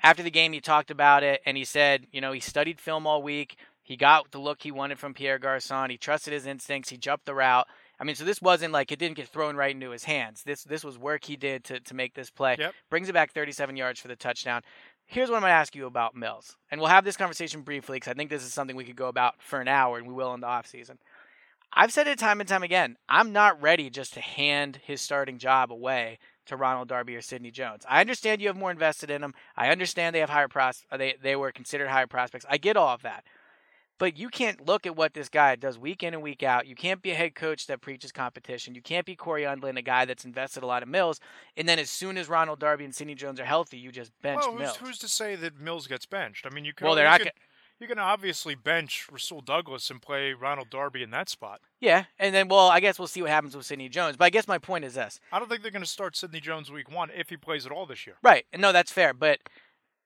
After 0.04 0.22
the 0.22 0.32
game, 0.32 0.54
he 0.54 0.62
talked 0.62 0.92
about 0.92 1.24
it 1.24 1.42
and 1.46 1.58
he 1.58 1.66
said, 1.66 2.06
you 2.12 2.22
know, 2.22 2.32
he 2.32 2.40
studied 2.40 2.80
film 2.80 3.08
all 3.08 3.24
week. 3.24 3.58
He 3.82 3.96
got 3.96 4.32
the 4.32 4.38
look 4.38 4.62
he 4.62 4.72
wanted 4.72 5.00
from 5.00 5.14
Pierre 5.14 5.40
Garcon. 5.40 5.90
He 5.90 5.98
trusted 5.98 6.34
his 6.34 6.46
instincts. 6.46 6.90
He 6.90 6.98
jumped 6.98 7.26
the 7.26 7.34
route. 7.34 7.68
I 8.00 8.04
mean, 8.04 8.16
so 8.16 8.24
this 8.24 8.42
wasn't 8.42 8.74
like 8.74 8.92
it 8.92 9.00
didn't 9.00 9.16
get 9.16 9.28
thrown 9.28 9.56
right 9.56 9.74
into 9.74 9.90
his 9.90 10.04
hands. 10.04 10.44
This 10.44 10.64
this 10.64 10.84
was 10.84 10.98
work 10.98 11.26
he 11.26 11.36
did 11.36 11.64
to, 11.66 11.80
to 11.80 11.94
make 11.96 12.14
this 12.14 12.30
play. 12.30 12.56
Yep. 12.60 12.74
Brings 12.90 13.10
it 13.10 13.14
back 13.14 13.32
37 13.34 13.76
yards 13.76 14.00
for 14.00 14.08
the 14.08 14.16
touchdown. 14.16 14.62
Here's 15.06 15.30
what 15.30 15.38
I'm 15.38 15.42
going 15.42 15.52
to 15.52 15.56
ask 15.56 15.74
you 15.74 15.86
about 15.86 16.16
Mills, 16.16 16.58
and 16.70 16.82
we'll 16.82 16.90
have 16.90 17.06
this 17.06 17.16
conversation 17.16 17.62
briefly 17.62 17.96
because 17.96 18.12
I 18.12 18.14
think 18.14 18.30
this 18.30 18.44
is 18.44 18.54
something 18.54 18.76
we 18.76 18.84
could 18.84 18.98
go 18.98 19.08
about 19.08 19.36
for 19.40 19.62
an 19.62 19.70
hour, 19.70 19.98
and 19.98 20.06
we 20.06 20.14
will 20.14 20.34
in 20.34 20.42
the 20.42 20.48
off 20.48 20.68
season. 20.68 21.00
I've 21.74 21.94
said 21.94 22.08
it 22.08 22.20
time 22.20 22.40
and 22.40 22.48
time 22.48 22.64
again. 22.64 22.98
I'm 23.08 23.32
not 23.32 23.62
ready 23.62 23.90
just 23.90 24.14
to 24.16 24.22
hand 24.22 24.80
his 24.84 25.02
starting 25.02 25.38
job 25.38 25.72
away 25.72 26.20
to 26.48 26.56
Ronald 26.56 26.88
Darby 26.88 27.16
or 27.16 27.22
Sidney 27.22 27.52
Jones. 27.52 27.86
I 27.88 28.02
understand 28.02 28.42
you 28.42 28.48
have 28.48 28.58
more 28.58 28.72
invested 28.72 29.10
in 29.10 29.22
them. 29.22 29.34
I 29.56 29.70
understand 29.70 30.16
they 30.16 30.20
have 30.20 30.30
higher 30.30 30.48
pros. 30.48 30.86
They 30.98 31.16
they 31.22 31.36
were 31.36 31.52
considered 31.52 31.90
higher 31.90 32.08
prospects. 32.08 32.46
I 32.50 32.58
get 32.58 32.78
all 32.78 32.94
of 32.94 33.02
that. 33.04 33.24
But 34.00 34.18
you 34.18 34.30
can't 34.30 34.66
look 34.66 34.86
at 34.86 34.96
what 34.96 35.14
this 35.14 35.30
guy 35.30 35.56
does 35.56 35.78
week 35.78 36.04
in 36.04 36.14
and 36.14 36.22
week 36.22 36.44
out. 36.44 36.68
You 36.68 36.76
can't 36.76 37.02
be 37.02 37.12
a 37.12 37.16
head 37.16 37.34
coach 37.34 37.68
that 37.68 37.82
preaches 37.82 38.12
competition. 38.12 38.76
You 38.76 38.82
can't 38.82 39.06
be 39.06 39.16
Cory 39.16 39.44
Undlin, 39.44 39.78
a 39.78 39.82
guy 39.82 40.06
that's 40.06 40.26
invested 40.26 40.62
a 40.62 40.68
lot 40.68 40.84
of 40.84 40.90
Mills. 40.90 41.20
And 41.56 41.68
then 41.68 41.80
as 41.80 41.90
soon 41.90 42.18
as 42.18 42.30
Ronald 42.30 42.60
Darby 42.60 42.86
and 42.86 42.94
Sidney 42.94 43.16
Jones 43.16 43.40
are 43.40 43.46
healthy, 43.46 43.78
you 43.78 43.92
just 43.92 44.12
bench 44.22 44.42
well, 44.42 44.52
who's, 44.52 44.60
Mills. 44.60 44.78
Who's 44.78 45.00
to 45.00 45.08
say 45.08 45.36
that 45.36 45.60
Mills 45.60 45.88
gets 45.88 46.06
benched? 46.06 46.46
I 46.46 46.54
mean, 46.54 46.64
you 46.64 46.74
can. 46.74 46.86
Well, 46.86 46.96
they're 46.96 47.06
not. 47.06 47.22
Could, 47.22 47.32
you 47.80 47.88
can 47.88 48.00
obviously 48.00 48.56
bench 48.56 49.08
Rasul 49.12 49.42
Douglas 49.42 49.90
and 49.92 50.02
play 50.02 50.34
Ronald 50.34 50.70
Darby 50.70 51.04
in 51.04 51.12
that 51.12 51.30
spot. 51.30 51.62
Yeah, 51.80 52.06
and 52.18 52.34
then 52.34 52.48
well, 52.48 52.70
I 52.70 52.80
guess 52.80 52.98
we'll 52.98 53.08
see 53.08 53.22
what 53.22 53.30
happens 53.30 53.56
with 53.56 53.66
Sidney 53.66 53.90
Jones. 53.90 54.18
But 54.18 54.26
I 54.26 54.30
guess 54.30 54.48
my 54.48 54.58
point 54.58 54.86
is 54.86 54.96
this: 54.96 55.20
I 55.32 55.40
don't 55.40 55.48
think 55.48 55.62
they're 55.62 55.72
going 55.72 55.84
to 55.84 55.90
start 55.90 56.16
Sidney 56.16 56.40
Jones 56.40 56.72
week 56.72 56.92
one 56.92 57.10
if 57.16 57.30
he 57.30 57.38
plays 57.38 57.66
at 57.66 57.72
all 57.72 57.86
this 57.86 58.08
year. 58.08 58.18
Right, 58.24 58.46
and 58.52 58.62
no, 58.62 58.72
that's 58.72 58.92
fair. 58.92 59.14
But 59.14 59.40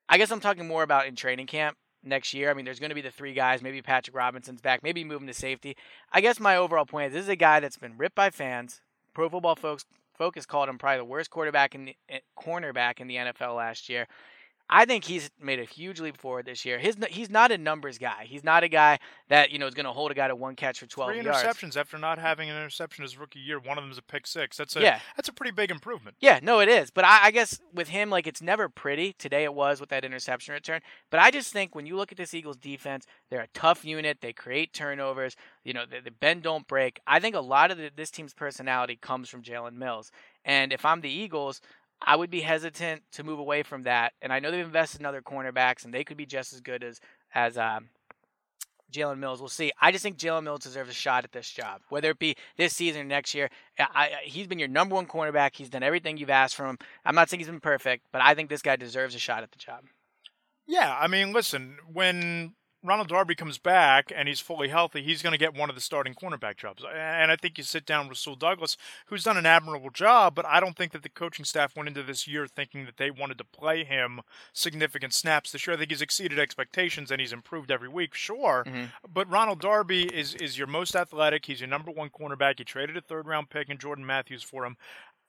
I 0.08 0.18
guess 0.18 0.30
I'm 0.30 0.40
talking 0.40 0.66
more 0.66 0.82
about 0.82 1.06
in 1.06 1.16
training 1.16 1.46
camp 1.46 1.76
next 2.02 2.34
year. 2.34 2.50
I 2.50 2.54
mean, 2.54 2.64
there's 2.64 2.80
going 2.80 2.90
to 2.90 2.94
be 2.94 3.00
the 3.00 3.10
three 3.10 3.34
guys. 3.34 3.62
Maybe 3.62 3.82
Patrick 3.82 4.16
Robinson's 4.16 4.60
back. 4.60 4.82
Maybe 4.82 5.04
move 5.04 5.20
him 5.20 5.28
to 5.28 5.34
safety. 5.34 5.76
I 6.12 6.20
guess 6.20 6.40
my 6.40 6.56
overall 6.56 6.86
point 6.86 7.08
is 7.08 7.12
this 7.14 7.22
is 7.24 7.28
a 7.28 7.36
guy 7.36 7.60
that's 7.60 7.78
been 7.78 7.96
ripped 7.96 8.16
by 8.16 8.30
fans. 8.30 8.80
Pro 9.14 9.28
Football 9.28 9.56
folks 9.56 9.84
Focus 10.14 10.46
called 10.46 10.68
him 10.68 10.78
probably 10.78 10.98
the 10.98 11.04
worst 11.04 11.30
quarterback 11.30 11.74
in 11.74 11.86
the, 11.86 11.96
eh, 12.08 12.20
cornerback 12.38 13.00
in 13.00 13.08
the 13.08 13.16
NFL 13.16 13.56
last 13.56 13.88
year. 13.88 14.06
I 14.74 14.86
think 14.86 15.04
he's 15.04 15.30
made 15.38 15.60
a 15.60 15.64
huge 15.64 16.00
leap 16.00 16.16
forward 16.16 16.46
this 16.46 16.64
year. 16.64 16.78
His 16.78 16.96
he's 17.10 17.28
not 17.28 17.52
a 17.52 17.58
numbers 17.58 17.98
guy. 17.98 18.24
He's 18.26 18.42
not 18.42 18.64
a 18.64 18.68
guy 18.68 18.98
that 19.28 19.50
you 19.50 19.58
know 19.58 19.66
is 19.66 19.74
going 19.74 19.84
to 19.84 19.92
hold 19.92 20.10
a 20.10 20.14
guy 20.14 20.28
to 20.28 20.34
one 20.34 20.56
catch 20.56 20.80
for 20.80 20.86
12 20.86 21.10
Three 21.10 21.22
yards. 21.22 21.42
interceptions 21.42 21.76
after 21.76 21.98
not 21.98 22.18
having 22.18 22.48
an 22.48 22.56
interception 22.56 23.02
his 23.02 23.18
rookie 23.18 23.38
year. 23.38 23.60
One 23.60 23.76
of 23.76 23.84
them 23.84 23.90
is 23.90 23.98
a 23.98 24.02
pick 24.02 24.26
six. 24.26 24.56
That's 24.56 24.74
a 24.74 24.80
yeah. 24.80 25.00
That's 25.14 25.28
a 25.28 25.32
pretty 25.32 25.52
big 25.52 25.70
improvement. 25.70 26.16
Yeah, 26.20 26.40
no, 26.42 26.60
it 26.60 26.70
is. 26.70 26.90
But 26.90 27.04
I, 27.04 27.26
I 27.26 27.30
guess 27.32 27.60
with 27.74 27.88
him, 27.88 28.08
like 28.08 28.26
it's 28.26 28.40
never 28.40 28.70
pretty. 28.70 29.12
Today 29.12 29.44
it 29.44 29.52
was 29.52 29.78
with 29.78 29.90
that 29.90 30.06
interception 30.06 30.54
return. 30.54 30.80
But 31.10 31.20
I 31.20 31.30
just 31.30 31.52
think 31.52 31.74
when 31.74 31.84
you 31.84 31.96
look 31.96 32.10
at 32.10 32.16
this 32.16 32.32
Eagles 32.32 32.56
defense, 32.56 33.06
they're 33.28 33.42
a 33.42 33.48
tough 33.48 33.84
unit. 33.84 34.22
They 34.22 34.32
create 34.32 34.72
turnovers. 34.72 35.36
You 35.64 35.74
know, 35.74 35.84
the 35.86 36.10
bend 36.10 36.44
don't 36.44 36.66
break. 36.66 37.00
I 37.06 37.20
think 37.20 37.36
a 37.36 37.40
lot 37.40 37.70
of 37.70 37.76
the, 37.76 37.90
this 37.94 38.10
team's 38.10 38.32
personality 38.32 38.96
comes 38.96 39.28
from 39.28 39.42
Jalen 39.42 39.74
Mills. 39.74 40.10
And 40.44 40.72
if 40.72 40.84
I'm 40.84 41.02
the 41.02 41.10
Eagles, 41.10 41.60
I 42.04 42.16
would 42.16 42.30
be 42.30 42.40
hesitant 42.40 43.02
to 43.12 43.24
move 43.24 43.38
away 43.38 43.62
from 43.62 43.82
that. 43.82 44.12
And 44.20 44.32
I 44.32 44.40
know 44.40 44.50
they've 44.50 44.64
invested 44.64 45.00
in 45.00 45.06
other 45.06 45.22
cornerbacks, 45.22 45.84
and 45.84 45.92
they 45.92 46.04
could 46.04 46.16
be 46.16 46.26
just 46.26 46.52
as 46.52 46.60
good 46.60 46.82
as 46.82 47.00
as 47.34 47.56
um, 47.56 47.88
Jalen 48.92 49.18
Mills. 49.18 49.40
We'll 49.40 49.48
see. 49.48 49.72
I 49.80 49.90
just 49.90 50.02
think 50.02 50.18
Jalen 50.18 50.44
Mills 50.44 50.60
deserves 50.60 50.90
a 50.90 50.94
shot 50.94 51.24
at 51.24 51.32
this 51.32 51.50
job, 51.50 51.80
whether 51.88 52.10
it 52.10 52.18
be 52.18 52.36
this 52.56 52.74
season 52.74 53.02
or 53.02 53.04
next 53.04 53.34
year. 53.34 53.50
I, 53.78 53.86
I, 53.94 54.10
he's 54.24 54.46
been 54.46 54.58
your 54.58 54.68
number 54.68 54.94
one 54.94 55.06
cornerback. 55.06 55.56
He's 55.56 55.70
done 55.70 55.82
everything 55.82 56.16
you've 56.16 56.30
asked 56.30 56.54
from 56.54 56.70
him. 56.70 56.78
I'm 57.04 57.14
not 57.14 57.30
saying 57.30 57.40
he's 57.40 57.48
been 57.48 57.60
perfect, 57.60 58.06
but 58.12 58.22
I 58.22 58.34
think 58.34 58.50
this 58.50 58.62
guy 58.62 58.76
deserves 58.76 59.14
a 59.14 59.18
shot 59.18 59.42
at 59.42 59.50
the 59.50 59.58
job. 59.58 59.84
Yeah, 60.66 60.96
I 60.98 61.08
mean, 61.08 61.32
listen, 61.32 61.78
when 61.90 62.54
Ronald 62.84 63.08
Darby 63.08 63.34
comes 63.34 63.58
back 63.58 64.12
and 64.14 64.28
he's 64.28 64.40
fully 64.40 64.68
healthy, 64.68 65.02
he's 65.02 65.22
going 65.22 65.32
to 65.32 65.38
get 65.38 65.54
one 65.54 65.68
of 65.68 65.74
the 65.74 65.80
starting 65.80 66.14
cornerback 66.14 66.56
jobs. 66.56 66.82
And 66.84 67.30
I 67.30 67.36
think 67.36 67.58
you 67.58 67.64
sit 67.64 67.86
down 67.86 68.06
with 68.06 68.18
Rasul 68.18 68.34
Douglas, 68.34 68.76
who's 69.06 69.24
done 69.24 69.36
an 69.36 69.46
admirable 69.46 69.90
job, 69.90 70.34
but 70.34 70.44
I 70.46 70.58
don't 70.60 70.76
think 70.76 70.92
that 70.92 71.02
the 71.02 71.08
coaching 71.08 71.44
staff 71.44 71.76
went 71.76 71.88
into 71.88 72.02
this 72.02 72.26
year 72.26 72.46
thinking 72.46 72.84
that 72.86 72.96
they 72.96 73.10
wanted 73.10 73.38
to 73.38 73.44
play 73.44 73.84
him 73.84 74.20
significant 74.52 75.14
snaps 75.14 75.52
this 75.52 75.66
year. 75.66 75.74
I 75.74 75.78
think 75.78 75.90
he's 75.90 76.02
exceeded 76.02 76.38
expectations 76.38 77.10
and 77.10 77.20
he's 77.20 77.32
improved 77.32 77.70
every 77.70 77.88
week, 77.88 78.14
sure. 78.14 78.64
Mm-hmm. 78.66 78.84
But 79.12 79.30
Ronald 79.30 79.60
Darby 79.60 80.04
is 80.04 80.34
is 80.34 80.58
your 80.58 80.66
most 80.66 80.96
athletic. 80.96 81.46
He's 81.46 81.60
your 81.60 81.68
number 81.68 81.90
one 81.90 82.10
cornerback. 82.10 82.58
You 82.58 82.64
traded 82.64 82.96
a 82.96 83.00
third 83.00 83.26
round 83.26 83.50
pick 83.50 83.68
in 83.68 83.78
Jordan 83.78 84.06
Matthews 84.06 84.42
for 84.42 84.64
him. 84.64 84.76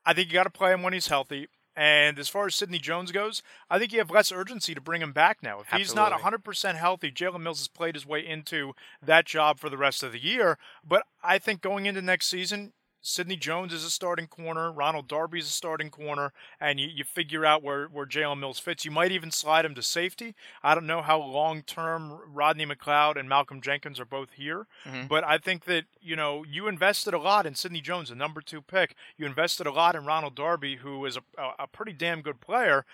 I 0.06 0.14
think 0.14 0.28
you 0.28 0.34
got 0.34 0.44
to 0.44 0.50
play 0.50 0.74
him 0.74 0.84
when 0.84 0.94
he's 0.94 1.08
healthy. 1.08 1.48
And 1.76 2.20
as 2.20 2.30
far 2.30 2.46
as 2.46 2.56
Sidney 2.56 2.78
Jones 2.78 3.12
goes, 3.12 3.42
I 3.70 3.80
think 3.80 3.92
you 3.92 4.00
have 4.00 4.12
less 4.12 4.32
urgency 4.32 4.76
to 4.76 4.82
bring 4.82 5.02
him 5.02 5.12
back 5.12 5.42
now. 5.42 5.60
If 5.60 5.74
Absolutely. 5.74 5.84
he's 5.84 5.96
not 5.96 6.12
100% 6.12 6.76
healthy, 6.76 7.12
Jalen 7.12 7.42
Mills 7.42 7.60
has 7.60 7.68
played 7.68 7.96
his 7.96 8.06
way 8.06 8.26
into 8.26 8.74
that 9.02 9.26
job 9.26 9.60
for 9.60 9.70
the 9.70 9.78
rest 9.78 10.04
of 10.04 10.12
the 10.12 10.24
year. 10.24 10.58
But 10.88 11.04
I 11.24 11.40
think 11.40 11.62
going 11.62 11.86
into 11.88 12.02
next 12.02 12.28
season, 12.28 12.74
Sidney 13.06 13.36
Jones 13.36 13.74
is 13.74 13.84
a 13.84 13.90
starting 13.90 14.28
corner. 14.28 14.72
Ronald 14.72 15.10
Darby 15.10 15.40
is 15.40 15.48
a 15.48 15.52
starting 15.52 15.90
corner, 15.90 16.32
and 16.60 16.80
you, 16.80 16.88
you 16.88 17.04
figure 17.04 17.46
out 17.46 17.62
where, 17.62 17.88
where 17.88 18.06
Jalen 18.06 18.40
Mills 18.40 18.60
fits. 18.60 18.86
You 18.86 18.92
might 18.92 19.12
even 19.12 19.30
slide 19.30 19.66
him 19.66 19.76
to 19.76 19.84
safety. 19.84 20.36
I 20.64 20.74
don't 20.74 20.88
know 20.88 21.02
how 21.02 21.22
long 21.22 21.64
term 21.64 22.18
Rodney 22.34 22.66
McLeod 22.66 23.20
and 23.20 23.28
Malcolm 23.28 23.60
Jenkins 23.60 24.00
are 24.00 24.06
both 24.06 24.32
here, 24.32 24.68
mm-hmm. 24.86 25.08
but 25.08 25.26
I 25.26 25.38
think 25.38 25.66
that 25.66 25.84
you 26.02 26.16
know 26.16 26.46
you 26.50 26.68
invested 26.70 27.14
a 27.14 27.20
lot 27.20 27.46
in 27.46 27.56
Sidney 27.56 27.82
Jones, 27.82 28.10
a 28.10 28.16
number 28.16 28.40
two 28.40 28.62
pick. 28.62 28.96
You 29.18 29.26
invested 29.26 29.68
a 29.68 29.72
lot 29.72 29.96
in 29.96 30.06
Ronald 30.06 30.36
Darby, 30.36 30.78
who 30.78 31.06
is 31.06 31.18
a, 31.18 31.22
a, 31.38 31.64
a 31.64 31.68
pretty 31.68 31.94
damn 31.94 32.22
good 32.22 32.40
player. 32.40 32.86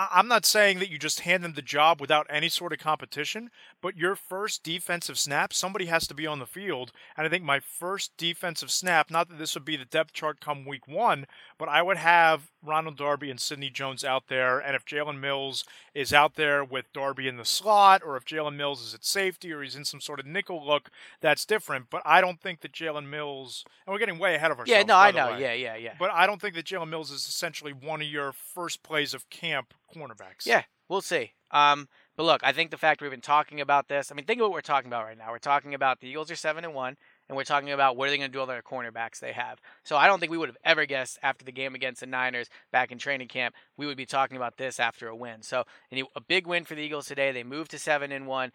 I'm 0.00 0.28
not 0.28 0.46
saying 0.46 0.78
that 0.78 0.90
you 0.90 0.98
just 0.98 1.20
hand 1.20 1.42
them 1.42 1.54
the 1.54 1.62
job 1.62 2.00
without 2.00 2.28
any 2.30 2.48
sort 2.48 2.72
of 2.72 2.78
competition, 2.78 3.50
but 3.82 3.96
your 3.96 4.14
first 4.14 4.62
defensive 4.62 5.18
snap, 5.18 5.52
somebody 5.52 5.86
has 5.86 6.06
to 6.06 6.14
be 6.14 6.24
on 6.24 6.38
the 6.38 6.46
field. 6.46 6.92
And 7.16 7.26
I 7.26 7.30
think 7.30 7.42
my 7.42 7.58
first 7.58 8.16
defensive 8.16 8.70
snap, 8.70 9.10
not 9.10 9.28
that 9.28 9.38
this 9.38 9.56
would 9.56 9.64
be 9.64 9.76
the 9.76 9.84
depth 9.84 10.12
chart 10.12 10.40
come 10.40 10.64
week 10.64 10.86
one, 10.86 11.26
but 11.58 11.68
I 11.68 11.82
would 11.82 11.96
have 11.96 12.52
Ronald 12.62 12.96
Darby 12.96 13.28
and 13.28 13.40
Sidney 13.40 13.70
Jones 13.70 14.04
out 14.04 14.28
there. 14.28 14.60
And 14.60 14.76
if 14.76 14.84
Jalen 14.84 15.18
Mills 15.18 15.64
is 15.94 16.12
out 16.12 16.36
there 16.36 16.62
with 16.62 16.92
Darby 16.92 17.26
in 17.26 17.36
the 17.36 17.44
slot, 17.44 18.02
or 18.04 18.16
if 18.16 18.24
Jalen 18.24 18.54
Mills 18.54 18.80
is 18.80 18.94
at 18.94 19.04
safety, 19.04 19.52
or 19.52 19.62
he's 19.62 19.74
in 19.74 19.84
some 19.84 20.00
sort 20.00 20.20
of 20.20 20.26
nickel 20.26 20.64
look, 20.64 20.90
that's 21.20 21.44
different. 21.44 21.90
But 21.90 22.02
I 22.04 22.20
don't 22.20 22.40
think 22.40 22.60
that 22.60 22.72
Jalen 22.72 23.08
Mills, 23.08 23.64
and 23.84 23.92
we're 23.92 23.98
getting 23.98 24.20
way 24.20 24.36
ahead 24.36 24.52
of 24.52 24.60
ourselves. 24.60 24.70
Yeah, 24.70 24.84
no, 24.84 24.96
I 24.96 25.10
know. 25.10 25.36
Yeah, 25.36 25.54
yeah, 25.54 25.74
yeah. 25.74 25.94
But 25.98 26.12
I 26.12 26.26
don't 26.26 26.40
think 26.40 26.54
that 26.54 26.66
Jalen 26.66 26.88
Mills 26.88 27.10
is 27.10 27.26
essentially 27.26 27.72
one 27.72 28.00
of 28.00 28.06
your 28.06 28.32
first 28.32 28.84
plays 28.84 29.12
of 29.12 29.28
camp 29.28 29.74
cornerbacks. 29.94 30.46
Yeah, 30.46 30.62
we'll 30.88 31.00
see. 31.00 31.32
Um, 31.50 31.88
but 32.16 32.24
look, 32.24 32.40
I 32.42 32.52
think 32.52 32.70
the 32.70 32.76
fact 32.76 33.00
we've 33.00 33.10
been 33.10 33.20
talking 33.20 33.60
about 33.60 33.88
this, 33.88 34.10
I 34.10 34.14
mean, 34.14 34.26
think 34.26 34.40
of 34.40 34.44
what 34.44 34.52
we're 34.52 34.60
talking 34.60 34.88
about 34.88 35.04
right 35.04 35.16
now. 35.16 35.30
We're 35.30 35.38
talking 35.38 35.74
about 35.74 36.00
the 36.00 36.08
Eagles 36.08 36.30
are 36.30 36.36
seven 36.36 36.64
and 36.64 36.74
one, 36.74 36.96
and 37.28 37.36
we're 37.36 37.44
talking 37.44 37.70
about 37.70 37.96
what 37.96 38.08
are 38.08 38.10
they 38.10 38.18
going 38.18 38.30
to 38.30 38.32
do 38.32 38.40
with 38.40 38.48
their 38.48 38.62
cornerbacks 38.62 39.20
they 39.20 39.32
have. 39.32 39.60
So 39.84 39.96
I 39.96 40.06
don't 40.06 40.18
think 40.18 40.32
we 40.32 40.38
would 40.38 40.48
have 40.48 40.58
ever 40.64 40.84
guessed 40.84 41.18
after 41.22 41.44
the 41.44 41.52
game 41.52 41.74
against 41.74 42.00
the 42.00 42.06
Niners 42.06 42.48
back 42.72 42.90
in 42.90 42.98
training 42.98 43.28
camp 43.28 43.54
we 43.76 43.86
would 43.86 43.96
be 43.96 44.06
talking 44.06 44.36
about 44.36 44.56
this 44.56 44.80
after 44.80 45.08
a 45.08 45.16
win. 45.16 45.42
So 45.42 45.64
a 45.92 46.20
big 46.20 46.46
win 46.46 46.64
for 46.64 46.74
the 46.74 46.82
Eagles 46.82 47.06
today. 47.06 47.32
They 47.32 47.44
moved 47.44 47.70
to 47.70 47.78
seven 47.78 48.12
and 48.12 48.26
one. 48.26 48.52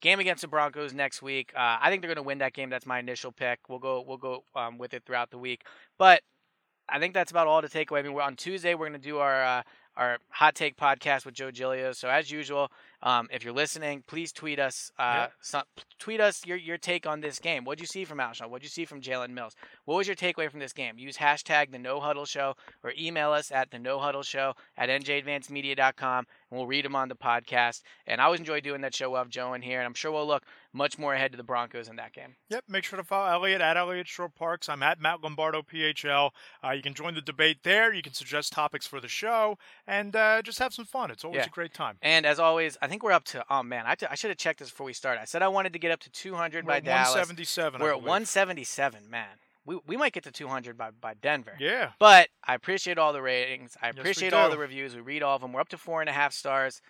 Game 0.00 0.20
against 0.20 0.40
the 0.42 0.48
Broncos 0.48 0.94
next 0.94 1.20
week. 1.20 1.52
Uh, 1.54 1.76
I 1.80 1.90
think 1.90 2.00
they're 2.00 2.08
going 2.08 2.16
to 2.16 2.22
win 2.22 2.38
that 2.38 2.54
game. 2.54 2.70
That's 2.70 2.86
my 2.86 3.00
initial 3.00 3.32
pick. 3.32 3.58
We'll 3.68 3.80
go 3.80 4.02
we'll 4.06 4.16
go 4.16 4.44
um, 4.54 4.78
with 4.78 4.94
it 4.94 5.02
throughout 5.04 5.30
the 5.30 5.38
week. 5.38 5.62
But 5.98 6.22
I 6.88 6.98
think 6.98 7.14
that's 7.14 7.30
about 7.30 7.46
all 7.46 7.62
to 7.62 7.68
take 7.68 7.90
away. 7.90 8.00
I 8.00 8.02
mean, 8.02 8.18
on 8.18 8.36
Tuesday. 8.36 8.74
We're 8.74 8.88
going 8.88 9.00
to 9.00 9.08
do 9.08 9.18
our 9.18 9.44
uh, 9.44 9.62
our 9.96 10.18
hot 10.30 10.54
take 10.54 10.76
podcast 10.76 11.24
with 11.24 11.34
Joe 11.34 11.50
Giglio. 11.50 11.92
So 11.92 12.08
as 12.08 12.30
usual, 12.30 12.70
um, 13.02 13.28
if 13.32 13.44
you're 13.44 13.52
listening, 13.54 14.02
please 14.06 14.32
tweet 14.32 14.58
us. 14.58 14.90
Uh, 14.98 15.28
some, 15.40 15.62
tweet 15.98 16.20
us 16.20 16.44
your, 16.46 16.56
your 16.56 16.78
take 16.78 17.06
on 17.06 17.20
this 17.20 17.38
game. 17.38 17.64
What'd 17.64 17.80
you 17.80 17.86
see 17.86 18.04
from 18.04 18.18
Alshon? 18.18 18.50
What'd 18.50 18.62
you 18.64 18.68
see 18.70 18.84
from 18.84 19.00
Jalen 19.00 19.30
Mills? 19.30 19.54
What 19.86 19.96
was 19.96 20.06
your 20.06 20.16
takeaway 20.16 20.50
from 20.50 20.60
this 20.60 20.72
game? 20.72 20.98
Use 20.98 21.16
hashtag 21.16 21.72
the 21.72 21.78
No 21.78 22.00
Huddle 22.00 22.26
Show 22.26 22.54
or 22.84 22.92
email 22.98 23.32
us 23.32 23.50
at 23.50 23.70
the 23.70 23.78
No 23.78 23.98
Huddle 23.98 24.22
Show 24.22 24.54
at 24.76 24.88
njadvancedmedia.com 24.88 26.26
and 26.50 26.58
we'll 26.58 26.66
read 26.66 26.84
them 26.84 26.96
on 26.96 27.08
the 27.08 27.14
podcast. 27.14 27.82
And 28.06 28.20
I 28.20 28.24
always 28.24 28.40
enjoy 28.40 28.60
doing 28.60 28.80
that 28.82 28.94
show. 28.94 29.10
We'll 29.10 29.18
have 29.20 29.28
Joe 29.28 29.54
in 29.54 29.62
here, 29.62 29.78
and 29.78 29.86
I'm 29.86 29.94
sure 29.94 30.10
we'll 30.10 30.26
look 30.26 30.44
much 30.72 30.98
more 30.98 31.14
ahead 31.14 31.30
to 31.32 31.36
the 31.36 31.44
Broncos 31.44 31.88
in 31.88 31.96
that 31.96 32.12
game. 32.12 32.34
Yep. 32.48 32.64
Make 32.68 32.84
sure 32.84 32.96
to 32.96 33.04
follow 33.04 33.30
Eliot 33.30 33.60
at 33.60 33.76
Eliot 33.76 34.08
Shorr-Parks. 34.08 34.68
I'm 34.68 34.82
at 34.82 35.00
Matt 35.00 35.20
Lombardo 35.22 35.62
PHL. 35.62 36.30
Uh, 36.64 36.70
you 36.70 36.82
can 36.82 36.94
join 36.94 37.14
the 37.14 37.20
debate 37.20 37.58
there. 37.62 37.92
You 37.92 38.02
can 38.02 38.12
suggest 38.14 38.52
topics 38.52 38.86
for 38.86 39.00
the 39.00 39.08
show 39.08 39.58
and 39.86 40.14
uh, 40.14 40.42
just 40.42 40.58
have 40.58 40.74
some 40.74 40.84
fun. 40.84 41.10
It's 41.10 41.24
always 41.24 41.38
Yeah. 41.38 41.46
a 41.46 41.50
great 41.50 41.72
time. 41.74 41.96
And 42.02 42.26
as 42.26 42.38
always, 42.40 42.76
I 42.82 42.88
think 42.90 43.02
we're 43.02 43.12
up 43.12 43.24
to. 43.24 43.44
Oh 43.48 43.62
man, 43.62 43.84
I, 43.86 43.94
t- 43.94 44.06
I 44.10 44.14
should 44.16 44.30
have 44.30 44.36
checked 44.36 44.58
this 44.58 44.68
before 44.68 44.84
we 44.84 44.92
started. 44.92 45.20
I 45.22 45.24
said 45.24 45.42
I 45.42 45.48
wanted 45.48 45.72
to 45.72 45.78
get 45.78 45.92
up 45.92 46.00
to 46.00 46.10
200 46.10 46.64
We're 46.64 46.68
by 46.68 46.80
Dallas. 46.80 47.10
177. 47.10 47.80
We're 47.80 47.90
at 47.92 48.02
177. 48.02 49.08
Man, 49.08 49.26
we 49.64 49.78
we 49.86 49.96
might 49.96 50.12
get 50.12 50.24
to 50.24 50.32
200 50.32 50.76
by 50.76 50.90
by 50.90 51.14
Denver. 51.14 51.54
Yeah. 51.58 51.92
But 51.98 52.28
I 52.46 52.54
appreciate 52.54 52.98
all 52.98 53.12
the 53.12 53.22
ratings. 53.22 53.76
I 53.80 53.88
appreciate 53.88 54.34
all 54.34 54.50
the 54.50 54.58
reviews. 54.58 54.94
We 54.94 55.00
read 55.00 55.22
all 55.22 55.36
of 55.36 55.42
them. 55.42 55.52
We're 55.52 55.60
up 55.60 55.68
to 55.70 55.78
four 55.78 56.00
and 56.00 56.10
a 56.10 56.12
half 56.12 56.32
stars. 56.32 56.82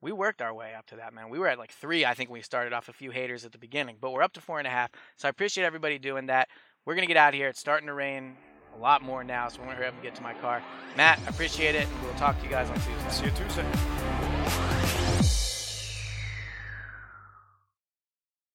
We 0.00 0.10
worked 0.10 0.40
our 0.42 0.54
way 0.54 0.74
up 0.76 0.86
to 0.86 0.96
that, 0.96 1.12
man. 1.12 1.28
We 1.28 1.38
were 1.38 1.46
at 1.46 1.58
like 1.58 1.70
three, 1.70 2.04
I 2.04 2.14
think, 2.14 2.28
we 2.28 2.42
started 2.42 2.72
off 2.72 2.88
a 2.88 2.92
few 2.92 3.12
haters 3.12 3.44
at 3.44 3.52
the 3.52 3.58
beginning, 3.58 3.98
but 4.00 4.10
we're 4.10 4.22
up 4.22 4.32
to 4.32 4.40
four 4.40 4.58
and 4.58 4.66
a 4.66 4.70
half. 4.70 4.90
So 5.16 5.28
I 5.28 5.30
appreciate 5.30 5.64
everybody 5.64 5.98
doing 5.98 6.26
that. 6.26 6.48
We're 6.84 6.96
gonna 6.96 7.06
get 7.06 7.16
out 7.16 7.28
of 7.28 7.34
here. 7.34 7.48
It's 7.48 7.60
starting 7.60 7.86
to 7.86 7.94
rain 7.94 8.36
a 8.76 8.78
lot 8.80 9.02
more 9.02 9.22
now, 9.22 9.48
so 9.48 9.60
we're 9.60 9.66
gonna 9.66 9.76
hurry 9.76 9.86
up 9.86 9.94
and 9.94 10.02
get 10.02 10.14
to 10.16 10.22
my 10.22 10.34
car. 10.34 10.62
Matt, 10.96 11.20
appreciate 11.28 11.74
it, 11.74 11.86
and 11.86 12.02
we'll 12.02 12.14
talk 12.14 12.36
to 12.38 12.44
you 12.44 12.50
guys 12.50 12.68
on 12.68 12.76
Tuesday. 12.76 13.10
See 13.10 13.24
you 13.26 13.30
Tuesday. 13.30 14.31